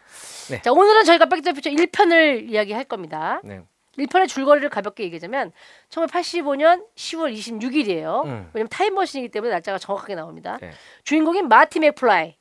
네. 0.51 0.63
자, 0.63 0.71
오늘은 0.71 1.05
저희가 1.05 1.27
백투더퓨처 1.27 1.71
1편을 1.71 2.49
이야기할 2.49 2.85
겁니다. 2.85 3.41
네. 3.43 3.63
1편의 3.99 4.29
줄거리를 4.29 4.69
가볍게 4.69 5.05
얘기하자면 5.05 5.53
1985년 5.89 6.85
10월 6.95 7.35
26일이에요. 7.35 8.25
음. 8.27 8.51
왜냐면 8.53 8.69
타임머신이기 8.69 9.31
때문에 9.31 9.51
날짜가 9.53 9.79
정확하게 9.79 10.15
나옵니다. 10.15 10.59
네. 10.61 10.71
주인공인 11.03 11.49
마티 11.49 11.81
맥플라이. 11.81 12.37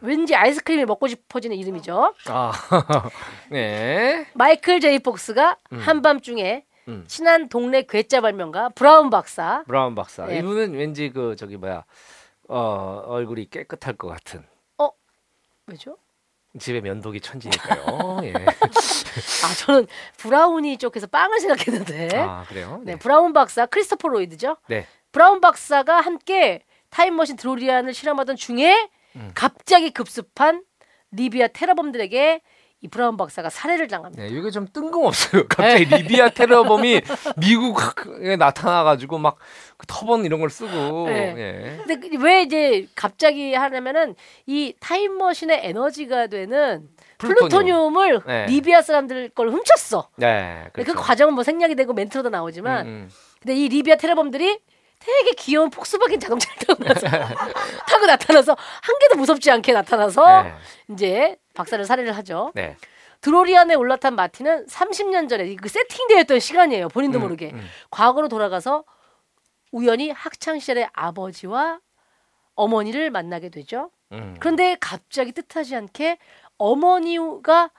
왠지 0.00 0.34
아이스크림이 0.34 0.84
먹고 0.84 1.08
싶어지는 1.08 1.56
이름이죠. 1.56 2.14
아, 2.28 2.52
네. 3.50 4.26
마이클 4.34 4.80
제이 4.80 4.98
폭스가 4.98 5.56
음. 5.72 5.78
한밤중에 5.78 6.64
음. 6.88 7.04
친한 7.06 7.48
동네 7.48 7.82
괴짜 7.82 8.20
발명가 8.20 8.68
브라운 8.70 9.10
박사 9.10 9.62
브라운 9.66 9.94
박사. 9.94 10.26
네. 10.26 10.38
이분은 10.38 10.74
왠지 10.74 11.10
그 11.10 11.36
저기 11.36 11.56
뭐야 11.56 11.84
어 12.48 13.02
얼굴이 13.06 13.48
깨끗할 13.50 13.96
것 13.96 14.08
같은 14.08 14.44
왜죠? 15.66 15.96
집에 16.58 16.80
면도기 16.80 17.20
천지니까요. 17.20 18.20
예. 18.24 18.32
아 18.34 19.54
저는 19.58 19.86
브라우니 20.18 20.78
쪽에서 20.78 21.06
빵을 21.06 21.40
생각했는데 21.40 22.16
아 22.16 22.44
그래요? 22.48 22.80
네, 22.84 22.96
브라운 22.96 23.32
박사 23.32 23.66
크리스토퍼 23.66 24.08
로이드죠. 24.08 24.56
네. 24.68 24.86
브라운 25.10 25.40
박사가 25.40 26.00
함께 26.00 26.62
타임머신 26.90 27.36
드로리안을 27.36 27.92
실험하던 27.92 28.36
중에 28.36 28.88
음. 29.16 29.30
갑자기 29.34 29.90
급습한 29.90 30.62
리비아 31.12 31.48
테러범들에게 31.48 32.40
이 32.80 32.88
브라운 32.88 33.16
박사가 33.16 33.48
살해를 33.48 33.88
당합니다. 33.88 34.22
네, 34.24 34.28
이게 34.28 34.50
좀 34.50 34.66
뜬금없어요. 34.70 35.46
갑자기 35.48 35.84
리비아 35.86 36.28
테러범이 36.28 37.00
미국에 37.38 38.36
나타나가지고 38.36 39.18
막 39.18 39.38
그 39.76 39.86
터번 39.88 40.24
이런 40.24 40.38
걸 40.38 40.50
쓰고. 40.50 41.08
네. 41.08 41.34
예. 41.36 41.76
근데 41.84 42.08
그- 42.08 42.22
왜 42.22 42.42
이제 42.42 42.86
갑자기 42.94 43.54
하냐면은 43.54 44.14
이 44.46 44.72
타임머신의 44.78 45.62
에너지가 45.64 46.28
되는 46.28 46.88
플루토늄. 47.18 47.48
플루토늄을 47.48 48.20
네. 48.24 48.46
리비아 48.46 48.82
사람들 48.82 49.30
걸 49.30 49.48
훔쳤어. 49.50 50.10
네, 50.16 50.66
그 50.72 50.84
그렇죠. 50.84 51.00
과정은 51.00 51.34
뭐 51.34 51.42
생략이 51.42 51.74
되고 51.74 51.92
멘트로도 51.92 52.28
나오지만 52.30 52.86
음, 52.86 52.88
음. 52.88 53.10
근데 53.42 53.56
이 53.56 53.68
리비아 53.68 53.96
테러범들이 53.96 54.60
되게 55.04 55.32
귀여운 55.32 55.68
폭스바겐 55.70 56.18
자동차를 56.18 56.56
타고, 56.66 56.84
나서 56.84 57.06
타고 57.86 58.06
나타나서 58.06 58.56
한 58.56 58.98
개도 59.00 59.16
무섭지 59.16 59.50
않게 59.50 59.72
나타나서 59.72 60.42
네. 60.42 60.54
이제 60.90 61.36
박사를 61.54 61.84
살해를 61.84 62.16
하죠. 62.16 62.52
네. 62.54 62.76
드로리안에 63.20 63.74
올라탄 63.74 64.14
마티는 64.16 64.66
30년 64.66 65.28
전에 65.28 65.54
그 65.56 65.68
세팅되어 65.68 66.20
있던 66.20 66.40
시간이에요. 66.40 66.88
본인도 66.88 67.18
음, 67.18 67.22
모르게. 67.22 67.50
음. 67.52 67.66
과거로 67.90 68.28
돌아가서 68.28 68.84
우연히 69.72 70.10
학창 70.10 70.58
시절의 70.58 70.88
아버지와 70.92 71.80
어머니를 72.54 73.10
만나게 73.10 73.48
되죠. 73.50 73.90
음. 74.12 74.36
그런데 74.40 74.76
갑자기 74.80 75.32
뜻하지 75.32 75.74
않게 75.76 76.18
어머니가 76.58 77.70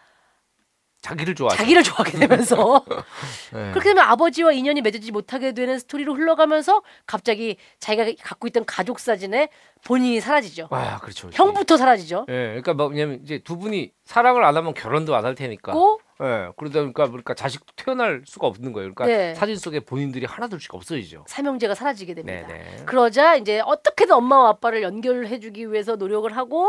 자기를 1.05 1.35
좋아하죠. 1.35 1.57
자기를 1.57 1.83
좋아하게 1.83 2.17
되면서 2.17 2.83
네. 3.53 3.69
그렇게 3.71 3.89
되면 3.89 4.03
아버지와 4.05 4.53
인연이 4.53 4.81
맺어지지 4.81 5.11
못하게 5.11 5.53
되는 5.53 5.77
스토리로 5.77 6.15
흘러가면서 6.15 6.81
갑자기 7.05 7.57
자기가 7.79 8.23
갖고 8.23 8.47
있던 8.47 8.65
가족 8.65 8.99
사진에 8.99 9.49
본인이 9.83 10.19
사라지죠. 10.19 10.67
와, 10.71 10.97
그렇죠. 10.97 11.29
형부터 11.31 11.77
사라지죠. 11.77 12.25
예, 12.29 12.33
그러니까 12.47 12.73
뭐 12.73 12.87
왜냐면 12.87 13.19
이제 13.23 13.37
두 13.37 13.57
분이 13.57 13.91
사랑을 14.03 14.43
안 14.43 14.57
하면 14.57 14.73
결혼도 14.73 15.15
안 15.15 15.25
할 15.25 15.35
테니까. 15.35 15.73
고 15.73 15.99
예, 16.23 16.49
그러다 16.57 16.79
보니까 16.81 17.05
그러니까 17.07 17.33
자식도 17.35 17.73
태어날 17.75 18.23
수가 18.25 18.47
없는 18.47 18.73
거예요. 18.73 18.93
그러니까 18.95 19.05
네. 19.05 19.35
사진 19.35 19.57
속에 19.57 19.81
본인들이 19.81 20.25
하나둘씩 20.25 20.73
없어지죠. 20.73 21.25
삼형제가 21.27 21.75
사라지게 21.75 22.15
됩니다. 22.15 22.47
네, 22.47 22.53
네. 22.77 22.83
그러자 22.85 23.35
이제 23.35 23.59
어떻게든 23.63 24.15
엄마와 24.15 24.49
아빠를 24.49 24.81
연결해주기 24.81 25.71
위해서 25.71 25.95
노력을 25.97 26.35
하고 26.35 26.67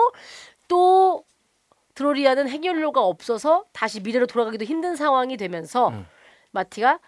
또 0.68 0.95
드로리아는 1.96 2.48
행연료가 2.48 3.02
없어서 3.02 3.64
다시 3.72 4.00
미래로 4.00 4.26
돌아가기도 4.26 4.64
힘든 4.64 4.94
상황이 4.94 5.36
되면서 5.36 5.88
음. 5.88 6.06
마티가 6.52 7.00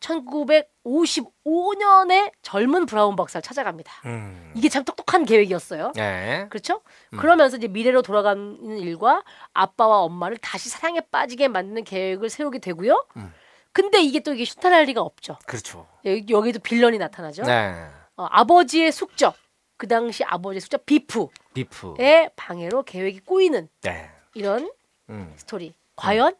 1955년에 0.00 2.30
젊은 2.42 2.86
브라운 2.86 3.16
박사를 3.16 3.42
찾아갑니다. 3.42 3.92
음. 4.04 4.52
이게 4.54 4.68
참 4.68 4.84
똑똑한 4.84 5.24
계획이었어요. 5.24 5.92
네. 5.96 6.46
그렇죠? 6.50 6.82
음. 7.14 7.18
그러면서 7.18 7.56
이제 7.56 7.66
미래로 7.68 8.02
돌아가는 8.02 8.78
일과 8.78 9.24
아빠와 9.54 10.02
엄마를 10.02 10.36
다시 10.36 10.68
사랑에 10.68 11.00
빠지게 11.00 11.48
만드는 11.48 11.84
계획을 11.84 12.28
세우게 12.28 12.58
되고요. 12.58 13.06
음. 13.16 13.32
근데 13.72 14.02
이게 14.02 14.20
또 14.20 14.34
이게 14.34 14.44
슈탈할 14.44 14.84
리가 14.84 15.00
없죠. 15.00 15.38
그렇죠. 15.46 15.86
여기, 16.04 16.34
여기 16.34 16.52
도 16.52 16.58
빌런이 16.60 16.98
나타나죠. 16.98 17.44
네. 17.44 17.74
어, 18.16 18.26
아버지의 18.30 18.92
숙적, 18.92 19.34
그 19.78 19.88
당시 19.88 20.22
아버지의 20.22 20.60
숙적 20.60 20.84
비프의 20.84 21.28
리프. 21.54 21.94
방해로 22.36 22.82
계획이 22.82 23.20
꼬이는 23.20 23.70
네. 23.80 24.10
이런 24.34 24.70
음. 25.10 25.32
스토리. 25.36 25.74
과연 25.96 26.34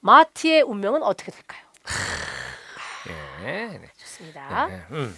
마티의 0.00 0.62
운명은 0.62 1.02
어떻게 1.02 1.30
될까요? 1.32 1.62
예. 3.42 3.78
네. 3.78 3.88
좋습니다. 3.96 4.66
네. 4.66 4.82
음. 4.90 5.14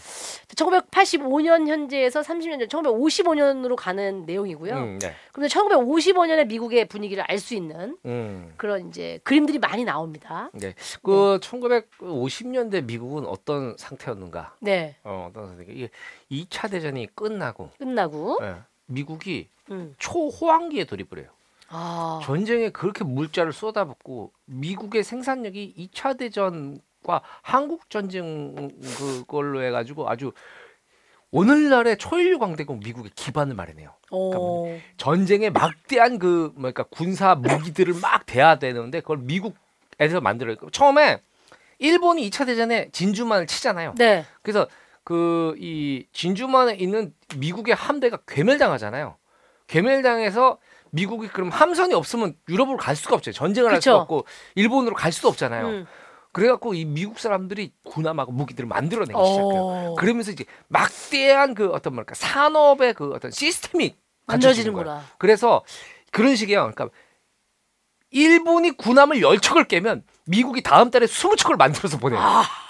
1985년 0.54 1.66
현재에서 1.68 2.20
30년 2.20 2.68
전, 2.68 2.82
1955년으로 2.82 3.74
가는 3.76 4.26
내용이고요. 4.26 4.74
음, 4.74 4.98
네. 4.98 5.14
그런데 5.32 5.52
1955년의 5.54 6.46
미국의 6.46 6.86
분위기를 6.86 7.24
알 7.26 7.38
수 7.38 7.54
있는 7.54 7.96
음. 8.04 8.52
그런 8.58 8.88
이제 8.88 9.18
그림들이 9.24 9.58
많이 9.58 9.84
나옵니다. 9.84 10.50
네. 10.52 10.74
그 11.02 11.38
1950년대 11.40 12.84
미국은 12.84 13.24
어떤 13.26 13.74
상태였는가? 13.78 14.56
네, 14.60 14.96
어, 15.04 15.28
어떤 15.30 15.48
상태? 15.48 15.64
이게 15.72 15.88
2차 16.30 16.70
대전이 16.70 17.06
끝나고 17.14 17.70
끝나고. 17.78 18.40
예, 18.42 18.56
미국이 18.86 19.48
음. 19.70 19.94
초호황기에 19.98 20.84
돌입을 20.84 21.20
해요. 21.20 21.28
아, 21.70 22.20
전쟁에 22.24 22.70
그렇게 22.70 23.04
물자를 23.04 23.52
쏟아붓고 23.52 24.32
미국의 24.46 25.04
생산력이 25.04 25.90
2차 25.94 26.18
대전과 26.18 27.22
한국 27.42 27.88
전쟁 27.88 28.54
그걸로 28.98 29.62
해가지고 29.62 30.08
아주 30.10 30.32
오늘날의 31.30 31.96
초일류 31.98 32.40
강대국 32.40 32.80
미국의 32.80 33.12
기반을 33.14 33.54
마련해요. 33.54 33.94
오, 34.10 34.76
전쟁에 34.96 35.48
막대한 35.50 36.18
그 36.18 36.52
뭐랄까 36.56 36.82
군사 36.90 37.36
무기들을 37.36 37.94
막 38.02 38.26
대야 38.26 38.58
되는데 38.58 39.00
그걸 39.00 39.18
미국에서 39.18 40.20
만들어요. 40.20 40.56
처음에 40.72 41.22
일본이 41.78 42.28
2차 42.28 42.46
대전에 42.46 42.88
진주만을 42.90 43.46
치잖아요. 43.46 43.94
네, 43.96 44.24
그래서 44.42 44.66
그 45.04 45.54
이 45.58 46.06
진주만에 46.12 46.74
있는 46.74 47.14
미국의 47.36 47.74
함대가 47.74 48.18
괴멸당하잖아요. 48.26 49.16
괴멸당해서 49.68 50.58
미국이 50.90 51.28
그럼 51.28 51.50
함선이 51.50 51.94
없으면 51.94 52.34
유럽으로 52.48 52.76
갈 52.76 52.96
수가 52.96 53.16
없죠. 53.16 53.32
전쟁을 53.32 53.72
할. 53.72 53.80
수가 53.80 53.96
없고 53.96 54.26
일본으로 54.54 54.94
갈 54.94 55.12
수도 55.12 55.28
없잖아요. 55.28 55.66
음. 55.66 55.86
그래갖고 56.32 56.74
이 56.74 56.84
미국 56.84 57.18
사람들이 57.18 57.72
군함하고 57.84 58.30
무기들을 58.32 58.68
만들어내기 58.68 59.12
시작해요. 59.12 59.60
어, 59.60 59.94
그러면서 59.98 60.30
이제 60.30 60.44
막대한 60.68 61.54
그 61.54 61.70
어떤 61.70 61.94
뭐랄까 61.94 62.14
산업의 62.14 62.94
그 62.94 63.12
어떤 63.12 63.30
시스템이 63.30 63.96
갖춰지는 64.26 64.72
거예요. 64.74 65.02
그래서 65.18 65.64
그런 66.12 66.36
식이에요. 66.36 66.70
그러니까 66.72 66.88
일본이 68.10 68.70
군함을 68.72 69.22
열 69.22 69.40
척을 69.40 69.64
깨면 69.64 70.04
미국이 70.24 70.62
다음 70.62 70.90
달에 70.90 71.06
스무 71.06 71.36
척을 71.36 71.56
만들어서 71.56 71.98
보내요. 71.98 72.20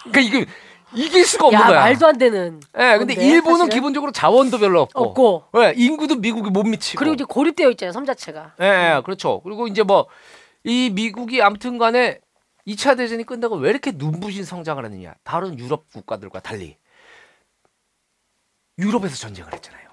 그러니까 0.05 0.21
이게 0.21 0.47
이길 0.95 1.25
수가 1.25 1.47
없는 1.47 1.61
야, 1.61 1.67
거야. 1.67 1.81
말도 1.81 2.07
안 2.07 2.19
되는. 2.19 2.61
예, 2.79 2.99
근데 2.99 3.15
건데, 3.15 3.27
일본은 3.27 3.59
사실은? 3.59 3.75
기본적으로 3.75 4.13
자원도 4.13 4.59
별로 4.59 4.83
없고, 4.83 5.03
없고. 5.03 5.45
예, 5.63 5.73
인구도 5.77 6.17
미국이 6.17 6.51
못 6.51 6.65
미치고. 6.65 6.99
그리고 6.99 7.15
이제 7.15 7.25
고립되어 7.25 7.71
있잖아요, 7.71 7.93
섬 7.93 8.05
자체가. 8.05 8.55
예, 8.61 8.65
예, 8.97 9.03
그렇죠. 9.05 9.41
그리고 9.43 9.67
이제 9.67 9.83
뭐 9.83 10.07
이 10.65 10.91
미국이 10.93 11.43
아무튼 11.43 11.79
간에 11.79 12.21
2차 12.67 12.97
대전이 12.97 13.25
끝나고 13.25 13.57
왜 13.57 13.71
이렇게 13.71 13.93
눈부신 13.95 14.45
성장을 14.45 14.85
했느냐? 14.85 15.15
다른 15.25 15.59
유럽 15.59 15.91
국가들과 15.93 16.41
달리 16.41 16.77
유럽에서 18.79 19.17
전쟁을 19.17 19.53
했잖아요. 19.53 19.89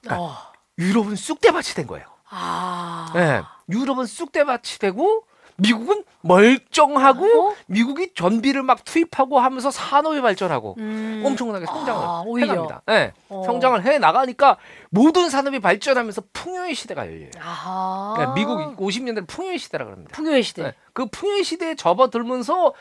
그러니까 0.00 0.22
어. 0.22 0.36
유럽은 0.78 1.16
쑥대밭이 1.16 1.74
된 1.74 1.86
거예요. 1.86 2.06
아, 2.28 3.12
예, 3.16 3.42
유럽은 3.72 4.06
쑥대밭이 4.06 4.78
되고 4.80 5.26
미국은 5.56 6.04
멀쩡하고 6.22 7.50
어? 7.50 7.54
미국이 7.66 8.12
전비를 8.14 8.62
막 8.62 8.84
투입하고 8.84 9.38
하면서 9.38 9.70
산업이 9.70 10.20
발전하고 10.20 10.76
음. 10.78 11.22
엄청나게 11.24 11.66
성장을 11.66 12.02
아. 12.02 12.24
해갑니다. 12.38 12.82
예, 12.90 13.12
어. 13.28 13.42
성장을 13.44 13.84
해 13.84 13.98
나가니까 13.98 14.56
모든 14.90 15.28
산업이 15.28 15.60
발전하면서 15.60 16.22
풍요의 16.32 16.74
시대가 16.74 17.06
열려요. 17.06 17.30
그러니까 17.30 18.34
미국 18.34 18.76
50년대 18.78 19.26
풍요의 19.26 19.58
시대라 19.58 19.84
그럽니다. 19.84 20.14
풍요의 20.14 20.42
시대. 20.42 20.62
네, 20.62 20.74
그 20.92 21.06
풍요의 21.06 21.44
시대에 21.44 21.74
접어들면서 21.74 22.72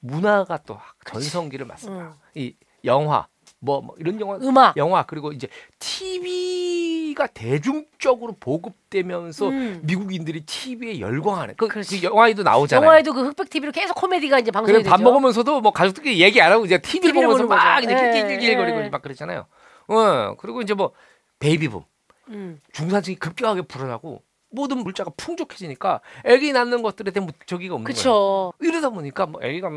문화가 0.00 0.58
또 0.58 0.78
전성기를 1.04 1.66
맞습니다. 1.66 2.04
음. 2.04 2.12
이 2.34 2.54
영화 2.84 3.26
뭐, 3.60 3.80
뭐 3.80 3.94
이런 3.98 4.20
영화 4.20 4.36
음악. 4.36 4.76
영화 4.76 5.02
그리고 5.04 5.32
이제 5.32 5.48
TV가 5.78 7.26
대중적으로 7.26 8.36
보급되면서 8.38 9.48
음. 9.48 9.80
미국인들이 9.82 10.42
TV에 10.42 11.00
열광하는 11.00 11.54
그. 11.56 11.66
그 11.66 11.82
영화에도 12.02 12.42
나오잖아요. 12.42 12.84
영화에도 12.84 13.12
그 13.12 13.26
흑백 13.26 13.50
TV로 13.50 13.72
계속 13.72 13.94
코미디가 13.94 14.38
이제 14.38 14.50
방송이 14.50 14.78
되죠. 14.78 14.90
밥 14.90 15.02
먹으면서도 15.02 15.60
뭐 15.60 15.72
가족들끼리 15.72 16.20
얘기 16.20 16.40
안 16.40 16.52
하고 16.52 16.64
이제 16.64 16.78
TV를 16.78 17.12
TV를 17.12 17.26
보면서 17.26 17.46
막 17.46 17.80
거죠. 17.80 17.90
이렇게 17.90 18.06
예, 18.06 18.12
낄낄낄거리고 18.12 18.84
예. 18.84 18.88
막 18.90 19.02
그러잖아요. 19.02 19.46
어, 19.88 20.34
그리고 20.38 20.62
이제 20.62 20.74
뭐 20.74 20.92
베이비붐 21.40 21.82
음. 22.28 22.60
중산층이 22.72 23.16
급격하게 23.16 23.62
불어나고 23.62 24.22
모든 24.50 24.78
물자가 24.78 25.10
풍족해지니까 25.16 26.00
아기 26.24 26.52
낳는 26.52 26.82
것들에 26.82 27.10
대한 27.10 27.26
뭐 27.26 27.34
저기가 27.46 27.74
없는 27.74 27.84
거예요. 27.84 27.94
그쵸. 27.94 28.52
이러다 28.60 28.90
보니까 28.90 29.26
뭐 29.26 29.40
아기가 29.42 29.70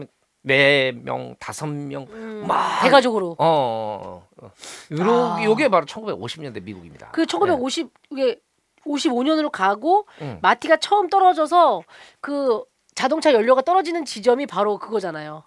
네 0.43 0.91
명, 0.91 1.35
다섯 1.39 1.67
명, 1.67 2.07
음, 2.09 2.45
막- 2.47 2.81
대가족으로. 2.81 3.35
어, 3.37 4.27
어. 4.41 4.51
요러, 4.91 5.35
아. 5.35 5.43
요게 5.43 5.69
바로 5.69 5.85
1950년대 5.85 6.63
미국입니다. 6.63 7.11
그 7.11 7.25
1950, 7.25 7.91
이게 8.09 8.39
55년으로 8.85 9.51
가고 9.51 10.07
음. 10.21 10.39
마티가 10.41 10.77
처음 10.77 11.09
떨어져서 11.09 11.83
그 12.21 12.63
자동차 12.95 13.33
연료가 13.33 13.61
떨어지는 13.61 14.03
지점이 14.05 14.47
바로 14.47 14.79
그거잖아요. 14.79 15.43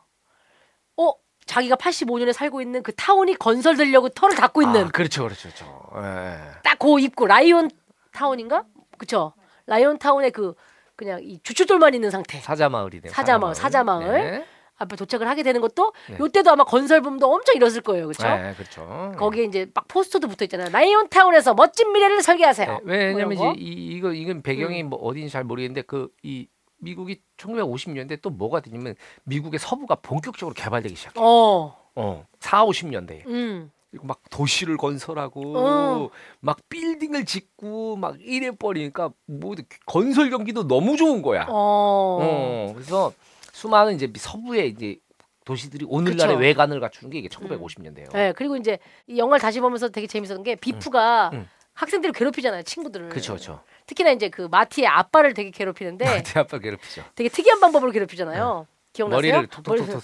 어? 0.97 1.13
자기가 1.47 1.75
85년에 1.77 2.33
살고 2.33 2.63
있는 2.63 2.83
그 2.85 2.95
타운이 2.95 3.35
건설되려고 3.35 4.09
털을 4.11 4.37
닫고 4.37 4.63
있는 4.63 4.87
아, 4.87 4.89
그렇죠, 4.91 5.25
그렇죠, 5.25 5.49
그렇죠. 5.49 5.91
예. 5.97 6.39
딱그 6.63 7.01
입구 7.01 7.27
라이온 7.27 7.69
타운인가? 8.13 8.65
그쵸? 8.97 9.35
라이온 9.67 9.99
타운에 9.99 10.31
그 10.31 10.55
그냥 10.97 11.19
이 11.23 11.41
주춧돌만 11.43 11.93
있는 11.95 12.11
상태. 12.13 12.39
사자 12.39 12.69
마을이네요. 12.69 13.13
사자 13.13 13.37
마을, 13.39 13.55
사자 13.57 13.83
마을. 13.83 14.13
네. 14.13 14.47
앞에 14.77 14.97
도착을 14.97 15.29
하게 15.29 15.43
되는 15.43 15.61
것도 15.61 15.93
네. 16.11 16.17
요때도 16.19 16.51
아마 16.51 16.65
건설붐도 16.65 17.33
엄청 17.33 17.55
일었을 17.57 17.81
거예요. 17.83 18.07
그렇죠? 18.09 18.27
네, 18.27 18.55
그렇죠. 18.57 19.13
거기에 19.17 19.45
이제 19.45 19.71
막 19.75 19.87
포스터도 19.89 20.29
붙어 20.29 20.45
있잖아요. 20.45 20.69
라이온 20.71 21.09
타운에서 21.09 21.55
멋진 21.55 21.93
미래를 21.93 22.23
설계하세요. 22.23 22.81
네, 22.85 22.97
왜냐면 23.15 23.37
뭐 23.37 23.53
이제 23.53 23.61
이, 23.61 23.97
이거 23.97 24.13
이건 24.13 24.43
배경이 24.43 24.83
음. 24.83 24.91
뭐 24.91 24.99
어딘지 25.01 25.31
잘 25.31 25.45
모르겠는데 25.45 25.83
그 25.83 26.09
이 26.23 26.49
미국이 26.85 27.21
1950년대 27.39 28.21
또 28.21 28.31
뭐가 28.31 28.61
되냐면 28.61 28.95
미국의 29.25 29.59
서부가 29.59 29.97
본격적으로 29.97 30.55
개발되기 30.55 30.95
시작해. 30.95 31.19
요 31.21 31.25
어. 31.25 31.77
어, 31.97 32.27
4, 32.41 32.65
50년대에. 32.67 33.27
음. 33.27 33.71
그리고 33.91 34.07
막 34.07 34.21
도시를 34.31 34.77
건설하고 34.77 35.57
어. 35.57 36.11
막 36.41 36.59
빌딩을 36.69 37.25
짓고 37.25 37.97
막 37.97 38.17
이래 38.21 38.51
버리니까 38.51 39.11
뭐 39.27 39.55
건설 39.87 40.31
경기도 40.31 40.67
너무 40.67 40.97
좋은 40.97 41.23
거야. 41.23 41.47
어. 41.49 42.19
어, 42.21 42.73
그래서 42.75 43.13
수많은 43.59 43.95
이제 43.95 44.11
서부의 44.17 44.69
이제 44.71 44.97
도시들이 45.45 45.87
오늘날의 45.89 46.35
그쵸. 46.35 46.41
외관을 46.41 46.81
갖추는 46.81 47.11
게 47.11 47.19
이게 47.19 47.29
1950년대예요. 47.29 48.13
네, 48.13 48.33
그리고 48.33 48.57
이제 48.57 48.79
이 49.07 49.17
영화를 49.19 49.41
다시 49.41 49.61
보면서 49.61 49.89
되게 49.91 50.07
재밌었던 50.09 50.43
게 50.43 50.57
비프가 50.57 51.31
음. 51.33 51.49
학생들을 51.75 52.13
괴롭히잖아요, 52.13 52.63
친구들을. 52.65 53.11
그렇죠, 53.11 53.35
그렇죠. 53.35 53.61
특히나 53.87 54.11
이제 54.11 54.29
그 54.29 54.43
마티의 54.51 54.89
아빠를 54.89 55.35
되게 55.35 55.51
괴롭히는데 55.51 56.05
제 56.25 56.41
아빠 56.41 56.59
괴롭히죠. 56.59 57.05
되게 57.15 57.29
특이한 57.29 57.61
방법으로 57.61 57.93
괴롭히잖아요. 57.93 58.67
기억나세요? 58.93 59.17
머리를 59.19 59.37
머리- 59.39 59.49
톡톡톡톡. 59.49 60.03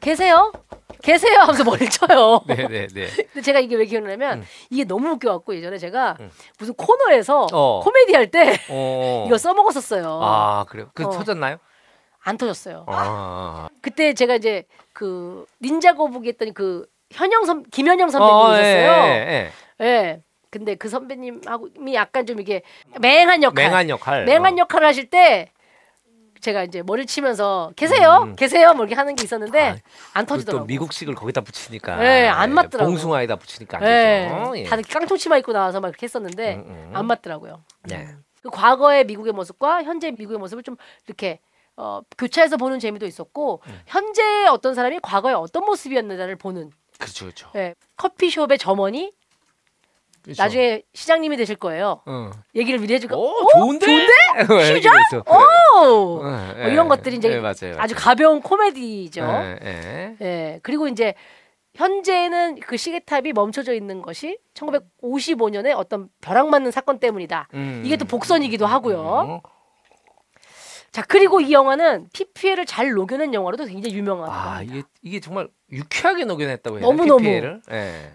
계세요? 0.00 0.52
계세요? 1.02 1.38
하면서 1.40 1.64
머리를 1.64 1.88
쳐요. 1.90 2.42
네, 2.46 2.56
네, 2.68 2.86
네. 2.88 3.06
근데 3.32 3.40
제가 3.42 3.60
이게 3.60 3.76
왜 3.76 3.86
기억나냐면 3.86 4.38
음. 4.40 4.44
이게 4.70 4.84
너무 4.84 5.10
웃겨갖고 5.12 5.54
예전에 5.54 5.78
제가 5.78 6.16
음. 6.20 6.30
무슨 6.58 6.74
코너에서 6.74 7.46
어. 7.52 7.80
코미디 7.80 8.12
할 8.14 8.30
때 8.30 8.58
어. 8.70 9.24
이거 9.26 9.38
써먹었었어요. 9.38 10.20
아, 10.22 10.64
그래요? 10.68 10.90
그 10.94 11.04
어. 11.04 11.10
터졌나요? 11.10 11.58
안 12.24 12.38
터졌어요. 12.38 12.84
아. 12.88 13.68
그때 13.82 14.14
제가 14.14 14.36
이제 14.36 14.64
그 14.92 15.44
닌자 15.62 15.94
거북이 15.94 16.28
했더니 16.30 16.52
그 16.54 16.86
현영 17.12 17.44
선 17.44 17.62
김현영 17.70 18.08
어, 18.08 18.10
선배님이셨어요. 18.10 19.04
예, 19.04 19.50
예, 19.80 19.84
예. 19.84 20.22
근데 20.50 20.74
그 20.74 20.88
선배님하고이 20.88 21.94
약간 21.94 22.26
좀 22.26 22.40
이게 22.40 22.62
맹한 23.00 23.42
예. 23.42 23.46
역할, 23.46 23.64
맹한 23.64 23.88
역할. 23.90 24.24
맹한 24.24 24.54
어. 24.54 24.56
역할을 24.58 24.86
하실 24.86 25.10
때 25.10 25.50
제가 26.40 26.62
이제 26.62 26.82
머리를 26.82 27.06
치면서 27.06 27.72
계세요, 27.76 28.22
음. 28.24 28.36
계세요, 28.36 28.72
뭐 28.74 28.84
이렇게 28.84 28.94
하는 28.94 29.14
게 29.16 29.24
있었는데 29.24 29.70
아, 29.70 29.76
안 30.12 30.26
터지더라고. 30.26 30.62
또 30.62 30.66
미국식을 30.66 31.14
거기다 31.14 31.40
붙이니까. 31.40 32.04
예, 32.04 32.26
안 32.28 32.52
맞더라고. 32.52 32.90
봉숭아에다 32.90 33.36
붙이니까 33.36 33.78
안 33.78 33.82
예. 33.84 34.28
되죠. 34.28 34.58
예. 34.58 34.64
다들 34.64 34.84
깡통 34.84 35.16
치마 35.18 35.36
입고 35.38 35.52
나와서 35.52 35.80
막 35.80 35.88
그렇게 35.88 36.04
했었는데 36.04 36.56
음, 36.56 36.64
음. 36.66 36.90
안 36.94 37.06
맞더라고요. 37.06 37.62
네. 37.84 38.08
그 38.42 38.50
과거의 38.50 39.04
미국의 39.06 39.32
모습과 39.32 39.84
현재 39.84 40.10
미국의 40.10 40.38
모습을 40.38 40.62
좀 40.62 40.76
이렇게 41.06 41.40
어, 41.76 42.00
교차해서 42.16 42.56
보는 42.56 42.78
재미도 42.78 43.06
있었고 43.06 43.60
음. 43.66 43.80
현재 43.86 44.46
어떤 44.46 44.74
사람이 44.74 45.00
과거에 45.02 45.32
어떤 45.32 45.64
모습이었는가를 45.64 46.36
보는 46.36 46.70
그렇죠, 46.98 47.24
그렇죠. 47.26 47.50
예. 47.56 47.74
커피숍의 47.96 48.58
점원이 48.58 49.12
그렇죠. 50.22 50.42
나중에 50.42 50.82
시장님이 50.94 51.36
되실 51.36 51.56
거예요. 51.56 52.00
어. 52.06 52.30
얘기를 52.54 52.78
미리 52.80 52.94
해주고 52.94 53.14
오, 53.14 53.48
좋은데? 53.52 53.86
좋은데? 53.86 54.74
시장? 54.74 54.94
오! 55.26 55.78
오! 55.78 56.22
뭐 56.22 56.68
이런 56.68 56.88
것들이 56.88 57.16
이제 57.16 57.30
예, 57.30 57.40
맞아요. 57.40 57.74
아주 57.78 57.94
맞아요. 57.94 57.94
가벼운 57.94 58.40
코미디죠. 58.40 59.20
예, 59.22 59.58
예. 59.62 60.16
예. 60.22 60.60
그리고 60.62 60.88
이제 60.88 61.14
현재는 61.74 62.60
그 62.60 62.76
시계탑이 62.76 63.32
멈춰져 63.32 63.74
있는 63.74 64.00
것이 64.00 64.38
1955년에 64.54 65.76
어떤 65.76 66.08
벼락 66.20 66.48
맞는 66.48 66.70
사건 66.70 67.00
때문이다. 67.00 67.48
음. 67.54 67.82
이게 67.84 67.96
또 67.96 68.04
복선이기도 68.06 68.64
하고요. 68.64 69.40
음. 69.44 69.53
자 70.94 71.02
그리고 71.08 71.40
이 71.40 71.50
영화는 71.52 72.06
PPL을 72.12 72.66
잘 72.66 72.92
녹여낸 72.92 73.34
영화로도 73.34 73.64
굉장히 73.64 73.96
유명하다고 73.96 74.32
아. 74.32 74.62
이게 74.62 74.84
이게 75.02 75.18
정말 75.18 75.48
유쾌하게 75.72 76.24
녹여냈다고 76.24 76.78
해요. 76.78 76.86
너무 76.86 77.04
너무. 77.04 77.18
PPL을. 77.18 77.62
예. 77.72 78.12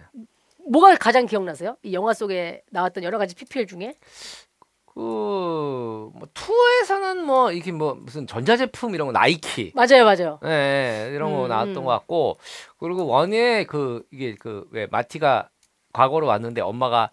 뭐가 0.66 0.96
가장 0.96 1.26
기억나세요? 1.26 1.76
이 1.82 1.92
영화 1.92 2.14
속에 2.14 2.62
나왔던 2.70 3.04
여러 3.04 3.18
가지 3.18 3.34
PPL 3.34 3.66
중에 3.66 3.96
그뭐 4.86 6.10
two에서는 6.32 7.22
뭐 7.22 7.52
이게 7.52 7.70
뭐 7.70 7.94
무슨 7.94 8.26
전자제품 8.26 8.94
이런 8.94 9.08
거 9.08 9.12
나이키 9.12 9.72
맞아요, 9.74 10.06
맞아요. 10.06 10.40
예, 10.46 11.08
예, 11.10 11.14
이런 11.14 11.34
거 11.34 11.42
음, 11.44 11.48
나왔던 11.48 11.76
음. 11.76 11.84
것 11.84 11.90
같고 11.90 12.38
그리고 12.78 13.04
one에 13.06 13.64
그 13.64 14.04
이게 14.10 14.36
그 14.36 14.66
왜 14.70 14.86
마티가 14.90 15.50
과거로 15.92 16.26
왔는데 16.26 16.62
엄마가 16.62 17.10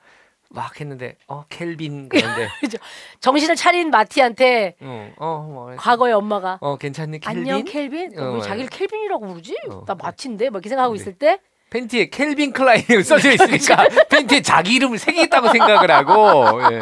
막 0.50 0.80
했는데 0.80 1.16
어 1.28 1.46
켈빈 1.50 2.10
그런데 2.10 2.48
정신을 3.20 3.56
차린 3.56 3.90
마티한테 3.90 4.76
어뭐 5.18 5.76
과거의 5.78 6.14
엄마가 6.14 6.58
어 6.62 6.78
괜찮니 6.78 7.20
켈빈 7.20 7.40
안녕 7.40 7.64
켈빈? 7.66 8.18
어, 8.20 8.24
왜 8.24 8.32
맞아. 8.38 8.50
자기를 8.50 8.70
켈빈이라고 8.70 9.28
부르지? 9.28 9.56
어. 9.70 9.84
나 9.86 9.96
마티인데? 9.96 10.50
막 10.50 10.58
이렇게 10.58 10.70
생각하고 10.70 10.96
네. 10.96 11.02
있을 11.02 11.14
때 11.14 11.40
팬티에 11.70 12.10
켈빈 12.10 12.54
클라인이 12.54 13.04
써져 13.04 13.30
있으니까 13.34 13.86
팬티에 14.10 14.42
자기 14.42 14.76
이름을 14.76 14.98
새기겠다고 15.00 15.50
생각을 15.52 15.92
하고 15.92 16.62
예. 16.72 16.80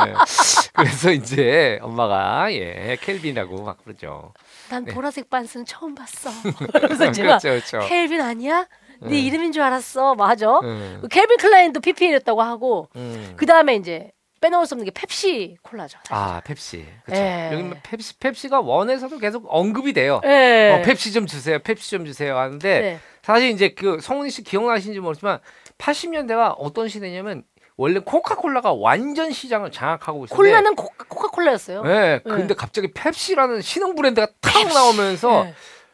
그래서 0.74 1.12
이제 1.12 1.80
엄마가 1.82 2.54
예 2.54 2.96
켈빈이라고 3.02 3.64
막 3.64 3.84
그러죠. 3.84 4.32
난 4.70 4.86
네. 4.86 4.94
보라색 4.94 5.30
반스는 5.32 5.66
처음 5.66 5.96
봤어. 5.96 6.30
그래서 6.74 7.12
제가 7.12 7.40
그렇죠, 7.40 7.50
그렇죠. 7.50 7.88
켈빈 7.88 8.22
아니야? 8.22 8.68
네 9.02 9.10
음. 9.10 9.14
이름인 9.14 9.52
줄 9.52 9.62
알았어. 9.62 10.16
맞아. 10.16 10.60
음, 10.60 11.00
그 11.02 11.08
켈빈 11.08 11.38
클라인도 11.38 11.80
PPL이었다고 11.80 12.42
하고 12.42 12.90
음. 12.96 13.34
그 13.36 13.46
다음에 13.46 13.76
이제 13.76 14.12
빼놓을 14.42 14.66
수 14.66 14.76
없는 14.76 14.86
게 14.86 14.92
펩시 14.92 15.58
콜라죠. 15.62 15.98
사실. 16.04 16.14
아 16.14 16.42
펩시 16.42 16.86
그렇죠. 17.06 17.22
예. 17.22 17.50
여기 17.54 17.64
뭐 17.64 17.78
펩시 17.84 18.20
펩시가 18.20 18.62
원에서도 18.62 19.18
계속 19.18 19.46
언급이 19.50 19.94
돼요. 19.94 20.22
예. 20.26 20.72
어, 20.74 20.86
펩시 20.86 21.12
좀 21.14 21.26
주세요. 21.26 21.60
펩시 21.60 21.92
좀 21.92 22.06
주세요 22.06 22.38
하는데 22.38 22.82
네. 22.82 23.00
사실 23.24 23.50
이제 23.50 23.70
그 23.70 24.00
성훈이 24.02 24.30
씨 24.30 24.44
기억나시는지 24.44 25.00
모르지만 25.00 25.40
80년대가 25.78 26.56
어떤 26.58 26.88
시대냐면 26.88 27.44
원래 27.78 28.00
코카콜라가 28.00 28.74
완전 28.74 29.32
시장을 29.32 29.72
장악하고 29.72 30.26
있었는데 30.26 30.36
콜라는 30.36 30.76
코, 30.76 30.90
코카콜라였어요. 31.10 31.84
네, 31.84 32.20
근데 32.24 32.54
갑자기 32.54 32.92
펩시라는 32.94 33.62
신흥 33.62 33.96
브랜드가 33.96 34.28
탁 34.40 34.68
나오면서 34.68 35.44
네. 35.44 35.54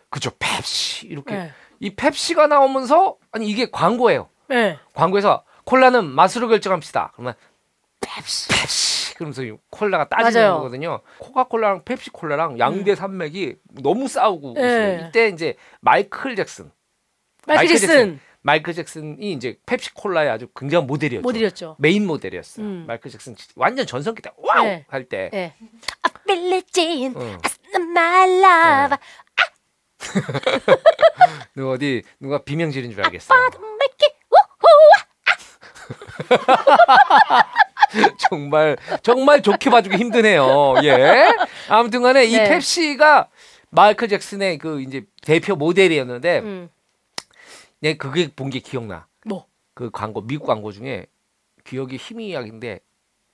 그죠 0.09 0.29
펩시 0.37 1.07
이렇게 1.07 1.33
네. 1.35 1.51
이 1.81 1.95
펩시가 1.95 2.47
나오면서 2.47 3.17
아니 3.31 3.49
이게 3.49 3.69
광고예요. 3.69 4.29
네. 4.47 4.77
광고에서 4.93 5.43
콜라는 5.65 6.05
맛으로 6.05 6.47
결정합시다. 6.47 7.11
그러면 7.13 7.33
펩시 7.99 8.49
펩시 8.49 9.15
그러면서 9.15 9.43
이 9.43 9.53
콜라가 9.71 10.07
따지는 10.07 10.41
맞아요. 10.41 10.57
거거든요. 10.57 11.01
코카콜라랑 11.19 11.83
펩시콜라랑 11.83 12.59
양대 12.59 12.95
산맥이 12.95 13.55
너무 13.81 14.07
싸우고 14.07 14.53
네. 14.53 14.61
있어요. 14.61 15.07
이때 15.09 15.27
이제 15.29 15.55
마이클 15.79 16.35
잭슨 16.35 16.71
마이클 17.47 17.67
잭슨 17.77 18.19
마이클 18.43 18.73
잭슨이 18.73 19.33
이제 19.33 19.57
펩시콜라의 19.65 20.29
아주 20.29 20.47
굉장한 20.55 20.85
모델이었죠. 20.87 21.21
모델이었죠. 21.23 21.75
메인 21.79 22.05
모델이었어요. 22.05 22.65
음. 22.65 22.83
마이클 22.87 23.09
잭슨 23.09 23.35
완전 23.55 23.85
전성기 23.87 24.21
때 24.21 24.31
와우 24.37 24.63
네. 24.65 24.85
할 24.87 25.05
때. 25.05 25.29
예. 25.33 25.53
I 26.03 26.11
feel 26.27 26.53
it 26.53 26.81
in 26.81 27.15
어. 27.15 27.37
my 27.75 28.29
love. 28.43 28.97
누가 31.55 31.71
어디 31.71 32.03
누가 32.19 32.43
비명 32.43 32.71
지른 32.71 32.91
줄 32.91 33.03
it. 33.05 33.17
정말 38.17 38.77
정말 39.03 39.41
좋게 39.41 39.69
봐주기 39.69 39.97
힘드네요. 39.97 40.75
예. 40.83 41.33
아무튼간에 41.69 42.25
이 42.25 42.31
네. 42.37 42.49
펩시가 42.49 43.27
마이클 43.69 44.07
잭슨의 44.07 44.57
그 44.57 44.81
이제 44.81 45.05
대표 45.21 45.55
모델이었는데, 45.55 46.39
음. 46.39 46.69
네 47.79 47.97
그게 47.97 48.29
본 48.33 48.49
게 48.49 48.59
기억나. 48.59 49.07
뭐? 49.25 49.45
그 49.73 49.89
광고 49.91 50.21
미국 50.21 50.45
광고 50.45 50.71
중에 50.71 51.05
기억이 51.63 51.97
희미하긴데 51.97 52.79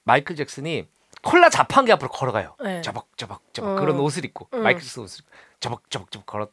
마이클 0.03 0.35
잭슨이 0.35 0.87
콜라 1.23 1.49
자판기 1.49 1.91
앞으로 1.91 2.09
걸어가요. 2.09 2.55
네. 2.63 2.81
저벅저벅 2.81 3.41
저벅 3.53 3.77
어. 3.77 3.79
그런 3.79 3.99
옷을 3.99 4.25
입고 4.25 4.47
음. 4.53 4.63
마이클 4.63 4.81
잭슨 4.81 5.03
옷을 5.03 5.21
입고 5.21 5.31
저벅 5.59 5.89
저벅 5.89 6.11
저벅 6.11 6.25
걸었 6.25 6.49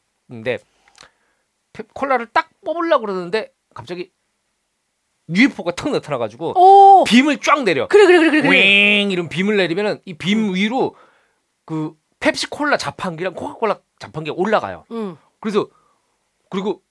페- 1.72 1.84
콜라를 1.92 2.26
딱 2.32 2.50
뽑으려고 2.64 3.02
그러는데 3.06 3.52
갑자기 3.74 4.10
UFO가 5.28 5.72
턱 5.74 5.90
나타나가지고 5.90 6.52
오. 7.00 7.04
빔을 7.04 7.38
쫙 7.40 7.62
내려. 7.64 7.88
그래 7.88 8.06
그래 8.06 8.18
그래 8.18 8.42
그래. 8.42 8.50
윙 9.02 9.10
이런 9.10 9.28
빔을 9.28 9.56
내리면은 9.56 10.00
이 10.04 10.14
빔 10.14 10.54
위로 10.54 10.94
그 11.64 11.96
펩시콜라 12.20 12.76
자판기랑 12.76 13.34
코카콜라 13.34 13.80
자판기가 13.98 14.34
올라가요. 14.36 14.84
응. 14.92 15.16
그래서 15.40 15.66
그리고 16.50 16.82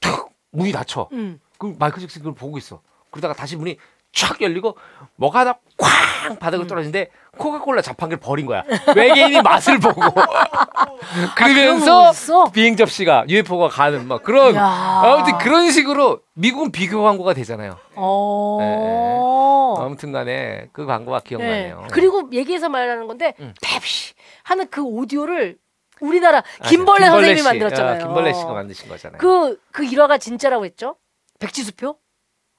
탁 0.00 0.30
문이 0.50 0.72
닫혀. 0.72 1.08
응. 1.12 1.40
그 1.56 1.74
마이클 1.78 2.00
잭슨이 2.00 2.22
그걸 2.22 2.34
보고 2.34 2.58
있어. 2.58 2.82
그러다가 3.10 3.34
다시 3.34 3.56
문이 3.56 3.76
촥 4.18 4.40
열리고 4.40 4.76
뭐가 5.16 5.40
하나 5.40 5.54
쾅 5.76 6.36
바닥으로 6.38 6.66
음. 6.66 6.68
떨어지는데 6.68 7.10
코카콜라 7.38 7.82
자판기를 7.82 8.20
버린 8.20 8.46
거야. 8.46 8.64
외계인이 8.94 9.40
맛을 9.42 9.78
보고 9.78 10.02
아, 10.20 11.34
그러면서 11.36 12.04
거 12.04 12.10
있어? 12.10 12.50
비행 12.50 12.76
접시가 12.76 13.24
UFO가 13.28 13.68
가는 13.68 14.06
막 14.06 14.22
그런 14.22 14.54
야. 14.54 14.64
아무튼 15.04 15.38
그런 15.38 15.70
식으로 15.70 16.20
미국은 16.34 16.72
비교 16.72 17.02
광고가 17.02 17.34
되잖아요. 17.34 17.78
어. 17.94 19.76
아무튼간에 19.78 20.68
그 20.72 20.86
광고가 20.86 21.20
기억나네요. 21.20 21.80
네. 21.82 21.88
그리고 21.92 22.28
얘기해서 22.32 22.68
말하는 22.68 23.06
건데 23.06 23.34
음. 23.40 23.54
펩시 23.62 24.14
하는 24.42 24.66
그 24.70 24.82
오디오를 24.82 25.56
우리나라 26.00 26.38
아, 26.38 26.68
김벌레 26.68 27.06
선생님이 27.06 27.38
씨. 27.38 27.44
만들었잖아요. 27.44 27.94
아, 27.94 27.98
김벌레 28.06 28.32
씨가 28.32 28.52
만드신 28.52 28.88
거잖아요. 28.88 29.18
그, 29.18 29.60
그 29.72 29.84
일화가 29.84 30.18
진짜라고 30.18 30.64
했죠? 30.64 30.96
백지수표? 31.40 31.96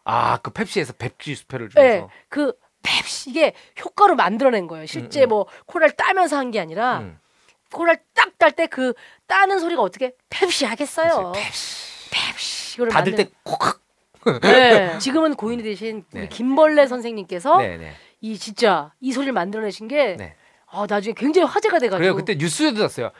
아 0.09 0.37
그 0.41 0.51
펩시에서 0.51 0.93
펩시 0.93 1.35
수표를 1.35 1.69
네. 1.69 1.73
주면서 1.91 2.09
그 2.29 2.53
펩시 2.81 3.29
이게 3.29 3.53
효과로 3.83 4.15
만들어낸 4.15 4.67
거예요. 4.67 4.85
실제 4.85 5.21
음, 5.21 5.25
음. 5.25 5.29
뭐 5.29 5.47
콜라를 5.67 5.95
따면서 5.95 6.37
한 6.37 6.51
게 6.51 6.59
아니라 6.59 6.99
음. 6.99 7.19
콜라를 7.71 7.99
딱 8.15 8.37
딸 8.39 8.51
때 8.53 8.67
그 8.67 8.93
따는 9.27 9.59
소리가 9.59 9.81
어떻게 9.81 10.13
펩시 10.29 10.65
하겠어요. 10.65 11.33
펩시 11.35 12.09
펩시 12.11 12.77
닫을 12.77 12.91
만든- 13.13 13.15
때 13.17 13.29
콕. 13.43 13.79
네. 14.41 14.97
지금은 14.99 15.35
고인이 15.35 15.61
되신 15.63 16.03
우리 16.13 16.21
네. 16.21 16.27
김벌레 16.27 16.87
선생님께서 16.87 17.57
네네. 17.57 17.93
이 18.21 18.37
진짜 18.37 18.91
이 18.99 19.11
소리를 19.11 19.31
만들어내신 19.33 19.87
게 19.87 20.15
네. 20.17 20.35
아, 20.67 20.85
나중에 20.89 21.13
굉장히 21.15 21.47
화제가 21.47 21.79
돼가지고 21.79 21.97
그래요. 21.97 22.15
그때 22.15 22.35
뉴스에도 22.35 22.81
났어요. 22.81 23.11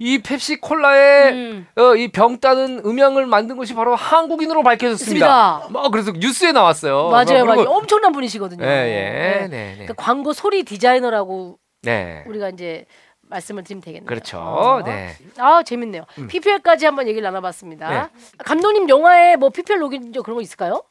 이 0.00 0.18
펩시 0.18 0.60
콜라에 0.60 1.30
음. 1.32 1.66
어, 1.76 1.96
이병 1.96 2.38
따는 2.38 2.82
음향을 2.84 3.26
만든 3.26 3.56
것이 3.56 3.74
바로 3.74 3.96
한국인으로 3.96 4.62
밝혀졌습니다. 4.62 5.26
있습니다. 5.26 5.68
뭐 5.72 5.90
그래서 5.90 6.12
뉴스에 6.12 6.52
나왔어요. 6.52 7.08
맞아요, 7.08 7.44
뭐 7.44 7.56
맞아요. 7.56 7.70
엄청난 7.70 8.12
분이시거든요. 8.12 8.64
예, 8.64 8.68
예, 8.68 8.72
네. 8.72 9.38
네, 9.40 9.48
네, 9.48 9.72
그러니까 9.72 9.94
광고 9.94 10.32
소리 10.32 10.62
디자이너라고 10.62 11.58
네. 11.82 12.24
우리가 12.28 12.50
이제 12.50 12.86
말씀을 13.22 13.64
드리면 13.64 13.82
되겠네요. 13.82 14.06
그렇죠. 14.06 14.38
어. 14.38 14.82
네. 14.84 15.16
아 15.36 15.64
재밌네요. 15.64 16.04
음. 16.18 16.28
PPL까지 16.28 16.86
한번 16.86 17.08
얘기를 17.08 17.24
나눠봤습니다. 17.24 17.90
네. 17.90 18.20
감독님 18.38 18.88
영화에 18.88 19.34
뭐 19.36 19.50
PPL 19.50 19.80
적 20.14 20.22
그런 20.22 20.36
거 20.36 20.40
있을까요? 20.40 20.82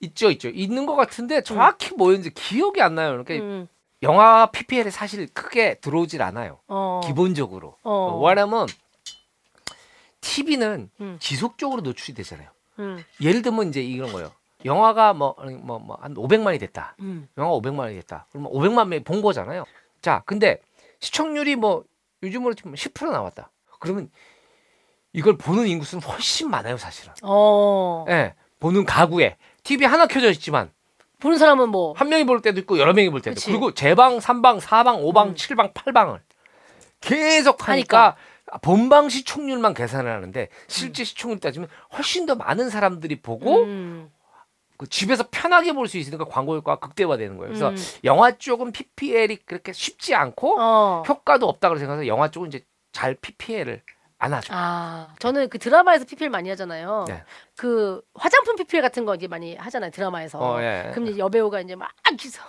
있죠, 0.00 0.30
있죠. 0.30 0.48
있는 0.48 0.86
것 0.86 0.96
같은데 0.96 1.42
정확히 1.42 1.94
뭐였는지 1.94 2.34
기억이 2.34 2.82
안 2.82 2.96
나요. 2.96 3.10
그러니까 3.10 3.34
음. 3.34 3.68
영화 4.02 4.46
PPL에 4.50 4.90
사실 4.90 5.26
크게 5.32 5.74
들어오질 5.80 6.22
않아요. 6.22 6.60
어. 6.68 7.00
기본적으로. 7.04 7.76
어. 7.82 8.18
왜냐면 8.24 8.66
TV는 10.20 10.90
음. 11.00 11.16
지속적으로 11.20 11.80
노출이 11.82 12.14
되잖아요. 12.14 12.48
음. 12.78 13.04
예를 13.20 13.42
들면 13.42 13.68
이제 13.68 13.82
이런 13.82 14.12
거예요. 14.12 14.32
영화가 14.64 15.14
뭐 15.14 15.34
뭐 15.38 15.78
뭐 15.78 15.96
한 16.00 16.14
500만이 16.14 16.60
됐다. 16.60 16.94
음. 17.00 17.28
영화 17.38 17.50
500만이 17.52 17.94
됐다. 18.00 18.26
그러면 18.30 18.52
500만 18.52 18.88
명이 18.88 19.04
본 19.04 19.22
거잖아요. 19.22 19.64
자, 20.02 20.22
근데 20.26 20.60
시청률이 21.00 21.56
뭐 21.56 21.84
요즘으로 22.22 22.54
치면 22.54 22.74
10% 22.74 23.10
나왔다. 23.10 23.50
그러면 23.80 24.10
이걸 25.12 25.36
보는 25.38 25.66
인구수는 25.66 26.02
훨씬 26.04 26.50
많아요, 26.50 26.76
사실은. 26.76 27.12
어. 27.22 28.04
예. 28.10 28.34
보는 28.60 28.84
가구에 28.84 29.36
TV 29.62 29.86
하나 29.86 30.06
켜져 30.06 30.30
있지만 30.30 30.70
보는 31.20 31.38
사람은 31.38 31.68
뭐 31.68 31.92
한 31.96 32.08
명이 32.08 32.24
볼 32.24 32.42
때도 32.42 32.58
있고 32.60 32.78
여러 32.78 32.92
명이 32.92 33.10
볼 33.10 33.20
때도 33.20 33.34
그치. 33.34 33.50
그리고 33.50 33.72
제방, 33.72 34.20
삼방, 34.20 34.60
사방, 34.60 35.02
오방, 35.04 35.28
음. 35.30 35.34
칠방, 35.36 35.72
팔방을 35.74 36.20
계속 37.00 37.68
하니까 37.68 38.16
본방 38.62 39.08
시청률만 39.08 39.74
계산을 39.74 40.10
하는데 40.12 40.48
실제 40.66 41.04
시청률 41.04 41.38
따지면 41.40 41.68
훨씬 41.96 42.26
더 42.26 42.34
많은 42.34 42.68
사람들이 42.70 43.20
보고 43.20 43.62
음. 43.62 44.10
그 44.76 44.88
집에서 44.88 45.24
편하게 45.30 45.72
볼 45.74 45.86
수 45.88 45.98
있으니까 45.98 46.24
광고 46.24 46.56
효과가 46.56 46.78
극대화되는 46.80 47.36
거예요. 47.36 47.48
그래서 47.50 47.68
음. 47.70 47.76
영화 48.04 48.32
쪽은 48.32 48.72
PPL이 48.72 49.36
그렇게 49.44 49.72
쉽지 49.72 50.14
않고 50.14 50.56
어. 50.58 51.02
효과도 51.06 51.48
없다고 51.48 51.76
생각해서 51.76 52.06
영화 52.06 52.30
쪽은 52.30 52.48
이제 52.48 52.64
잘 52.92 53.14
PPL을 53.14 53.82
안 54.22 54.34
하죠. 54.34 54.52
아, 54.54 55.08
저는 55.18 55.48
그 55.48 55.58
드라마에서 55.58 56.04
PPL 56.04 56.28
많이 56.30 56.50
하잖아요. 56.50 57.06
네. 57.08 57.24
그 57.56 58.02
화장품 58.14 58.54
PPL 58.56 58.82
같은 58.82 59.04
거 59.06 59.14
이제 59.14 59.26
많이 59.26 59.56
하잖아요 59.56 59.90
드라마에서. 59.90 60.38
어, 60.38 60.60
예. 60.60 60.90
그럼 60.92 61.08
이제 61.08 61.18
여배우가 61.18 61.60
이제 61.62 61.74
막 61.74 61.90
기서 62.18 62.42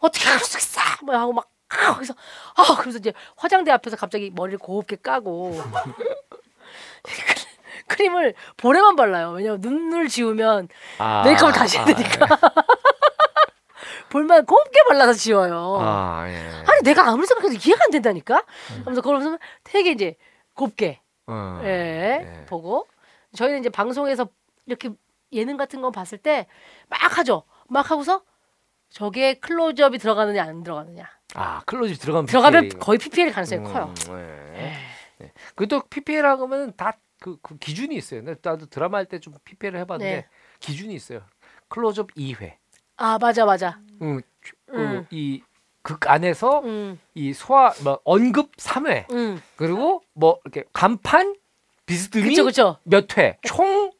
어떻게 0.00 0.26
할 0.28 0.38
수 0.40 0.56
있어? 0.58 0.80
뭐 1.04 1.14
하고 1.16 1.32
막 1.34 1.48
아, 1.68 1.94
그래서 1.94 2.14
아 2.56 2.76
그래서 2.80 2.96
이제 2.98 3.12
화장대 3.36 3.70
앞에서 3.72 3.96
갑자기 3.96 4.30
머리를 4.34 4.58
곱게 4.58 4.96
까고 4.96 5.60
크림을 7.88 8.34
볼에만 8.56 8.96
발라요. 8.96 9.32
왜냐면 9.32 9.60
눈을 9.60 10.08
지우면 10.08 10.68
아, 10.98 11.22
메이크업을 11.24 11.52
다시 11.52 11.76
해야 11.76 11.84
되니까. 11.84 12.26
볼만 14.08 14.46
곱게 14.46 14.82
발라서 14.88 15.12
지워요. 15.12 15.76
아, 15.80 16.24
예. 16.28 16.36
아니 16.66 16.82
내가 16.84 17.06
아무리 17.08 17.26
생각해도 17.26 17.54
이해가 17.54 17.84
안 17.84 17.90
된다니까. 17.90 18.44
그러면서 18.80 19.00
그걸 19.02 19.18
보면 19.18 19.38
되게 19.64 19.90
이제 19.90 20.16
곱게 20.54 21.00
어, 21.26 21.60
예, 21.64 21.68
예. 22.40 22.44
보고 22.46 22.86
저희는 23.34 23.60
이제 23.60 23.68
방송에서 23.68 24.28
이렇게 24.66 24.90
예능 25.32 25.56
같은 25.56 25.80
거 25.80 25.90
봤을 25.90 26.18
때 26.18 26.46
막 26.88 27.18
하죠. 27.18 27.44
막 27.68 27.90
하고서 27.90 28.22
저게 28.90 29.34
클로즈업이 29.34 29.98
들어가느냐 29.98 30.42
안 30.44 30.62
들어가느냐. 30.62 31.08
아, 31.34 31.62
클로즈 31.64 31.96
들어가면 31.98 32.26
들어가면 32.26 32.62
PPL. 32.64 32.78
거의 32.80 32.98
PPL 32.98 33.32
가능성이 33.32 33.66
음, 33.66 33.72
커요. 33.72 33.94
예. 34.18 34.72
네. 35.18 35.32
그또 35.54 35.80
PPL 35.88 36.26
하면 36.26 36.74
다그 36.76 37.38
그 37.40 37.56
기준이 37.58 37.94
있어요. 37.96 38.22
근데 38.22 38.38
나도 38.42 38.66
드라마 38.66 38.98
할 38.98 39.06
때 39.06 39.18
좀 39.18 39.34
PPL을 39.44 39.78
해봤는데 39.80 40.14
네. 40.16 40.26
기준이 40.60 40.94
있어요. 40.94 41.22
클로즈업 41.68 42.12
2회. 42.14 42.56
아 42.96 43.18
맞아 43.18 43.46
맞아. 43.46 43.80
음, 44.02 44.20
음. 44.70 45.06
이 45.10 45.42
극 45.82 46.08
안에서 46.08 46.60
음, 46.60 46.98
이 47.14 47.32
소화 47.32 47.72
뭐 47.82 47.98
언급 48.04 48.56
3회 48.56 49.10
음, 49.12 49.42
그리고 49.56 50.02
뭐 50.14 50.38
이렇게 50.44 50.64
간판 50.72 51.34
비스듬히. 51.86 52.24
몇 52.84 53.18
회, 53.18 53.36
총 53.42 53.90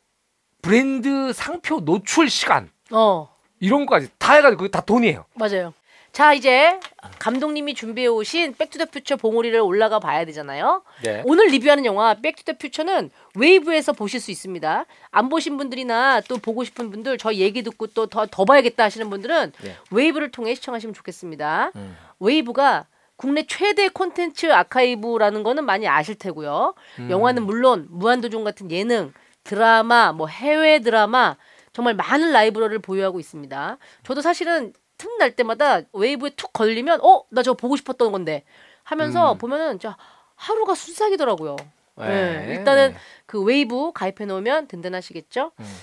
브랜드 0.63 1.33
상표 1.33 1.81
노출 1.81 2.31
시간 2.31 2.71
어 2.93 3.29
이런 3.61 3.85
거까지 3.87 4.09
다 4.19 4.35
해가지고 4.35 4.59
그게 4.61 4.71
다 4.71 4.81
돈이에요. 4.81 5.25
맞아요. 5.35 5.75
자 6.13 6.35
이제 6.35 6.79
감독님이 7.19 7.75
준비해 7.75 8.07
오신 8.07 8.55
백투더퓨처 8.59 9.17
봉우리를 9.17 9.59
올라가 9.61 9.99
봐야 9.99 10.25
되잖아요. 10.27 10.83
네. 11.03 11.23
오늘 11.25 11.47
리뷰하는 11.47 11.85
영화 11.87 12.15
백투더퓨처는 12.15 13.11
웨이브에서 13.37 13.93
보실 13.93 14.21
수 14.21 14.31
있습니다. 14.31 14.85
안 15.11 15.29
보신 15.29 15.57
분들이나 15.57 16.21
또 16.29 16.37
보고 16.39 16.65
싶은 16.65 16.91
분들 16.91 17.19
저 17.19 17.33
얘기 17.35 17.63
듣고 17.63 17.87
또 17.89 18.07
더 18.07 18.27
더 18.27 18.45
봐야겠다 18.45 18.85
하시는 18.85 19.09
분들은 19.11 19.53
네. 19.63 19.77
웨이브를 19.91 20.31
통해 20.31 20.55
시청하시면 20.55 20.95
좋겠습니다. 20.95 21.73
음. 21.77 21.97
웨이브가 22.21 22.87
국내 23.17 23.47
최대 23.47 23.89
콘텐츠 23.89 24.53
아카이브라는 24.53 25.43
거는 25.43 25.65
많이 25.65 25.87
아실 25.89 26.15
테고요. 26.17 26.75
음. 26.99 27.11
영화는 27.11 27.45
물론 27.45 27.87
무한도전 27.91 28.45
같은 28.45 28.71
예능, 28.71 29.13
드라마, 29.45 30.13
뭐 30.13 30.27
해외 30.27 30.81
드라마 30.81 31.37
정말 31.73 31.95
많은 31.95 32.33
라이브러리를 32.33 32.81
보유하고 32.81 33.19
있습니다. 33.21 33.79
저도 34.03 34.21
사실은 34.21 34.73
틈날 34.99 35.35
때마다 35.35 35.81
웨이브에 35.93 36.31
툭 36.37 36.53
걸리면 36.53 37.01
어 37.03 37.25
나 37.31 37.43
저거 37.43 37.57
보고 37.57 37.77
싶었던 37.77 38.13
건데 38.13 38.45
하면서 38.85 39.33
음. 39.33 39.39
보면은 39.39 39.73
진짜 39.79 39.97
하루가 40.35 40.75
순삭이더라고요. 40.75 41.57
네. 41.97 42.47
네, 42.47 42.55
일단은 42.55 42.95
그 43.27 43.43
웨이브 43.43 43.93
가입해 43.93 44.25
놓으면 44.27 44.67
든든하시겠죠. 44.69 45.53
음. 45.59 45.77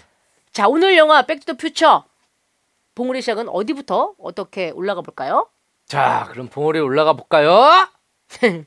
자 0.51 0.67
오늘 0.67 0.97
영화 0.97 1.21
백투더 1.21 1.53
퓨처 1.57 2.05
봉우리 2.95 3.21
시작은 3.21 3.47
어디부터 3.49 4.15
어떻게 4.19 4.71
올라가 4.71 5.01
볼까요? 5.01 5.49
자, 5.85 6.27
그럼 6.31 6.47
봉오리 6.47 6.79
올라가 6.79 7.13
볼까요? 7.13 7.87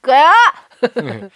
그야 0.00 0.32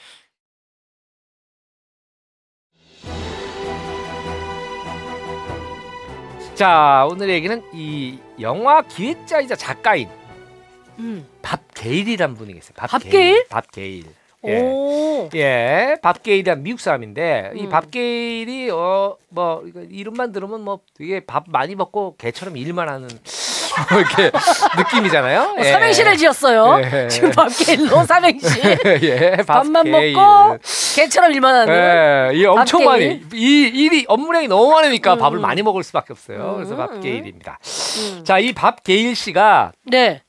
자, 6.54 7.08
오늘 7.10 7.30
얘기는 7.30 7.62
이 7.72 8.18
영화 8.40 8.82
기획자이자 8.82 9.56
작가인 9.56 10.08
음. 10.98 11.26
밥 11.42 11.60
게일이란 11.74 12.34
분이 12.34 12.52
계세요. 12.54 12.72
밥, 12.76 12.90
밥 12.90 13.02
게일? 13.02 13.10
게일? 13.12 13.46
밥 13.48 13.70
게일. 13.70 14.04
예. 14.46 14.58
오. 14.58 15.28
예, 15.34 15.96
밥 16.02 16.22
게일이란 16.22 16.62
미국 16.62 16.80
사람인데 16.80 17.52
이 17.56 17.64
음. 17.64 17.68
밥 17.68 17.90
게일이 17.90 18.70
어 18.70 19.16
뭐 19.32 19.62
이름만 19.90 20.32
들으면 20.32 20.62
뭐 20.62 20.80
되게 20.98 21.20
밥 21.24 21.44
많이 21.46 21.76
먹고 21.76 22.16
개처럼 22.18 22.56
일만 22.56 22.88
하는 22.88 23.06
뭐 23.06 24.00
이렇게 24.00 24.32
느낌이잖아요. 24.76 25.54
어, 25.56 25.62
삼행시를 25.62 26.16
지었어요. 26.16 26.80
예. 26.82 27.06
지금 27.06 27.30
밥게일로 27.30 28.02
삼행시. 28.04 28.60
예, 29.06 29.36
밥 29.46 29.62
밥만 29.62 29.84
게일. 29.84 30.14
먹고 30.14 30.58
개처럼 30.96 31.30
일만 31.32 31.54
하는. 31.54 31.72
예, 32.34 32.36
이 32.36 32.44
엄청 32.44 32.80
밥 32.80 32.86
많이 32.90 33.04
게일? 33.04 33.22
이 33.34 33.68
일이 33.68 34.04
업무량이 34.08 34.48
너무 34.48 34.72
많으니까 34.72 35.14
음. 35.14 35.18
밥을 35.20 35.38
많이 35.38 35.62
먹을 35.62 35.84
수밖에 35.84 36.12
없어요. 36.12 36.54
그래서 36.56 36.74
음. 36.74 36.76
밥 36.78 37.00
게일입니다. 37.00 37.60
음. 38.16 38.24
자, 38.24 38.40
이 38.40 38.52
밥 38.52 38.82
게일 38.82 39.14
씨가 39.14 39.70
네. 39.84 40.22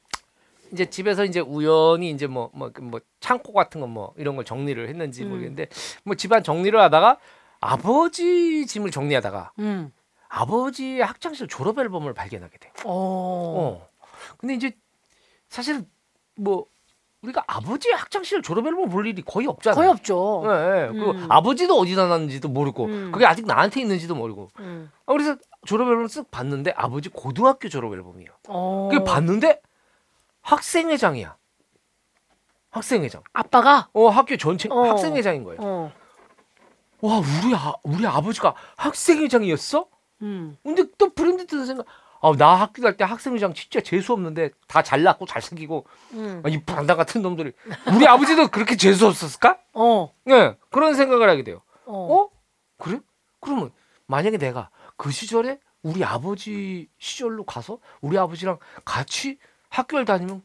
이제 0.72 0.86
집에서 0.90 1.26
이제 1.26 1.40
우연히 1.40 2.10
이제 2.12 2.28
뭐 2.28 2.50
뭐 2.54 2.72
뭐 2.82 3.00
창고 3.20 3.54
같은 3.54 3.82
거 3.82 3.88
뭐 3.88 4.14
이런 4.18 4.36
걸 4.36 4.46
정리를 4.46 4.88
했는지 4.88 5.24
음. 5.24 5.30
모르겠는데 5.30 5.68
뭐 6.04 6.16
집안 6.16 6.44
정리를 6.44 6.80
하다가 6.80 7.18
아버지 7.60 8.66
짐을 8.66 8.92
정리하다가 8.92 9.52
음. 9.60 9.92
아버지 10.30 10.86
의 10.86 11.02
학창시절 11.02 11.48
졸업 11.48 11.78
앨범을 11.80 12.14
발견하게 12.14 12.58
돼. 12.58 12.70
어. 12.86 12.92
어. 13.84 13.88
근데 14.38 14.54
이제 14.56 14.72
사실 15.50 15.84
뭐 16.36 16.66
우리가 17.22 17.44
아버지의 17.46 17.94
학창시절 17.96 18.42
졸업 18.42 18.66
앨범 18.66 18.90
볼 18.90 19.06
일이 19.06 19.22
거의 19.22 19.46
없잖아요. 19.48 19.76
거의 19.76 19.90
없죠. 19.90 20.44
예, 20.46 20.50
예. 20.50 20.88
그리고 20.92 21.12
음. 21.12 21.28
아버지도 21.30 21.78
어디다 21.78 22.08
놨는지도 22.08 22.48
모르고 22.50 22.86
음. 22.86 23.12
그게 23.12 23.26
아직 23.26 23.46
나한테 23.46 23.82
있는지도 23.82 24.16
모르고 24.16 24.50
음. 24.60 24.90
아, 25.06 25.12
그래서 25.12 25.36
졸업 25.68 25.88
앨범 25.90 26.06
쓱 26.06 26.32
봤는데 26.32 26.74
아버지 26.76 27.10
고등학교 27.10 27.70
졸업 27.70 27.94
앨범이에요. 27.94 28.32
어. 28.48 28.90
그 28.92 29.04
봤는데 29.04 29.62
학생회장이야. 30.42 31.36
학생회장. 32.70 33.22
아빠가 33.34 33.90
어 33.94 34.08
학교 34.10 34.38
전체 34.38 34.70
어. 34.72 34.90
학생회장인 34.92 35.44
거예요. 35.44 35.60
어. 35.62 35.92
와 37.02 37.18
우리 37.18 37.54
아 37.56 37.74
우리 37.84 38.06
아버지가 38.06 38.54
학생회장이었어? 38.78 39.88
음. 40.22 40.56
근데 40.64 40.84
또 40.98 41.10
브랜드 41.14 41.46
드는 41.48 41.66
생각. 41.66 41.86
아나 42.24 42.54
학교 42.54 42.84
갈 42.84 42.96
때 42.98 43.04
학생회장 43.04 43.56
진짜 43.56 43.82
재수 43.82 44.14
없는데 44.14 44.52
다 44.68 44.84
잘났고 44.84 45.26
잘생기고 45.26 45.88
음. 46.14 46.44
아, 46.46 46.50
이 46.50 46.64
반다 46.64 46.96
같은 46.96 47.24
놈들이 47.24 47.52
우리 47.96 48.06
아버지도 48.08 48.50
그렇게 48.50 48.78
재수 48.78 49.08
없었을까? 49.08 49.58
어. 49.74 50.14
네 50.26 50.56
그런 50.70 50.94
생각을 50.94 51.28
하게 51.30 51.44
돼요. 51.44 51.62
어. 51.86 52.14
어? 52.16 52.30
그래? 52.78 53.00
그러면 53.40 53.72
만약에 54.06 54.38
내가 54.38 54.70
그 54.98 55.10
시절에 55.10 55.60
우리 55.82 56.04
아버지 56.04 56.88
시절로 57.00 57.44
가서 57.44 57.80
우리 58.02 58.20
아버지랑 58.20 58.60
같이 58.86 59.40
학교를 59.72 60.06
다니면 60.06 60.44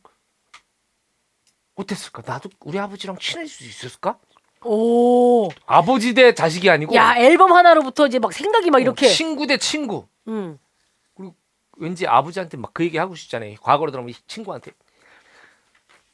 어땠을까? 1.75 2.23
나도 2.25 2.49
우리 2.61 2.79
아버지랑 2.79 3.19
친해질 3.19 3.49
수 3.49 3.65
있었을까? 3.65 4.19
오. 4.65 5.49
아버지 5.67 6.15
대 6.15 6.35
자식이 6.35 6.71
아니고 6.71 6.95
야 6.95 7.15
앨범 7.19 7.53
하나로부터 7.53 8.07
이제 8.07 8.19
막 8.19 8.33
생각이 8.33 8.71
막 8.71 8.81
이렇게. 8.81 9.07
어, 9.07 9.11
친구 9.11 9.47
대 9.47 9.59
친구. 9.59 10.07
음. 10.29 10.59
왠지 11.79 12.07
아버지한테 12.07 12.57
막 12.57 12.71
그 12.73 12.85
얘기 12.85 12.97
하고 12.97 13.15
싶잖아요. 13.15 13.57
과거로 13.61 13.91
들어오면 13.91 14.11
이 14.11 14.15
친구한테 14.27 14.71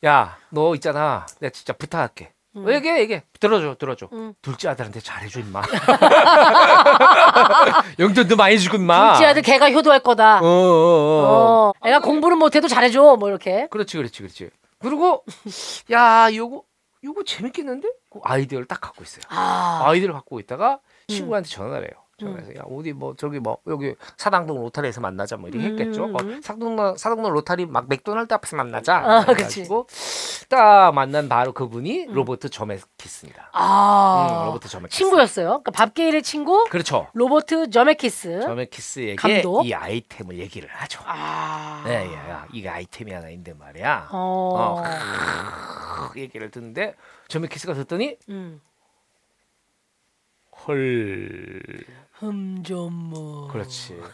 야 0.04 0.36
너 0.50 0.74
있잖아. 0.74 1.24
내가 1.38 1.50
진짜 1.52 1.72
부탁할게. 1.72 2.32
음. 2.56 2.66
어, 2.66 2.72
얘기해 2.72 3.00
얘기해. 3.00 3.22
들어줘 3.40 3.76
들어줘. 3.78 4.08
음. 4.12 4.34
둘째 4.42 4.68
아들한테 4.68 5.00
잘해줘 5.00 5.40
임마. 5.40 5.62
용돈도 7.98 8.36
많이 8.36 8.58
주고 8.58 8.76
임마. 8.76 9.14
둘째 9.14 9.26
아들 9.26 9.42
걔가 9.42 9.70
효도할 9.70 10.00
거다. 10.00 10.40
어, 10.40 10.44
어, 10.44 10.48
어. 10.48 11.72
어. 11.72 11.72
애가 11.88 12.00
공부는 12.00 12.38
못해도 12.38 12.68
잘해줘. 12.68 13.16
뭐 13.18 13.28
이렇게. 13.28 13.68
그렇지, 13.70 13.96
그렇지, 13.96 14.18
그렇지. 14.22 14.50
그리고 14.78 15.24
야, 15.92 16.28
요거 16.34 16.62
요거 17.04 17.24
재밌겠는데? 17.24 17.88
그 18.10 18.20
아이디어를 18.22 18.66
딱 18.66 18.80
갖고 18.80 19.02
있어요. 19.02 19.22
아. 19.28 19.82
아이디어를 19.86 20.14
갖고 20.14 20.38
있다가 20.38 20.78
친구한테 21.08 21.48
전화를 21.48 21.88
해요. 21.88 22.01
음. 22.22 22.34
전화해서 22.36 22.56
야 22.58 22.62
어디 22.70 22.92
뭐 22.92 23.14
저기 23.16 23.38
뭐 23.40 23.58
여기 23.66 23.94
사당동 24.16 24.60
로타리에서 24.62 25.00
만나자 25.00 25.36
뭐 25.36 25.48
이렇게 25.48 25.66
음. 25.66 25.72
했겠죠. 25.78 26.06
뭐 26.08 26.20
사당동 26.42 26.96
사당동 26.96 27.32
로타리 27.32 27.66
막 27.66 27.88
맥도날드 27.88 28.32
앞에서 28.34 28.56
만나자. 28.56 28.96
아, 28.98 29.24
그래가지고 29.24 29.86
딱 30.48 30.92
만난 30.94 31.28
바로 31.28 31.52
그분이 31.52 32.06
음. 32.06 32.14
로버트 32.14 32.48
저메키스입니다. 32.50 33.50
아. 33.52 34.38
음, 34.42 34.46
로버트 34.46 34.68
저메키스. 34.68 34.98
친구였어요. 34.98 35.46
그러니까 35.48 35.70
밥 35.72 35.89
게일의 35.89 36.22
친구 36.22 36.64
그렇죠. 36.70 37.08
로버트 37.14 37.70
저메키스. 37.70 38.40
저메키스에게 38.42 39.14
감독? 39.16 39.64
이 39.66 39.74
아이템을 39.74 40.38
얘기를 40.38 40.68
하죠. 40.68 41.02
아. 41.06 41.82
네, 41.86 42.06
야, 42.14 42.28
야, 42.30 42.46
이게 42.52 42.68
아이템이 42.68 43.12
하나 43.12 43.28
있는데 43.30 43.52
말이야. 43.54 44.08
어. 44.12 44.78
어. 44.78 44.82
크- 46.12 46.20
얘기를 46.20 46.50
듣는데 46.50 46.94
저메키스가 47.28 47.74
듣더니 47.74 48.16
음. 48.28 48.60
헐 50.66 51.60
흠좀무. 52.22 53.48
그렇지 53.50 53.98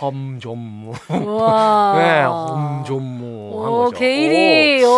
험좀무 0.00 0.92
와. 1.40 1.94
네 1.98 2.22
험좀무 2.22 3.64
한 3.64 3.72
오, 3.72 3.76
거죠 3.86 3.96
게일이. 3.98 4.84
오. 4.84 4.88
오, 4.88 4.92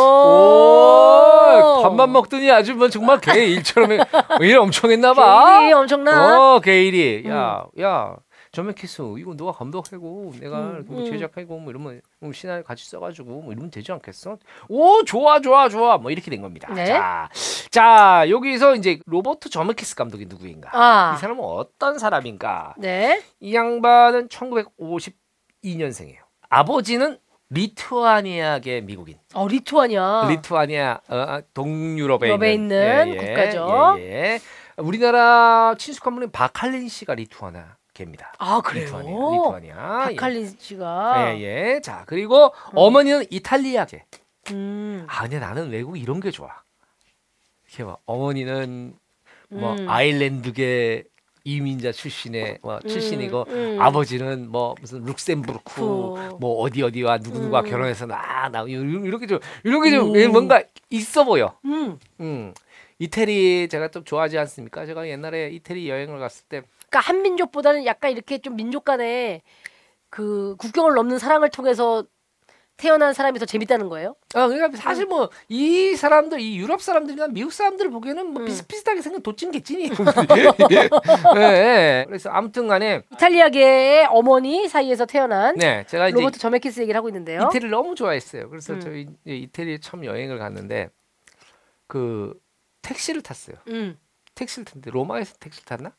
오 1.78 1.82
밥만 1.82 2.12
먹더니 2.12 2.50
아주 2.50 2.74
뭐 2.74 2.88
정말 2.90 3.20
개 3.20 3.32
일처럼 3.46 3.92
해. 3.92 3.98
일 4.40 4.58
엄청 4.58 4.90
했나 4.90 5.14
봐 5.14 5.58
게일이 5.58 5.72
엄청나. 5.72 6.54
어 6.54 6.60
게일이 6.60 7.24
야야 7.26 8.16
저메키스 8.52 9.02
이거 9.18 9.34
너가 9.34 9.52
감독하고 9.52 10.34
내가 10.40 10.58
음, 10.60 10.84
뭐 10.86 11.00
음. 11.00 11.04
제작하고 11.04 11.58
뭐 11.58 11.70
이러면 11.70 12.00
뭐 12.20 12.32
시나리오 12.32 12.62
같이 12.64 12.88
써가지고 12.88 13.42
뭐 13.42 13.52
이러면 13.52 13.70
되지 13.70 13.92
않겠어? 13.92 14.38
오 14.68 15.04
좋아 15.04 15.40
좋아 15.40 15.68
좋아 15.68 15.98
뭐 15.98 16.10
이렇게 16.10 16.30
된 16.30 16.40
겁니다. 16.40 16.72
네. 16.72 16.86
자, 16.86 17.28
자 17.70 18.24
여기서 18.28 18.76
이제 18.76 18.98
로버트 19.06 19.50
저메키스 19.50 19.94
감독이 19.94 20.26
누구인가? 20.26 20.70
아. 20.72 21.14
이 21.16 21.20
사람은 21.20 21.42
어떤 21.44 21.98
사람인가? 21.98 22.74
네. 22.78 23.22
이 23.40 23.54
양반은 23.54 24.28
1952년생이에요. 24.28 26.18
아버지는 26.48 27.18
리투아니아계 27.50 28.82
미국인. 28.82 29.18
어 29.34 29.48
리투아니아. 29.48 30.26
리투아니아 30.28 31.00
어, 31.08 31.40
동유럽에 31.54 32.28
유럽에 32.28 32.52
있는, 32.52 33.08
있는 33.08 33.26
국가죠. 33.26 33.96
예, 33.98 34.02
예. 34.02 34.40
우리나라 34.76 35.74
친숙한 35.78 36.14
분인 36.14 36.30
바칼린 36.30 36.88
씨가 36.88 37.14
리투아니 37.14 37.58
아계입니다. 37.98 38.32
아 38.38 38.60
그래요. 38.60 38.86
리투아니아. 38.86 39.10
리투아니아. 39.10 39.98
박칼린 40.04 40.54
씨가. 40.58 41.34
예, 41.34 41.40
예. 41.40 41.80
자, 41.80 42.04
그리고 42.06 42.52
어머니는 42.74 43.24
이탈리아계. 43.30 44.04
음. 44.52 45.04
아, 45.08 45.22
근데 45.22 45.38
나는 45.38 45.70
외국 45.70 45.98
이런 45.98 46.20
게 46.20 46.30
좋아. 46.30 46.48
이렇게 47.68 47.84
봐. 47.84 47.96
어머니는 48.06 48.94
뭐 49.50 49.74
음. 49.74 49.88
아일랜드계 49.88 51.04
이민자 51.44 51.92
출신의 51.92 52.58
뭐 52.62 52.78
출신이고 52.80 53.46
음. 53.48 53.80
아버지는 53.80 54.50
뭐 54.50 54.74
무슨 54.80 55.04
룩셈부르크 55.04 55.74
그. 55.74 56.36
뭐 56.40 56.60
어디 56.60 56.82
어디와 56.82 57.18
누구 57.18 57.38
음. 57.38 57.50
결혼해서 57.50 58.06
나나 58.06 58.62
이렇게 58.62 59.26
좀 59.26 59.38
이렇게 59.64 59.90
좀 59.90 60.14
음. 60.14 60.32
뭔가 60.32 60.62
있어 60.90 61.24
보여. 61.24 61.58
음. 61.64 61.98
음. 62.20 62.54
이태리 63.00 63.68
제가 63.68 63.88
좀 63.88 64.04
좋아하지 64.04 64.38
않습니까? 64.38 64.84
제가 64.84 65.08
옛날에 65.08 65.50
이태리 65.50 65.88
여행을 65.88 66.18
갔을 66.18 66.44
때 66.48 66.62
그러니까 66.90 67.00
한 67.00 67.22
민족보다는 67.22 67.84
약간 67.86 68.10
이렇게 68.10 68.38
좀 68.38 68.56
민족 68.56 68.84
간의 68.84 69.42
그 70.10 70.56
국경을 70.58 70.94
넘는 70.94 71.18
사랑을 71.18 71.50
통해서 71.50 72.04
태어난 72.78 73.12
사람이 73.12 73.40
더 73.40 73.44
재밌다는 73.44 73.88
거예요. 73.88 74.14
아, 74.34 74.46
그러니까 74.46 74.80
사실 74.80 75.04
뭐 75.04 75.28
이 75.48 75.96
사람들, 75.96 76.38
이 76.40 76.56
유럽 76.58 76.80
사람들이나 76.80 77.26
미국 77.28 77.52
사람들 77.52 77.90
보기에는 77.90 78.26
뭐 78.32 78.42
음. 78.42 78.46
비슷비슷하게 78.46 79.02
생긴 79.02 79.20
도찐 79.22 79.50
개찐이. 79.50 79.90
예, 81.36 81.40
예. 81.40 82.04
그래서 82.06 82.30
아무튼간에 82.30 83.02
이탈리아계의 83.12 84.06
어머니 84.10 84.68
사이에서 84.68 85.06
태어난 85.06 85.56
네, 85.56 85.84
제가 85.88 86.08
이제 86.08 86.16
로버트 86.18 86.38
저메키스 86.38 86.80
얘기를 86.80 86.96
하고 86.96 87.08
있는데요. 87.08 87.48
이태리를 87.50 87.68
너무 87.70 87.96
좋아했어요. 87.96 88.48
그래서 88.48 88.74
음. 88.74 88.80
저희 88.80 89.08
이제 89.24 89.36
이태리에 89.36 89.78
처음 89.78 90.04
여행을 90.04 90.38
갔는데 90.38 90.90
그 91.88 92.32
택시를 92.82 93.22
탔어요. 93.22 93.56
음. 93.68 93.98
택시를 94.36 94.64
탔는데 94.64 94.92
로마에서 94.92 95.34
택시를 95.40 95.64
탔나? 95.64 95.92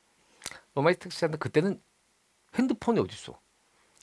로마에서 0.80 1.00
택시 1.00 1.22
탔는데 1.22 1.38
그때는 1.40 1.82
핸드폰이 2.56 3.00
어디 3.00 3.14
있어? 3.14 3.40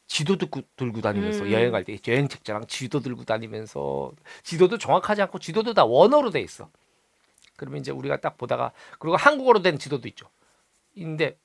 지도 0.07 0.37
들고, 0.37 0.63
들고 0.77 1.01
다니면서 1.01 1.45
음. 1.45 1.53
여행 1.53 1.73
갈 1.73 1.85
때 1.85 1.99
여행 2.09 2.29
책자랑 2.29 2.67
지도 2.69 3.01
들고 3.01 3.25
다니면서 3.25 4.13
지도도 4.45 4.79
정확하지 4.79 5.23
않고 5.23 5.39
지도도 5.41 5.75
다 5.75 5.85
원어로 5.85 6.31
돼 6.31 6.41
있어. 6.41 6.71
그러면 7.57 7.81
이제 7.81 7.91
우리가 7.91 8.19
딱 8.19 8.37
보다가 8.37 8.73
그리고 8.99 9.17
한국어로 9.17 9.63
된 9.63 9.79
지도도 9.79 10.07
있죠. 10.09 10.29
근데 10.95 11.39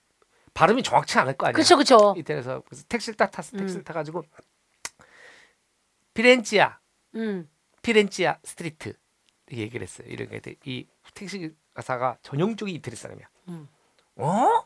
발음이 0.54 0.84
정확치 0.84 1.18
않을 1.20 1.34
거 1.38 1.48
아니야. 1.48 1.54
그렇죠, 1.54 1.76
그렇죠. 1.76 2.14
이태리에서 2.18 2.62
그래서 2.68 2.84
택시를 2.88 3.16
딱 3.18 3.32
탔어. 3.32 3.58
택시를 3.58 3.82
음. 3.82 3.84
타가지고 3.84 4.24
피렌치아 6.14 6.78
음. 7.16 7.50
피렌치아 7.82 8.38
street 8.44 8.94
얘기를 9.54 9.82
했어요. 9.82 10.08
이렇게 10.10 10.40
돼. 10.40 10.56
이 10.66 10.86
택시 11.16 11.54
가사가 11.74 12.18
전형적인 12.22 12.76
이태리 12.76 12.96
사람이야. 12.96 13.28
음. 13.48 13.68
어? 14.18 14.66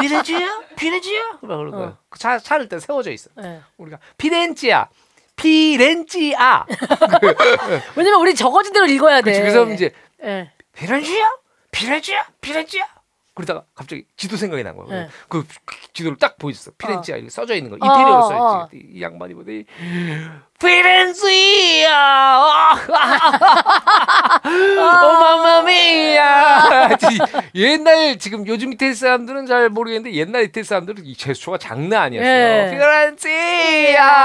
피렌치아? 0.00 0.60
피렌치아? 0.76 1.22
막 1.42 1.56
그런 1.56 1.70
거야. 1.70 1.86
어. 1.86 1.98
그 2.08 2.18
차, 2.18 2.38
차를 2.38 2.68
때 2.68 2.78
세워져 2.78 3.10
있어. 3.12 3.30
네. 3.36 3.60
우리가 3.76 3.98
피렌치아, 4.18 4.88
피렌치아. 5.36 6.66
왜냐면 7.96 8.20
우리 8.20 8.34
적어진 8.34 8.72
대로 8.72 8.86
읽어야 8.86 9.20
돼. 9.20 9.38
그래서 9.40 9.64
이제 9.70 9.92
예. 10.24 10.50
피렌치아, 10.72 11.30
피렌치아, 11.70 12.24
피렌치아. 12.40 12.86
그러다가 13.36 13.64
갑자기 13.74 14.06
지도 14.16 14.36
생각이 14.38 14.62
난 14.64 14.74
거야. 14.74 14.86
네. 14.88 15.08
그 15.28 15.46
지도를 15.92 16.16
딱 16.16 16.38
보여줬어. 16.38 16.70
피렌치아 16.78 17.16
이렇게 17.16 17.28
써져 17.28 17.54
있는 17.54 17.70
거. 17.70 17.76
어, 17.76 17.78
이태리어로 17.86 18.14
어, 18.14 18.22
써 18.28 18.34
어. 18.34 18.68
있지. 18.72 18.86
이 18.94 19.02
양반이 19.02 19.34
보더니 19.34 19.66
피렌치아 20.58 21.92
어마마미야. 25.02 26.88
옛날 27.54 28.18
지금 28.18 28.46
요즘 28.46 28.72
이태리 28.72 28.94
사람들은 28.94 29.44
잘 29.44 29.68
모르겠는데 29.68 30.16
옛날 30.16 30.44
이태리 30.44 30.64
사람들은 30.64 31.04
이 31.04 31.14
제스처가 31.14 31.58
장난 31.58 32.04
아니었어요. 32.04 32.30
예. 32.30 32.70
피렌치아. 32.70 34.24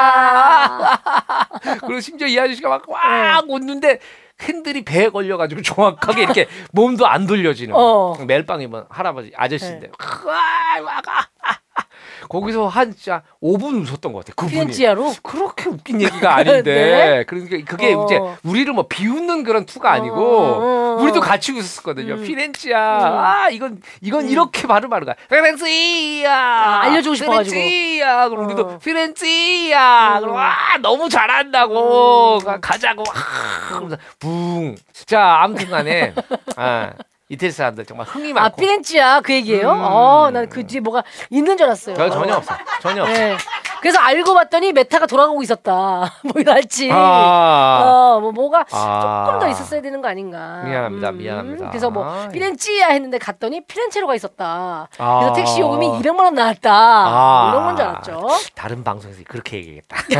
그리고 1.82 2.00
심지어 2.00 2.28
이 2.28 2.40
아저씨가 2.40 2.70
막 2.70 2.84
네. 2.88 2.94
꽉 2.94 3.44
웃는데 3.50 4.00
핸들이 4.42 4.84
배에 4.84 5.10
걸려가지고 5.10 5.62
정확하게 5.62 6.24
이렇게 6.24 6.48
몸도 6.74 7.08
안 7.08 7.28
돌려지는 7.28 7.76
어. 7.76 8.16
멜빵 8.26 8.62
입은 8.62 8.84
할아버지 8.90 9.32
아저씨인데 9.36 9.92
와, 10.26 10.82
막, 10.82 11.08
아, 11.08 11.12
아, 11.12 11.20
아. 11.20 11.41
거기서 12.32 12.68
한 12.70 12.96
진짜 12.96 13.24
5분 13.44 13.82
웃었던 13.86 14.14
것 14.14 14.20
같아. 14.24 14.34
그분이. 14.38 14.52
피렌치아로. 14.54 15.14
그렇게 15.22 15.70
웃긴 15.70 16.00
얘기가 16.02 16.34
아닌데 16.38 16.64
네. 16.64 17.24
그러니까 17.26 17.58
그게 17.70 17.94
어. 17.94 18.06
이제 18.06 18.22
우리를 18.44 18.72
뭐 18.72 18.86
비웃는 18.88 19.44
그런 19.44 19.66
투가 19.66 19.92
아니고 19.92 20.16
어, 20.16 20.42
어, 20.42 20.62
어. 20.98 21.02
우리도 21.04 21.20
같이 21.20 21.52
웃었거든요. 21.52 22.14
음. 22.14 22.24
피렌치아 22.24 22.80
음. 23.00 23.18
아 23.20 23.50
이건 23.50 23.82
이건 24.00 24.24
음. 24.26 24.30
이렇게 24.30 24.66
발음하는 24.66 25.06
거야. 25.06 25.16
피렌치아 25.30 26.32
아, 26.34 26.82
알려주고 26.84 27.16
싶어가지고. 27.16 27.54
피렌치아 27.54 28.30
그럼 28.30 28.46
우리도 28.46 28.62
어. 28.62 28.80
피렌치아 28.80 30.16
음. 30.16 30.22
그럼 30.22 30.38
아 30.38 30.78
너무 30.82 31.10
잘한다고 31.10 32.38
음. 32.40 32.46
가- 32.46 32.60
가자고 32.62 33.04
아, 33.14 33.82
붕. 34.20 34.76
자 35.06 35.42
아무튼간에 35.42 36.14
아, 36.56 36.92
이태리 37.32 37.52
사람들 37.52 37.86
정말 37.86 38.06
흥이 38.08 38.32
아 38.32 38.34
많고 38.34 38.58
피렌치아 38.58 39.22
그 39.22 39.32
얘기예요? 39.34 39.72
음. 39.72 39.80
어, 39.82 40.30
난그 40.32 40.68
뒤에 40.68 40.82
뭐가 40.82 41.04
있는 41.30 41.56
줄 41.56 41.66
알았어요. 41.66 41.96
저 41.96 42.10
전혀 42.10 42.36
없어 42.36 42.54
전혀 42.82 43.04
없어. 43.04 43.14
네. 43.14 43.38
그래서 43.80 44.00
알고 44.00 44.34
봤더니 44.34 44.74
메타가 44.74 45.06
돌아가고 45.08 45.42
있었다. 45.42 46.12
뭐 46.24 46.34
이랄지. 46.36 46.90
아. 46.92 47.82
어, 47.84 48.20
뭐 48.20 48.32
뭐가 48.34 48.66
아. 48.72 49.24
조금 49.26 49.40
더 49.40 49.48
있었어야 49.48 49.82
되는 49.82 50.02
거 50.02 50.10
아닌가. 50.10 50.62
미안합니다, 50.66 51.12
미안합니다. 51.14 51.70
그래서 51.70 51.90
뭐 51.90 52.06
아, 52.06 52.26
예. 52.26 52.30
피렌치아 52.34 52.90
했는데 52.90 53.18
갔더니 53.18 53.62
피렌체로가 53.66 54.14
있었다. 54.14 54.90
아. 54.98 55.20
그래서 55.20 55.34
택시 55.34 55.62
요금이 55.62 55.88
200만 55.88 56.20
원 56.20 56.36
나왔다. 56.36 56.70
아. 56.72 57.50
이런 57.54 57.64
건 57.66 57.76
줄 57.78 57.86
알았죠. 57.86 58.28
다른 58.56 58.84
방송에서 58.84 59.22
그렇게 59.26 59.58
얘기했다. 59.58 59.96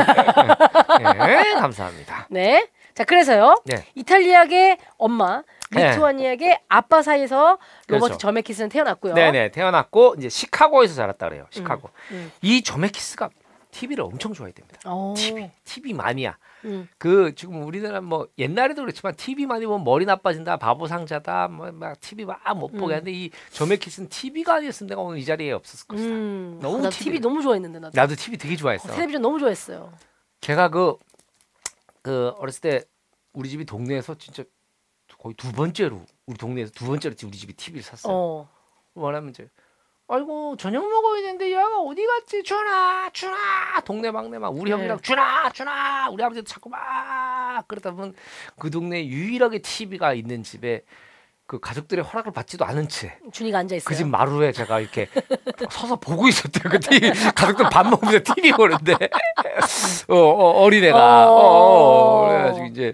네, 0.98 1.54
감사합니다. 1.56 2.28
네. 2.30 2.68
자, 2.96 3.04
그래서요. 3.04 3.56
네. 3.66 3.86
이탈리아계 3.96 4.78
엄마, 4.98 5.38
네. 5.38 5.44
리투아니아계 5.72 6.62
아빠 6.70 7.02
사이에서 7.02 7.58
로버트 7.88 8.06
그렇죠. 8.06 8.18
저메키스는 8.18 8.70
태어났고요. 8.70 9.14
네네 9.14 9.52
태어났고 9.52 10.16
이제 10.18 10.30
시카고에서 10.30 10.94
자랐다 10.96 11.30
그래요. 11.30 11.48
시카고. 11.50 11.90
음. 12.12 12.32
이 12.42 12.62
조메키스가 12.62 13.30
TV를 13.72 14.04
엄청 14.04 14.34
좋아했답니다. 14.34 14.94
오. 14.94 15.14
TV, 15.16 15.50
TV 15.64 15.94
마니아. 15.94 16.36
음. 16.66 16.90
그 16.98 17.34
지금 17.36 17.64
우리나라 17.64 18.02
뭐 18.02 18.28
옛날에도 18.38 18.82
그렇지만 18.82 19.16
TV 19.16 19.46
많이 19.46 19.66
보면 19.66 19.86
머리 19.86 20.04
나빠진다, 20.06 20.58
바보 20.58 20.88
상자다, 20.88 21.48
뭐막 21.48 22.02
TV 22.02 22.26
막 22.26 22.42
못 22.54 22.68
보게 22.68 22.86
음. 22.88 22.92
하는데 22.92 23.12
이 23.14 23.30
조메키스는 23.54 24.10
TV가 24.10 24.56
아니었으면 24.56 24.90
내가 24.90 25.02
오늘 25.02 25.20
이 25.20 25.26
자리에 25.26 25.54
없었을 25.54 25.88
것이다. 25.88 26.10
음. 26.10 26.60
너무 26.62 26.82
나 26.82 26.90
TV. 26.90 27.20
너무 27.22 27.42
좋아했는데 27.42 27.80
나도. 27.80 27.92
나도 27.96 28.16
TV 28.16 28.38
되게 28.38 28.58
좋아했어. 28.58 28.92
어, 28.92 28.92
텔레비전 28.94 29.22
너무 29.22 29.40
좋아했어요. 29.40 29.94
걔가 30.42 30.68
그, 30.70 30.98
그 32.02 32.34
어렸을 32.40 32.60
때 32.62 32.84
우리 33.32 33.48
집이 33.50 33.64
동네에서 33.66 34.16
진짜 34.16 34.44
거의 35.18 35.36
두 35.36 35.52
번째로 35.52 36.02
우리 36.26 36.38
동네에서 36.38 36.72
두 36.72 36.86
번째로 36.88 37.16
우리 37.24 37.38
집이 37.38 37.54
TV를 37.54 37.84
샀어요. 37.84 38.14
어. 38.14 38.50
뭐냐면 38.94 39.30
이제 39.30 39.50
아이고 40.08 40.58
저녁 40.58 40.90
먹어야 40.90 41.22
되는데 41.22 41.52
얘가 41.52 41.80
어디 41.80 42.06
갔지 42.06 42.44
준아 42.44 43.12
준아 43.12 43.82
동네 43.86 44.12
막내 44.12 44.40
막 44.40 44.50
우리 44.50 44.70
네. 44.70 44.76
형이랑 44.76 45.00
준아 45.00 45.52
준아 45.52 46.10
우리 46.10 46.22
아버지도 46.22 46.46
자꾸 46.46 46.70
막 46.70 47.66
그러다 47.68 47.92
보면 47.92 48.14
그 48.60 48.70
동네 48.70 49.06
유일하게 49.06 49.60
TV가 49.60 50.14
있는 50.14 50.44
집에 50.44 50.84
그 51.52 51.60
가족들의 51.60 52.06
허락을 52.06 52.32
받지도 52.32 52.64
않은 52.64 52.88
채그 52.88 53.32
준이가 53.34 53.60
앉아 53.60 53.76
있어요. 53.76 53.98
집 53.98 54.08
마루에 54.08 54.54
제가 54.54 54.80
이렇게 54.80 55.10
서서 55.70 55.98
보고 55.98 56.30
있었대요. 56.30 56.72
그 56.72 56.80
TV 56.80 57.12
가족들 57.36 57.70
밥 57.70 57.86
먹으면서 57.90 58.20
TV 58.24 58.54
보는데 58.54 58.94
어, 60.08 60.16
어, 60.16 60.64
어린애가 60.64 61.30
어, 61.30 61.34
어, 61.34 62.24
어, 62.24 62.30
그래가지고 62.30 62.66
이제 62.68 62.94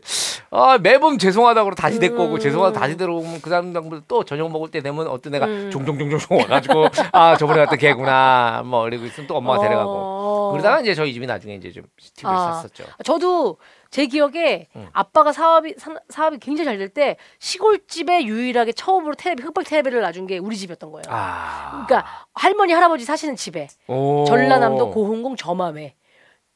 아, 0.49 0.80
매번 0.82 1.20
죄송하다고 1.20 1.76
다시 1.76 1.99
데리고 1.99 2.24
오고 2.24 2.34
음. 2.34 2.39
죄송하다 2.39 2.80
다시 2.80 2.97
데려오면 2.97 3.41
그 3.41 3.51
다음 3.51 3.74
당부또 3.74 4.24
저녁 4.24 4.51
먹을 4.51 4.72
때 4.72 4.82
되면 4.82 5.08
어떤 5.08 5.36
애가 5.36 5.45
음. 5.45 5.70
종종종종 5.70 6.39
와가지고 6.39 6.88
아 7.12 7.38
저번에 7.38 7.60
갔던 7.60 7.78
걔구나 7.78 8.64
뭐 8.66 8.88
이러고 8.88 9.05
있으면 9.05 9.28
또 9.28 9.38
엄마가 9.38 9.62
데려가고 9.62 9.91
어. 9.91 10.51
그러다가 10.53 10.82
이제 10.82 10.95
저희 10.95 11.14
집이 11.14 11.28
나중에 11.28 11.53
이제 11.53 11.72
좀 11.72 11.84
TV를 12.16 12.36
아. 12.36 12.53
샀었죠. 12.53 12.86
저도 13.03 13.58
제 13.98 14.06
기억에 14.06 14.68
음. 14.76 14.88
아빠가 14.93 15.32
사업이 15.34 15.74
사, 15.80 15.95
사업이 16.10 16.38
굉장히 16.38 16.66
잘 16.66 16.78
될 16.78 16.93
때 16.93 17.18
시골집에 17.39 18.26
유일하게 18.26 18.74
처음으로 18.74 19.16
텔레비 19.16 19.41
흑백 19.41 19.66
텔레비를 19.66 20.02
놔준 20.02 20.28
게 20.28 20.38
우리 20.38 20.56
집이었던 20.56 20.91
거예요. 20.91 21.06
아, 21.10 21.84
그러니까 21.88 22.08
할머니 22.36 22.74
할아버지 22.74 23.06
사시는 23.06 23.36
집에 23.36 23.68
오. 23.88 24.24
전라남도 24.28 24.91
고흥공 24.91 25.36
저맘에 25.36 25.95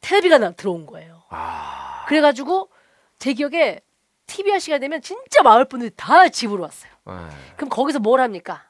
텔레비가 0.02 0.38
나, 0.38 0.52
들어온 0.52 0.86
거예요. 0.86 1.24
아, 1.30 2.06
그래가지고 2.08 2.70
제 3.18 3.34
기억에 3.34 3.80
TV 4.28 4.52
할 4.52 4.60
시간 4.60 4.80
되면 4.80 5.02
진짜 5.02 5.42
마을 5.42 5.66
분들이 5.66 5.89
다 5.98 6.30
집으로 6.30 6.62
왔어요. 6.62 6.92
네. 7.08 7.14
그럼 7.56 7.70
거기서 7.70 7.98
뭘 7.98 8.22
합니까? 8.22 8.66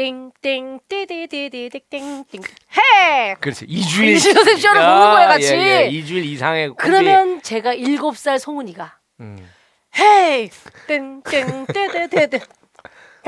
땡땡 0.00 0.80
띠디디디디땡땡 0.88 2.42
해. 2.42 3.34
그렇지 3.38 3.66
이주일 3.68 4.14
이주일 4.16 4.34
선생님 4.34 4.62
쇼를 4.62 4.80
보는 4.80 5.10
거야, 5.10 5.28
같이. 5.28 5.52
예, 5.54 5.58
예. 5.58 5.86
이주일 5.88 6.24
이상의 6.24 6.68
콤비. 6.68 6.82
그러면 6.82 7.42
제가 7.42 7.74
일곱 7.74 8.16
살 8.16 8.38
송은이가 8.38 8.98
음. 9.20 9.46
헤이 9.98 10.48
땡땡 10.86 11.66
떼떼떼떼 11.66 12.40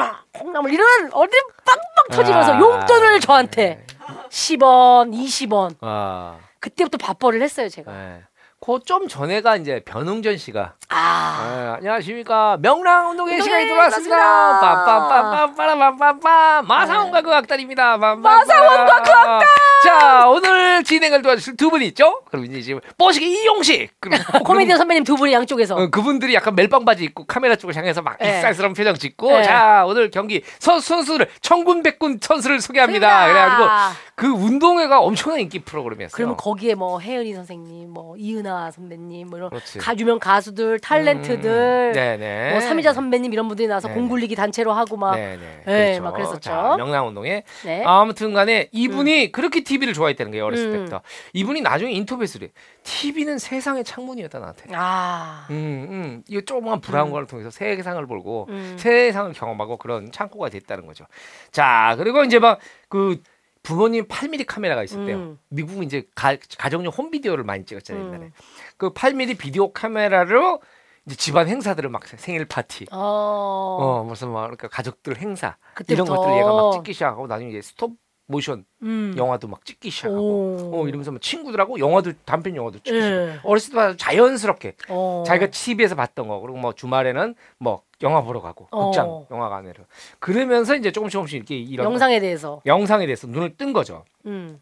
야 0.01 0.23
콩나물 0.33 0.73
이런 0.73 1.11
어디 1.12 1.33
빵빵 1.66 2.16
터지면서 2.16 2.55
아. 2.55 2.59
용돈을 2.61 3.20
저한테 3.20 3.85
10원 4.31 5.12
20원 5.12 5.77
아. 5.83 6.39
그때부터 6.59 6.97
밥벌이를 6.97 7.45
했어요 7.45 7.68
제가 7.68 7.93
네. 7.93 8.23
그좀 8.64 9.08
전에가 9.08 9.56
이제 9.56 9.82
변웅전 9.84 10.38
씨가 10.38 10.74
아. 10.88 11.48
네, 11.50 11.68
안녕하십니까 11.78 12.58
명랑 12.60 13.10
운동회 13.10 13.40
시간이 13.40 13.66
돌아왔습니다. 13.66 14.60
빠빠빠빠빠빠빠 14.60 16.62
마상원과 16.62 17.22
그 17.22 17.30
과학단입니다. 17.30 17.96
마상원과 17.96 19.02
그 19.02 19.10
과학단. 19.10 19.48
자 19.82 20.28
오늘 20.28 20.84
진행을 20.84 21.22
도와주실 21.22 21.56
두 21.56 21.70
분이 21.70 21.86
있죠? 21.88 22.22
그럼 22.30 22.44
이제 22.44 22.60
지금 22.60 22.80
뽀식이 22.98 23.42
이용식 23.42 23.90
코미디언 24.44 24.78
선배님 24.78 25.02
두 25.02 25.16
분이 25.16 25.32
양쪽에서 25.32 25.74
어, 25.74 25.88
그분들이 25.88 26.34
약간 26.34 26.54
멜빵 26.54 26.84
바지 26.84 27.02
입고 27.02 27.26
카메라 27.26 27.56
쪽을 27.56 27.74
향해서 27.74 28.02
막 28.02 28.16
네. 28.18 28.36
익살스러운 28.36 28.74
표정 28.74 28.94
짓고 28.94 29.38
네. 29.38 29.42
자 29.42 29.84
오늘 29.88 30.12
경기 30.12 30.44
선, 30.60 30.78
선수를 30.78 31.26
천군 31.40 31.82
백군 31.82 32.20
선수를 32.22 32.60
소개합니다. 32.60 33.26
그래가지고 33.26 33.68
그 34.14 34.28
운동회가 34.28 35.00
엄청난 35.00 35.40
인기 35.40 35.58
프로그램이었어요. 35.58 36.14
그러면 36.14 36.36
거기에 36.36 36.76
뭐 36.76 37.00
혜은이 37.00 37.34
선생님, 37.34 37.90
뭐 37.90 38.14
이은아 38.16 38.51
선배님 38.70 39.28
뭐 39.28 39.38
이런 39.38 39.50
그렇지. 39.50 39.78
가 39.78 39.96
유명 39.98 40.18
가수들 40.18 40.78
탤런트들 40.78 41.44
음, 41.44 41.92
네네. 41.92 42.53
뭐 42.53 42.61
삼이자 42.61 42.92
선배님 42.92 43.32
이런 43.32 43.48
분들이 43.48 43.68
나와서 43.68 43.88
네. 43.88 43.94
공굴리기 43.94 44.34
단체로 44.34 44.72
하고 44.72 44.96
막 44.96 45.14
네네. 45.14 45.62
네, 45.66 45.84
그렇죠. 45.84 46.03
막 46.03 46.12
그랬었죠. 46.14 46.40
자, 46.40 46.74
명랑운동회. 46.76 47.42
네. 47.64 47.84
아무튼간에 47.84 48.68
이분이 48.72 49.32
그렇게 49.32 49.62
TV를 49.62 49.94
좋아했다는 49.94 50.32
거예요 50.32 50.44
어렸을 50.46 50.66
음. 50.68 50.72
때부터. 50.72 51.00
이분이 51.32 51.61
나중에 51.61 51.92
인터뷰에서 51.92 52.38
래 52.38 52.48
TV는 52.84 53.38
세상의 53.38 53.84
창문이었다 53.84 54.38
나한테. 54.38 54.64
아 54.74 55.46
음, 55.50 55.86
음. 55.90 56.22
이 56.28 56.40
조그만 56.44 56.80
브라운 56.80 57.09
음. 57.09 57.12
관을 57.12 57.26
통해서 57.26 57.50
세상을 57.50 58.05
보고 58.07 58.46
음. 58.50 58.76
세상을 58.78 59.32
경험하고 59.32 59.76
그런 59.76 60.11
창고가 60.11 60.48
됐다는 60.48 60.86
거죠. 60.86 61.05
자 61.50 61.94
그리고 61.98 62.24
이제 62.24 62.38
막 62.38 62.59
그 62.92 63.22
부모님 63.62 64.06
8mm 64.06 64.46
카메라가 64.46 64.82
있었대요. 64.82 65.16
음. 65.16 65.38
미국은 65.48 65.84
이제 65.84 66.06
가, 66.14 66.36
가정용 66.58 66.92
홈비디오를 66.92 67.44
많이 67.44 67.64
찍었잖아요 67.64 68.06
옛날에. 68.06 68.24
음. 68.26 68.32
그 68.76 68.92
8mm 68.92 69.38
비디오 69.38 69.72
카메라로 69.72 70.60
이제 71.06 71.16
집안 71.16 71.48
행사들을 71.48 71.90
막 71.90 72.06
생일 72.06 72.44
파티, 72.44 72.86
어, 72.92 72.96
어 72.96 74.04
무슨 74.04 74.28
뭐 74.28 74.42
그러니까 74.42 74.68
가족들 74.68 75.18
행사. 75.18 75.56
이런 75.88 76.06
것들을 76.06 76.36
얘가 76.36 76.52
막 76.52 76.72
찍기 76.74 76.92
시작하고 76.92 77.26
나중에 77.26 77.50
이제 77.50 77.60
스톱 77.60 77.92
모션 78.27 78.64
음. 78.83 79.14
영화도 79.16 79.49
막 79.49 79.64
찍기 79.64 79.91
시작하고 79.91 80.20
오. 80.20 80.70
어 80.83 80.89
이러면서 80.89 81.11
뭐 81.11 81.20
친구들하고 81.20 81.79
영화도 81.79 82.12
단편 82.25 82.57
영화도 82.57 82.79
찍기 82.79 82.91
시작. 82.91 83.07
예. 83.07 83.41
어렸을 83.43 83.75
때 83.75 83.97
자연스럽게 83.97 84.75
어. 84.89 85.25
자기가 85.27 85.51
TV에서 85.51 85.95
봤던 85.95 86.29
거 86.29 86.41
그리고 86.41 86.59
뭐 86.59 86.73
주말에는 86.73 87.35
뭐 87.59 87.83
영화 88.03 88.23
보러 88.23 88.41
가고 88.41 88.68
어. 88.70 88.87
극장 88.87 89.27
영화관으로 89.31 89.85
그러면서 90.18 90.75
이제 90.75 90.91
조금씩 90.93 91.12
조금씩 91.12 91.37
이렇게 91.37 91.57
이런 91.57 91.85
영상에 91.85 92.20
대해서. 92.20 92.61
영상에 92.66 93.07
대해서 93.07 93.27
눈을 93.27 93.57
뜬 93.57 93.73
거죠. 93.73 94.05
음. 94.27 94.61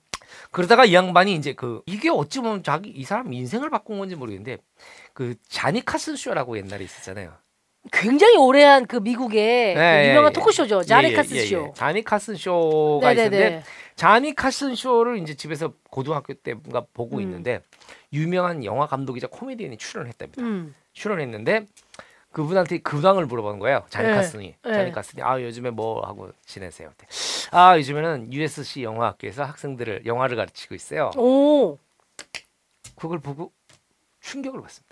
그러다가 0.50 0.84
이 0.84 0.94
양반이 0.94 1.34
이제 1.34 1.54
그 1.54 1.82
이게 1.86 2.08
어찌 2.08 2.40
보면 2.40 2.62
자기 2.62 2.90
이 2.90 3.04
사람 3.04 3.32
인생을 3.32 3.68
바꾼 3.70 3.98
건지 3.98 4.14
모르겠는데 4.14 4.58
그 5.12 5.34
자니 5.48 5.84
카슨 5.84 6.16
쇼라고 6.16 6.56
옛날에 6.56 6.84
있었잖아요. 6.84 7.32
굉장히 7.92 8.36
오래한 8.36 8.86
그 8.86 8.96
미국의 8.96 9.74
네, 9.74 10.02
그 10.02 10.08
유명한 10.10 10.30
예, 10.30 10.32
토크쇼죠. 10.34 10.80
예, 10.80 10.82
자니 10.84 11.10
예, 11.10 11.14
카슨 11.14 11.36
예, 11.36 11.46
쇼. 11.46 11.56
예. 11.68 11.72
자니 11.74 12.04
카슨 12.04 12.36
쇼가 12.36 13.12
있는데 13.12 13.38
네네네. 13.38 13.62
자니 13.96 14.34
카슨 14.34 14.74
쇼를 14.74 15.18
이제 15.18 15.34
집에서 15.34 15.72
고등학교 15.90 16.34
때 16.34 16.54
뭔가 16.54 16.84
보고 16.92 17.16
음. 17.16 17.22
있는데 17.22 17.62
유명한 18.12 18.64
영화 18.64 18.86
감독이자 18.86 19.28
코미디언이 19.28 19.78
출연했답니다. 19.78 20.42
음. 20.42 20.74
출연했는데 20.92 21.66
그분한테 22.32 22.78
근황을 22.78 23.26
물어보는 23.26 23.58
거예요. 23.58 23.84
자니 23.88 24.08
네. 24.08 24.14
카슨이. 24.14 24.54
네. 24.62 24.72
자니 24.72 24.92
카슨이 24.92 25.22
아 25.22 25.40
요즘에 25.40 25.70
뭐 25.70 26.06
하고 26.06 26.30
지내세요? 26.44 26.92
아 27.50 27.76
요즘에는 27.78 28.32
USC 28.32 28.82
영화학교에서 28.84 29.42
학생들을 29.44 30.02
영화를 30.06 30.36
가르치고 30.36 30.74
있어요. 30.74 31.10
오. 31.16 31.78
그걸 32.94 33.18
보고 33.18 33.52
충격을 34.20 34.60
받습니다. 34.60 34.89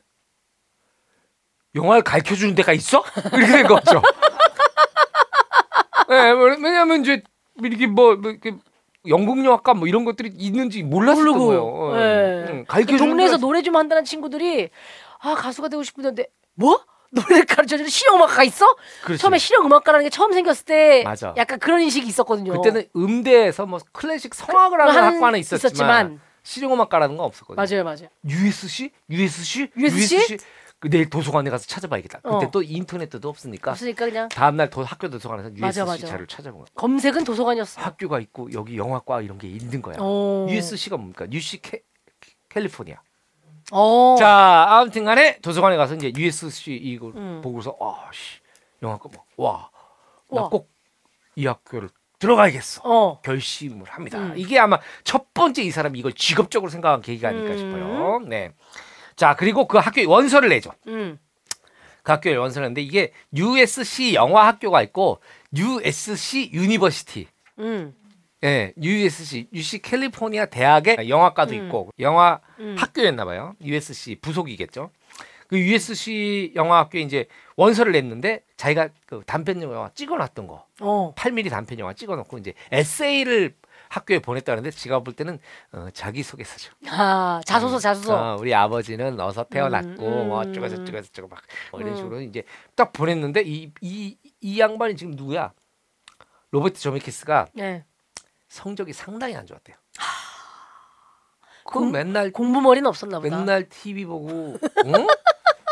영화를 1.79 2.03
가르쳐 2.03 2.35
주는 2.35 2.55
데가 2.55 2.73
있어? 2.73 3.03
이렇게 3.33 3.47
된 3.53 3.67
거죠. 3.67 4.03
네, 6.09 6.33
뭐, 6.35 6.45
왜냐하면 6.47 7.03
이제 7.03 7.23
이렇게 7.63 7.87
뭐, 7.87 8.17
뭐 8.17 8.31
이렇게 8.31 8.55
영국 9.07 9.43
영화과 9.45 9.75
뭐 9.75 9.87
이런 9.89 10.05
것들이 10.05 10.31
있는지 10.37 10.83
몰랐을 10.83 11.25
모르고. 11.25 11.47
거예요. 11.47 11.67
어, 11.67 11.97
네. 11.97 12.47
응, 12.49 12.65
그 12.67 12.73
가르쳐 12.73 12.97
주는 12.97 13.11
동네에서 13.11 13.37
데가 13.37 13.47
노래 13.47 13.63
좀 13.63 13.77
한다는 13.77 14.05
친구들이 14.05 14.71
아 15.21 15.35
가수가 15.35 15.69
되고 15.69 15.83
싶은데 15.83 16.27
뭐? 16.55 16.81
노래를 17.11 17.47
가르쳐주는 17.47 17.89
실용음악가 17.89 18.43
있어? 18.45 18.77
그렇지. 19.03 19.23
처음에 19.23 19.39
실용음악가라는 19.39 20.05
게 20.05 20.11
처음 20.11 20.33
생겼을 20.33 20.67
때 20.67 21.03
맞아. 21.05 21.33
약간 21.39 21.59
그런 21.59 21.81
인식이 21.81 22.07
있었거든요. 22.07 22.53
그때는 22.53 22.85
음대에서 22.95 23.65
뭐 23.65 23.79
클래식 23.93 24.35
성악을 24.35 24.79
하는 24.79 24.95
한- 24.95 25.15
학과는 25.15 25.39
있었지만, 25.39 25.69
있었지만. 25.71 26.21
실용음악과라는 26.43 27.17
건 27.17 27.25
없었거든요. 27.27 27.65
맞아요, 27.65 27.85
맞아요. 27.85 28.09
USC? 28.27 28.91
USC? 29.09 29.71
USC? 29.75 30.37
그 30.37 30.45
내일 30.83 31.11
도서관에 31.11 31.51
가서 31.51 31.67
찾아봐야겠다. 31.67 32.21
그때 32.21 32.47
어. 32.47 32.51
또 32.53 32.63
인터넷도 32.63 33.29
없으니까 33.29 33.73
없으니까 33.73 34.05
그냥 34.07 34.29
다음날 34.29 34.71
도, 34.71 34.85
학교 34.85 35.09
도서관에서 35.11 35.51
USC 35.51 35.61
맞아, 35.61 35.85
맞아. 35.85 36.07
자료를 36.07 36.27
찾아본 36.29 36.61
거야. 36.61 36.67
검색은 36.77 37.25
도서관이었어. 37.25 37.81
학교가 37.81 38.21
있고 38.21 38.53
여기 38.53 38.77
영화과 38.77 39.21
이런 39.23 39.39
게 39.39 39.49
있는 39.49 39.83
거야. 39.83 39.97
어. 39.99 40.47
USC가 40.49 40.97
뭡니까? 40.97 41.27
UC 41.31 41.63
캐, 41.63 41.83
캘리포니아. 42.49 43.01
어. 43.73 44.17
자, 44.19 44.67
아무튼간에 44.69 45.41
도서관에 45.41 45.77
가서 45.77 45.95
이제 45.97 46.13
USC 46.17 46.75
이걸 46.75 47.13
음. 47.17 47.41
보고서 47.43 47.77
아 47.81 48.09
씨 48.13 48.39
영화과 48.81 49.09
뭐 49.13 49.25
와, 49.37 49.71
와. 50.31 50.43
나 50.45 50.49
꼭 50.49 50.69
이 51.35 51.47
학교를 51.47 51.89
들어가야겠어. 52.19 52.83
어. 52.85 53.21
결심을 53.23 53.87
합니다. 53.89 54.19
음. 54.19 54.35
이게 54.37 54.59
아마 54.59 54.81
첫 55.05 55.33
번째 55.35 55.63
이 55.63 55.71
사람이 55.71 55.97
이걸 56.01 56.13
직업적으로 56.15 56.69
생각한 56.69 57.01
계기가 57.01 57.29
아닐까 57.29 57.53
음. 57.53 57.59
싶어요. 57.59 58.19
네. 58.27 58.53
자, 59.19 59.35
그리고 59.35 59.67
그 59.67 59.79
학교에 59.79 60.05
원서를 60.05 60.49
내죠. 60.49 60.71
음. 60.87 61.19
그 62.05 62.13
학교에 62.13 62.37
원서를 62.37 62.67
내는데 62.67 62.83
이게 62.83 63.13
USC 63.37 64.15
영화 64.15 64.47
학교가 64.47 64.81
있고 64.83 65.21
USC 65.57 66.51
University. 66.53 67.27
음. 67.59 67.95
예, 68.45 68.73
USC, 68.81 69.49
UC 69.53 69.81
캘리포니아 69.81 70.47
대학의 70.47 71.09
영화과도 71.09 71.53
음. 71.53 71.65
있고 71.65 71.91
영화 71.99 72.39
음. 72.61 72.77
학교였나 72.79 73.25
봐요. 73.25 73.57
USC 73.61 74.21
부속이겠죠. 74.21 74.91
그 75.49 75.59
USC 75.59 76.53
영화 76.55 76.79
학교에 76.79 77.01
이제 77.01 77.27
원서를 77.57 77.91
냈는데 77.91 78.43
자기가 78.57 78.91
그 79.05 79.23
단편 79.27 79.61
영화 79.63 79.91
찍어놨던 79.95 80.47
거, 80.47 80.65
어. 80.81 81.13
8mm 81.17 81.51
단편 81.51 81.81
영화 81.81 81.93
찍어놓고 81.93 82.39
이제 82.39 82.53
에세이를 82.71 83.57
학교에 83.89 84.19
보냈다는데 84.19 84.71
제가 84.71 85.01
볼 85.01 85.15
때는 85.15 85.39
어, 85.73 85.89
자기소개서죠. 85.93 86.73
아, 86.89 87.41
자소서 87.45 87.79
자소서. 87.79 88.35
어, 88.35 88.37
우리 88.39 88.55
아버지는 88.55 89.19
어서 89.21 89.45
태어났고 89.45 90.07
음, 90.07 90.29
뭐 90.29 90.43
음. 90.43 90.51
어쩌고 90.51 90.69
저쩌고 90.69 91.03
저쩌고 91.03 91.29
막 91.29 91.41
뭐 91.73 91.81
이런 91.81 91.93
음. 91.93 91.97
식으로 91.97 92.21
이제 92.21 92.43
딱 92.75 92.93
보냈는데 92.93 93.43
이 93.43 93.73
이 93.83 94.17
이 94.41 94.61
양반이 94.61 94.97
지금 94.97 95.15
누구야? 95.17 95.53
로버트 96.53 96.81
조메키스가 96.81 97.47
네. 97.55 97.85
성적이 98.49 98.93
상당히 98.93 99.35
안 99.37 99.47
좋았대요. 99.47 99.77
그 101.65 101.79
공- 101.81 101.93
맨날 101.93 102.31
공부 102.31 102.61
머리는 102.61 102.87
없었나 102.89 103.21
보다. 103.21 103.37
맨날 103.37 103.69
TV 103.69 104.05
보고 104.07 104.57
응? 104.87 105.07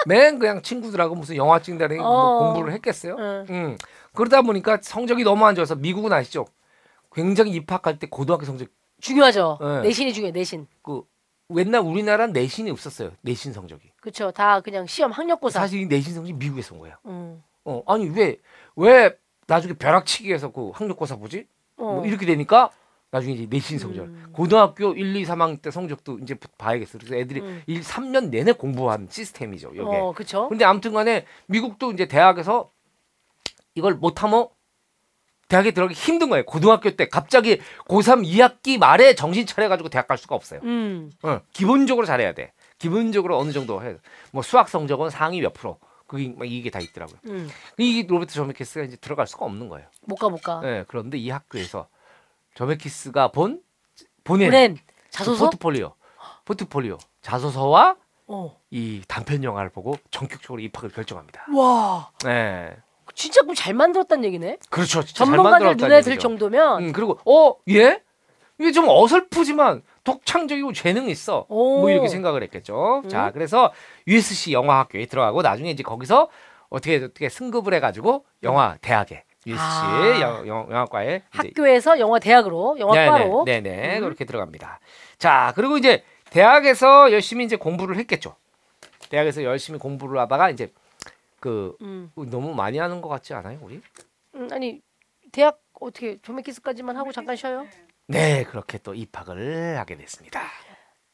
맨 0.06 0.38
그냥 0.38 0.60
친구들하고 0.62 1.14
무슨 1.14 1.36
영화 1.36 1.60
찍는다니 1.60 1.98
뭐 1.98 2.06
어. 2.06 2.38
공부를 2.52 2.72
했겠어요? 2.74 3.16
응. 3.18 3.46
응. 3.50 3.78
그러다 4.14 4.42
보니까 4.42 4.78
성적이 4.82 5.24
너무 5.24 5.46
안 5.46 5.54
좋아서 5.54 5.74
미국은 5.74 6.12
아시죠? 6.12 6.46
굉장히 7.16 7.52
입학할 7.52 7.98
때 7.98 8.06
고등학교 8.08 8.44
성적 8.44 8.68
중요하죠. 9.00 9.58
네. 9.60 9.80
내신이 9.82 10.12
중요해. 10.12 10.32
내신. 10.32 10.66
그 10.82 11.02
옛날 11.56 11.80
우리나라는 11.80 12.32
내신이 12.32 12.70
없었어요. 12.70 13.12
내신 13.22 13.52
성적이. 13.52 13.90
그렇죠. 14.00 14.30
다 14.30 14.60
그냥 14.60 14.86
시험 14.86 15.10
학력고사. 15.10 15.58
사실 15.60 15.80
이 15.80 15.86
내신 15.86 16.14
성적이 16.14 16.34
미국에서 16.34 16.74
온 16.74 16.80
거야. 16.80 16.98
음. 17.06 17.42
어, 17.64 17.82
아니 17.86 18.08
왜 18.08 18.38
왜 18.76 19.16
나중에 19.46 19.72
벼락치기해서 19.74 20.52
그 20.52 20.70
학력고사 20.74 21.16
보지? 21.16 21.46
어. 21.78 21.84
뭐 21.84 22.06
이렇게 22.06 22.26
되니까 22.26 22.70
나중에 23.10 23.32
이제 23.34 23.46
내신 23.48 23.78
성적. 23.78 24.04
음. 24.04 24.26
고등학교 24.32 24.92
1, 24.92 25.16
2, 25.16 25.24
3학년 25.24 25.62
때 25.62 25.70
성적도 25.70 26.18
이제 26.18 26.36
봐야겠어. 26.58 26.98
그래서 26.98 27.14
애들이 27.14 27.40
음. 27.40 27.62
일 27.66 27.80
3년 27.80 28.28
내내 28.28 28.52
공부한 28.52 29.08
시스템이죠. 29.10 29.70
이게. 29.72 29.80
어, 29.82 30.12
그렇죠. 30.12 30.48
근데 30.48 30.64
아무튼간에 30.64 31.24
미국도 31.46 31.92
이제 31.92 32.06
대학에서 32.06 32.70
이걸 33.74 33.94
못하면 33.94 34.48
대학에 35.48 35.70
들어가기 35.70 35.94
힘든 35.98 36.28
거예요. 36.28 36.44
고등학교 36.44 36.90
때 36.90 37.08
갑자기 37.08 37.60
고3 37.88 38.26
2학기 38.26 38.78
말에 38.78 39.14
정신 39.14 39.46
차려가지고 39.46 39.88
대학 39.88 40.08
갈 40.08 40.18
수가 40.18 40.34
없어요. 40.34 40.60
음. 40.64 41.10
어, 41.22 41.40
기본적으로 41.52 42.06
잘해야 42.06 42.32
돼. 42.32 42.52
기본적으로 42.78 43.38
어느 43.38 43.52
정도 43.52 43.80
해야 43.82 43.92
돼. 43.92 43.98
뭐 44.32 44.42
수학 44.42 44.68
성적은 44.68 45.10
상위 45.10 45.40
몇 45.40 45.52
프로. 45.52 45.78
그게 46.06 46.32
막 46.36 46.44
이게 46.48 46.70
다 46.70 46.78
있더라고요. 46.78 47.18
음. 47.26 47.48
이 47.78 48.06
로버트 48.06 48.32
조메키스가 48.32 48.84
이제 48.84 48.96
들어갈 48.96 49.26
수가 49.26 49.44
없는 49.44 49.68
거예요. 49.68 49.88
못 50.02 50.16
가, 50.16 50.28
못 50.28 50.40
가. 50.40 50.60
예, 50.64 50.84
그런데 50.86 51.18
이 51.18 51.30
학교에서 51.30 51.88
조메키스가 52.54 53.32
본 53.32 53.60
보낸 54.22 54.48
브랜 54.48 54.74
그 54.76 54.82
자소서? 55.10 55.46
포트폴리오, 55.46 55.94
포트폴리오 56.44 56.98
자소서와 57.22 57.96
어. 58.28 58.60
이 58.70 59.02
단편 59.08 59.42
영화를 59.42 59.70
보고 59.70 59.96
전격적으로 60.10 60.60
입학을 60.60 60.90
결정합니다. 60.90 61.46
와. 61.54 62.10
네, 62.24 62.76
진짜 63.16 63.40
그럼 63.40 63.54
잘 63.54 63.74
만들었다는 63.74 64.24
얘기네. 64.26 64.58
그렇죠. 64.70 65.02
진짜 65.02 65.24
잘 65.24 65.26
전문가들 65.26 65.66
만들었다는 65.66 65.88
눈에 65.88 66.00
들 66.02 66.12
얘기죠. 66.12 66.28
정도면 66.28 66.84
음, 66.84 66.92
그리고 66.92 67.18
어 67.24 67.56
얘? 67.70 68.00
이게 68.58 68.72
좀 68.72 68.86
어설프지만 68.88 69.82
독창적이고 70.04 70.72
재능 70.74 71.08
있어. 71.08 71.46
오. 71.48 71.80
뭐 71.80 71.90
이렇게 71.90 72.08
생각을 72.08 72.42
했겠죠. 72.44 73.02
음. 73.04 73.08
자, 73.08 73.32
그래서 73.32 73.72
USC 74.06 74.52
영화학교에 74.52 75.06
들어가고 75.06 75.42
나중에 75.42 75.70
이제 75.70 75.82
거기서 75.82 76.28
어떻게 76.68 76.96
어떻게 76.96 77.28
승급을 77.28 77.74
해 77.74 77.80
가지고 77.80 78.24
영화 78.42 78.76
대학에 78.80 79.24
USC 79.46 79.62
아. 79.62 80.20
영, 80.20 80.46
영, 80.46 80.66
영화과에 80.70 81.22
이제 81.34 81.48
학교에서 81.48 81.98
영화 81.98 82.18
대학으로 82.18 82.76
영화과로 82.78 83.44
네네, 83.44 83.60
네네 83.70 83.98
음. 83.98 84.04
그렇게 84.04 84.24
들어갑니다. 84.24 84.78
자, 85.18 85.52
그리고 85.56 85.78
이제 85.78 86.02
대학에서 86.30 87.12
열심히 87.12 87.44
이제 87.44 87.56
공부를 87.56 87.96
했겠죠. 87.96 88.36
대학에서 89.08 89.42
열심히 89.42 89.78
공부를 89.78 90.18
하다가 90.20 90.50
이제 90.50 90.70
그 91.46 91.76
음. 91.80 92.10
너무 92.16 92.54
많이 92.54 92.78
하는 92.78 93.00
것 93.00 93.08
같지 93.08 93.32
않아요, 93.32 93.60
우리? 93.62 93.80
음, 94.34 94.48
아니 94.50 94.80
대학 95.30 95.60
어떻게 95.78 96.16
조메키스까지만 96.22 96.96
하고 96.96 97.12
잠깐 97.12 97.36
쉬어요? 97.36 97.68
네, 98.08 98.42
그렇게 98.42 98.78
또 98.78 98.94
입학을 98.94 99.78
하게 99.78 99.96
됐습니다. 99.96 100.42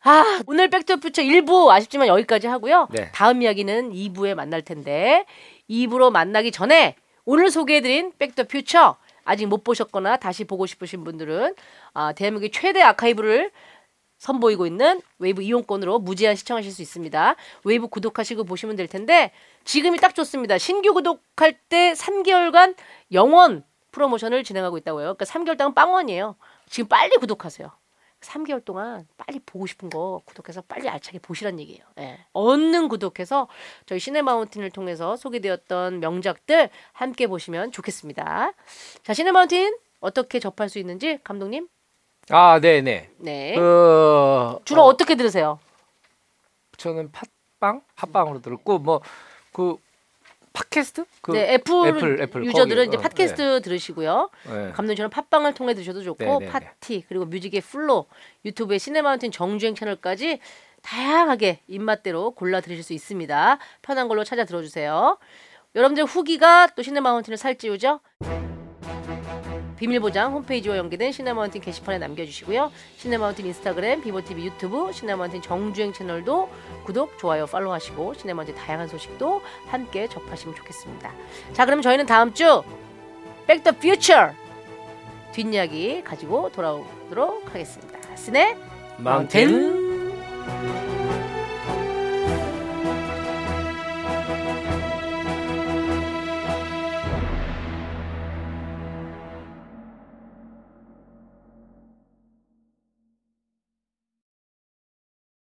아 0.04 0.40
오늘 0.46 0.70
백투퓨처 0.70 1.22
1부 1.22 1.68
아쉽지만 1.68 2.08
여기까지 2.08 2.46
하고요. 2.46 2.88
네. 2.92 3.12
다음 3.12 3.42
이야기는 3.42 3.92
2부에 3.92 4.34
만날 4.34 4.62
텐데 4.62 5.26
2부로 5.68 6.10
만나기 6.10 6.50
전에 6.50 6.96
오늘 7.26 7.50
소개해드린 7.50 8.12
백투퓨처 8.18 8.96
아직 9.24 9.46
못 9.46 9.62
보셨거나 9.62 10.16
다시 10.16 10.44
보고 10.44 10.64
싶으신 10.64 11.04
분들은 11.04 11.54
아, 11.92 12.14
대한민국의 12.14 12.50
최대 12.52 12.80
아카이브를 12.80 13.52
선보이고 14.22 14.66
있는 14.68 15.02
웨이브 15.18 15.42
이용권으로 15.42 15.98
무제한 15.98 16.36
시청하실 16.36 16.70
수 16.70 16.80
있습니다. 16.80 17.34
웨이브 17.64 17.88
구독하시고 17.88 18.44
보시면 18.44 18.76
될 18.76 18.86
텐데 18.86 19.32
지금이 19.64 19.98
딱 19.98 20.14
좋습니다. 20.14 20.58
신규 20.58 20.94
구독할 20.94 21.58
때 21.68 21.92
3개월간 21.94 22.76
영원 23.10 23.64
프로모션을 23.90 24.44
진행하고 24.44 24.78
있다고요. 24.78 25.16
그러니까 25.16 25.24
3개월 25.24 25.58
동안 25.58 25.74
빵원이에요. 25.74 26.36
지금 26.68 26.88
빨리 26.88 27.16
구독하세요. 27.16 27.68
3개월 28.20 28.64
동안 28.64 29.08
빨리 29.16 29.40
보고 29.40 29.66
싶은 29.66 29.90
거 29.90 30.22
구독해서 30.24 30.62
빨리 30.68 30.88
알차게 30.88 31.18
보시란 31.18 31.58
얘기예요. 31.58 31.82
예. 31.98 32.20
얼른 32.32 32.86
구독해서 32.86 33.48
저희 33.86 33.98
시네마운틴을 33.98 34.70
통해서 34.70 35.16
소개되었던 35.16 35.98
명작들 35.98 36.70
함께 36.92 37.26
보시면 37.26 37.72
좋겠습니다. 37.72 38.52
자, 39.02 39.14
시네마운틴 39.14 39.76
어떻게 39.98 40.38
접할 40.38 40.68
수 40.68 40.78
있는지 40.78 41.18
감독님? 41.24 41.66
아, 42.32 42.58
네, 42.60 42.80
네. 42.80 43.10
네. 43.18 43.54
그 43.56 44.58
주로 44.64 44.82
어, 44.82 44.86
어, 44.86 44.96
떻게 44.96 45.14
들으세요? 45.14 45.58
저는 46.76 47.10
팟빵, 47.12 47.82
팟빵으로 47.96 48.40
들었고 48.40 48.78
뭐 48.78 49.00
그 49.52 49.76
팟캐스트? 50.52 51.04
그 51.22 51.32
네, 51.32 51.54
애플, 51.54 51.86
애플, 51.88 52.20
애플 52.20 52.44
유저들은 52.44 52.84
거기, 52.84 52.88
이제 52.88 52.96
어, 52.96 53.00
팟캐스트 53.00 53.62
들으시고요. 53.62 54.30
네. 54.44 54.72
감독님처럼 54.72 55.10
팟빵을 55.10 55.54
통해 55.54 55.72
들으셔도 55.72 56.02
좋고 56.02 56.24
네, 56.24 56.38
네, 56.38 56.38
네. 56.40 56.46
팟티 56.50 57.04
그리고 57.08 57.24
뮤직의 57.24 57.62
플로 57.62 58.06
유튜브의 58.44 58.78
시네마운틴 58.78 59.30
정주행 59.30 59.74
채널까지 59.74 60.40
다양하게 60.82 61.60
입맛대로 61.68 62.32
골라 62.32 62.60
들으실 62.60 62.82
수 62.82 62.92
있습니다. 62.92 63.58
편한 63.80 64.08
걸로 64.08 64.24
찾아 64.24 64.44
들어주세요. 64.44 65.18
여러분들 65.74 66.04
후기가 66.04 66.68
또 66.76 66.82
시네마운틴을 66.82 67.38
살찌우죠? 67.38 68.00
비밀보장 69.82 70.32
홈페이지와 70.32 70.76
연계된 70.76 71.10
시네마운틴 71.10 71.60
게시판에 71.60 71.98
남겨주시고요. 71.98 72.70
시네마운틴 72.98 73.46
인스타그램, 73.46 74.00
비보TV 74.00 74.44
유튜브, 74.44 74.92
시네마운틴 74.92 75.42
정주행 75.42 75.92
채널도 75.92 76.48
구독, 76.84 77.18
좋아요, 77.18 77.46
팔로우 77.46 77.72
하시고 77.72 78.14
시네마운틴 78.14 78.54
다양한 78.54 78.86
소식도 78.86 79.42
함께 79.66 80.06
접하시면 80.06 80.54
좋겠습니다. 80.54 81.12
자, 81.52 81.64
그럼 81.64 81.82
저희는 81.82 82.06
다음 82.06 82.32
주 82.32 82.62
백 83.48 83.59
투 83.59 83.64
더 83.64 83.72
퓨처 83.72 84.30
뒷이야기 85.32 86.04
가지고 86.04 86.52
돌아오도록 86.52 87.48
하겠습니다. 87.48 87.98
시네 88.14 88.56
마운틴 88.98 90.12
마운틴 90.46 90.91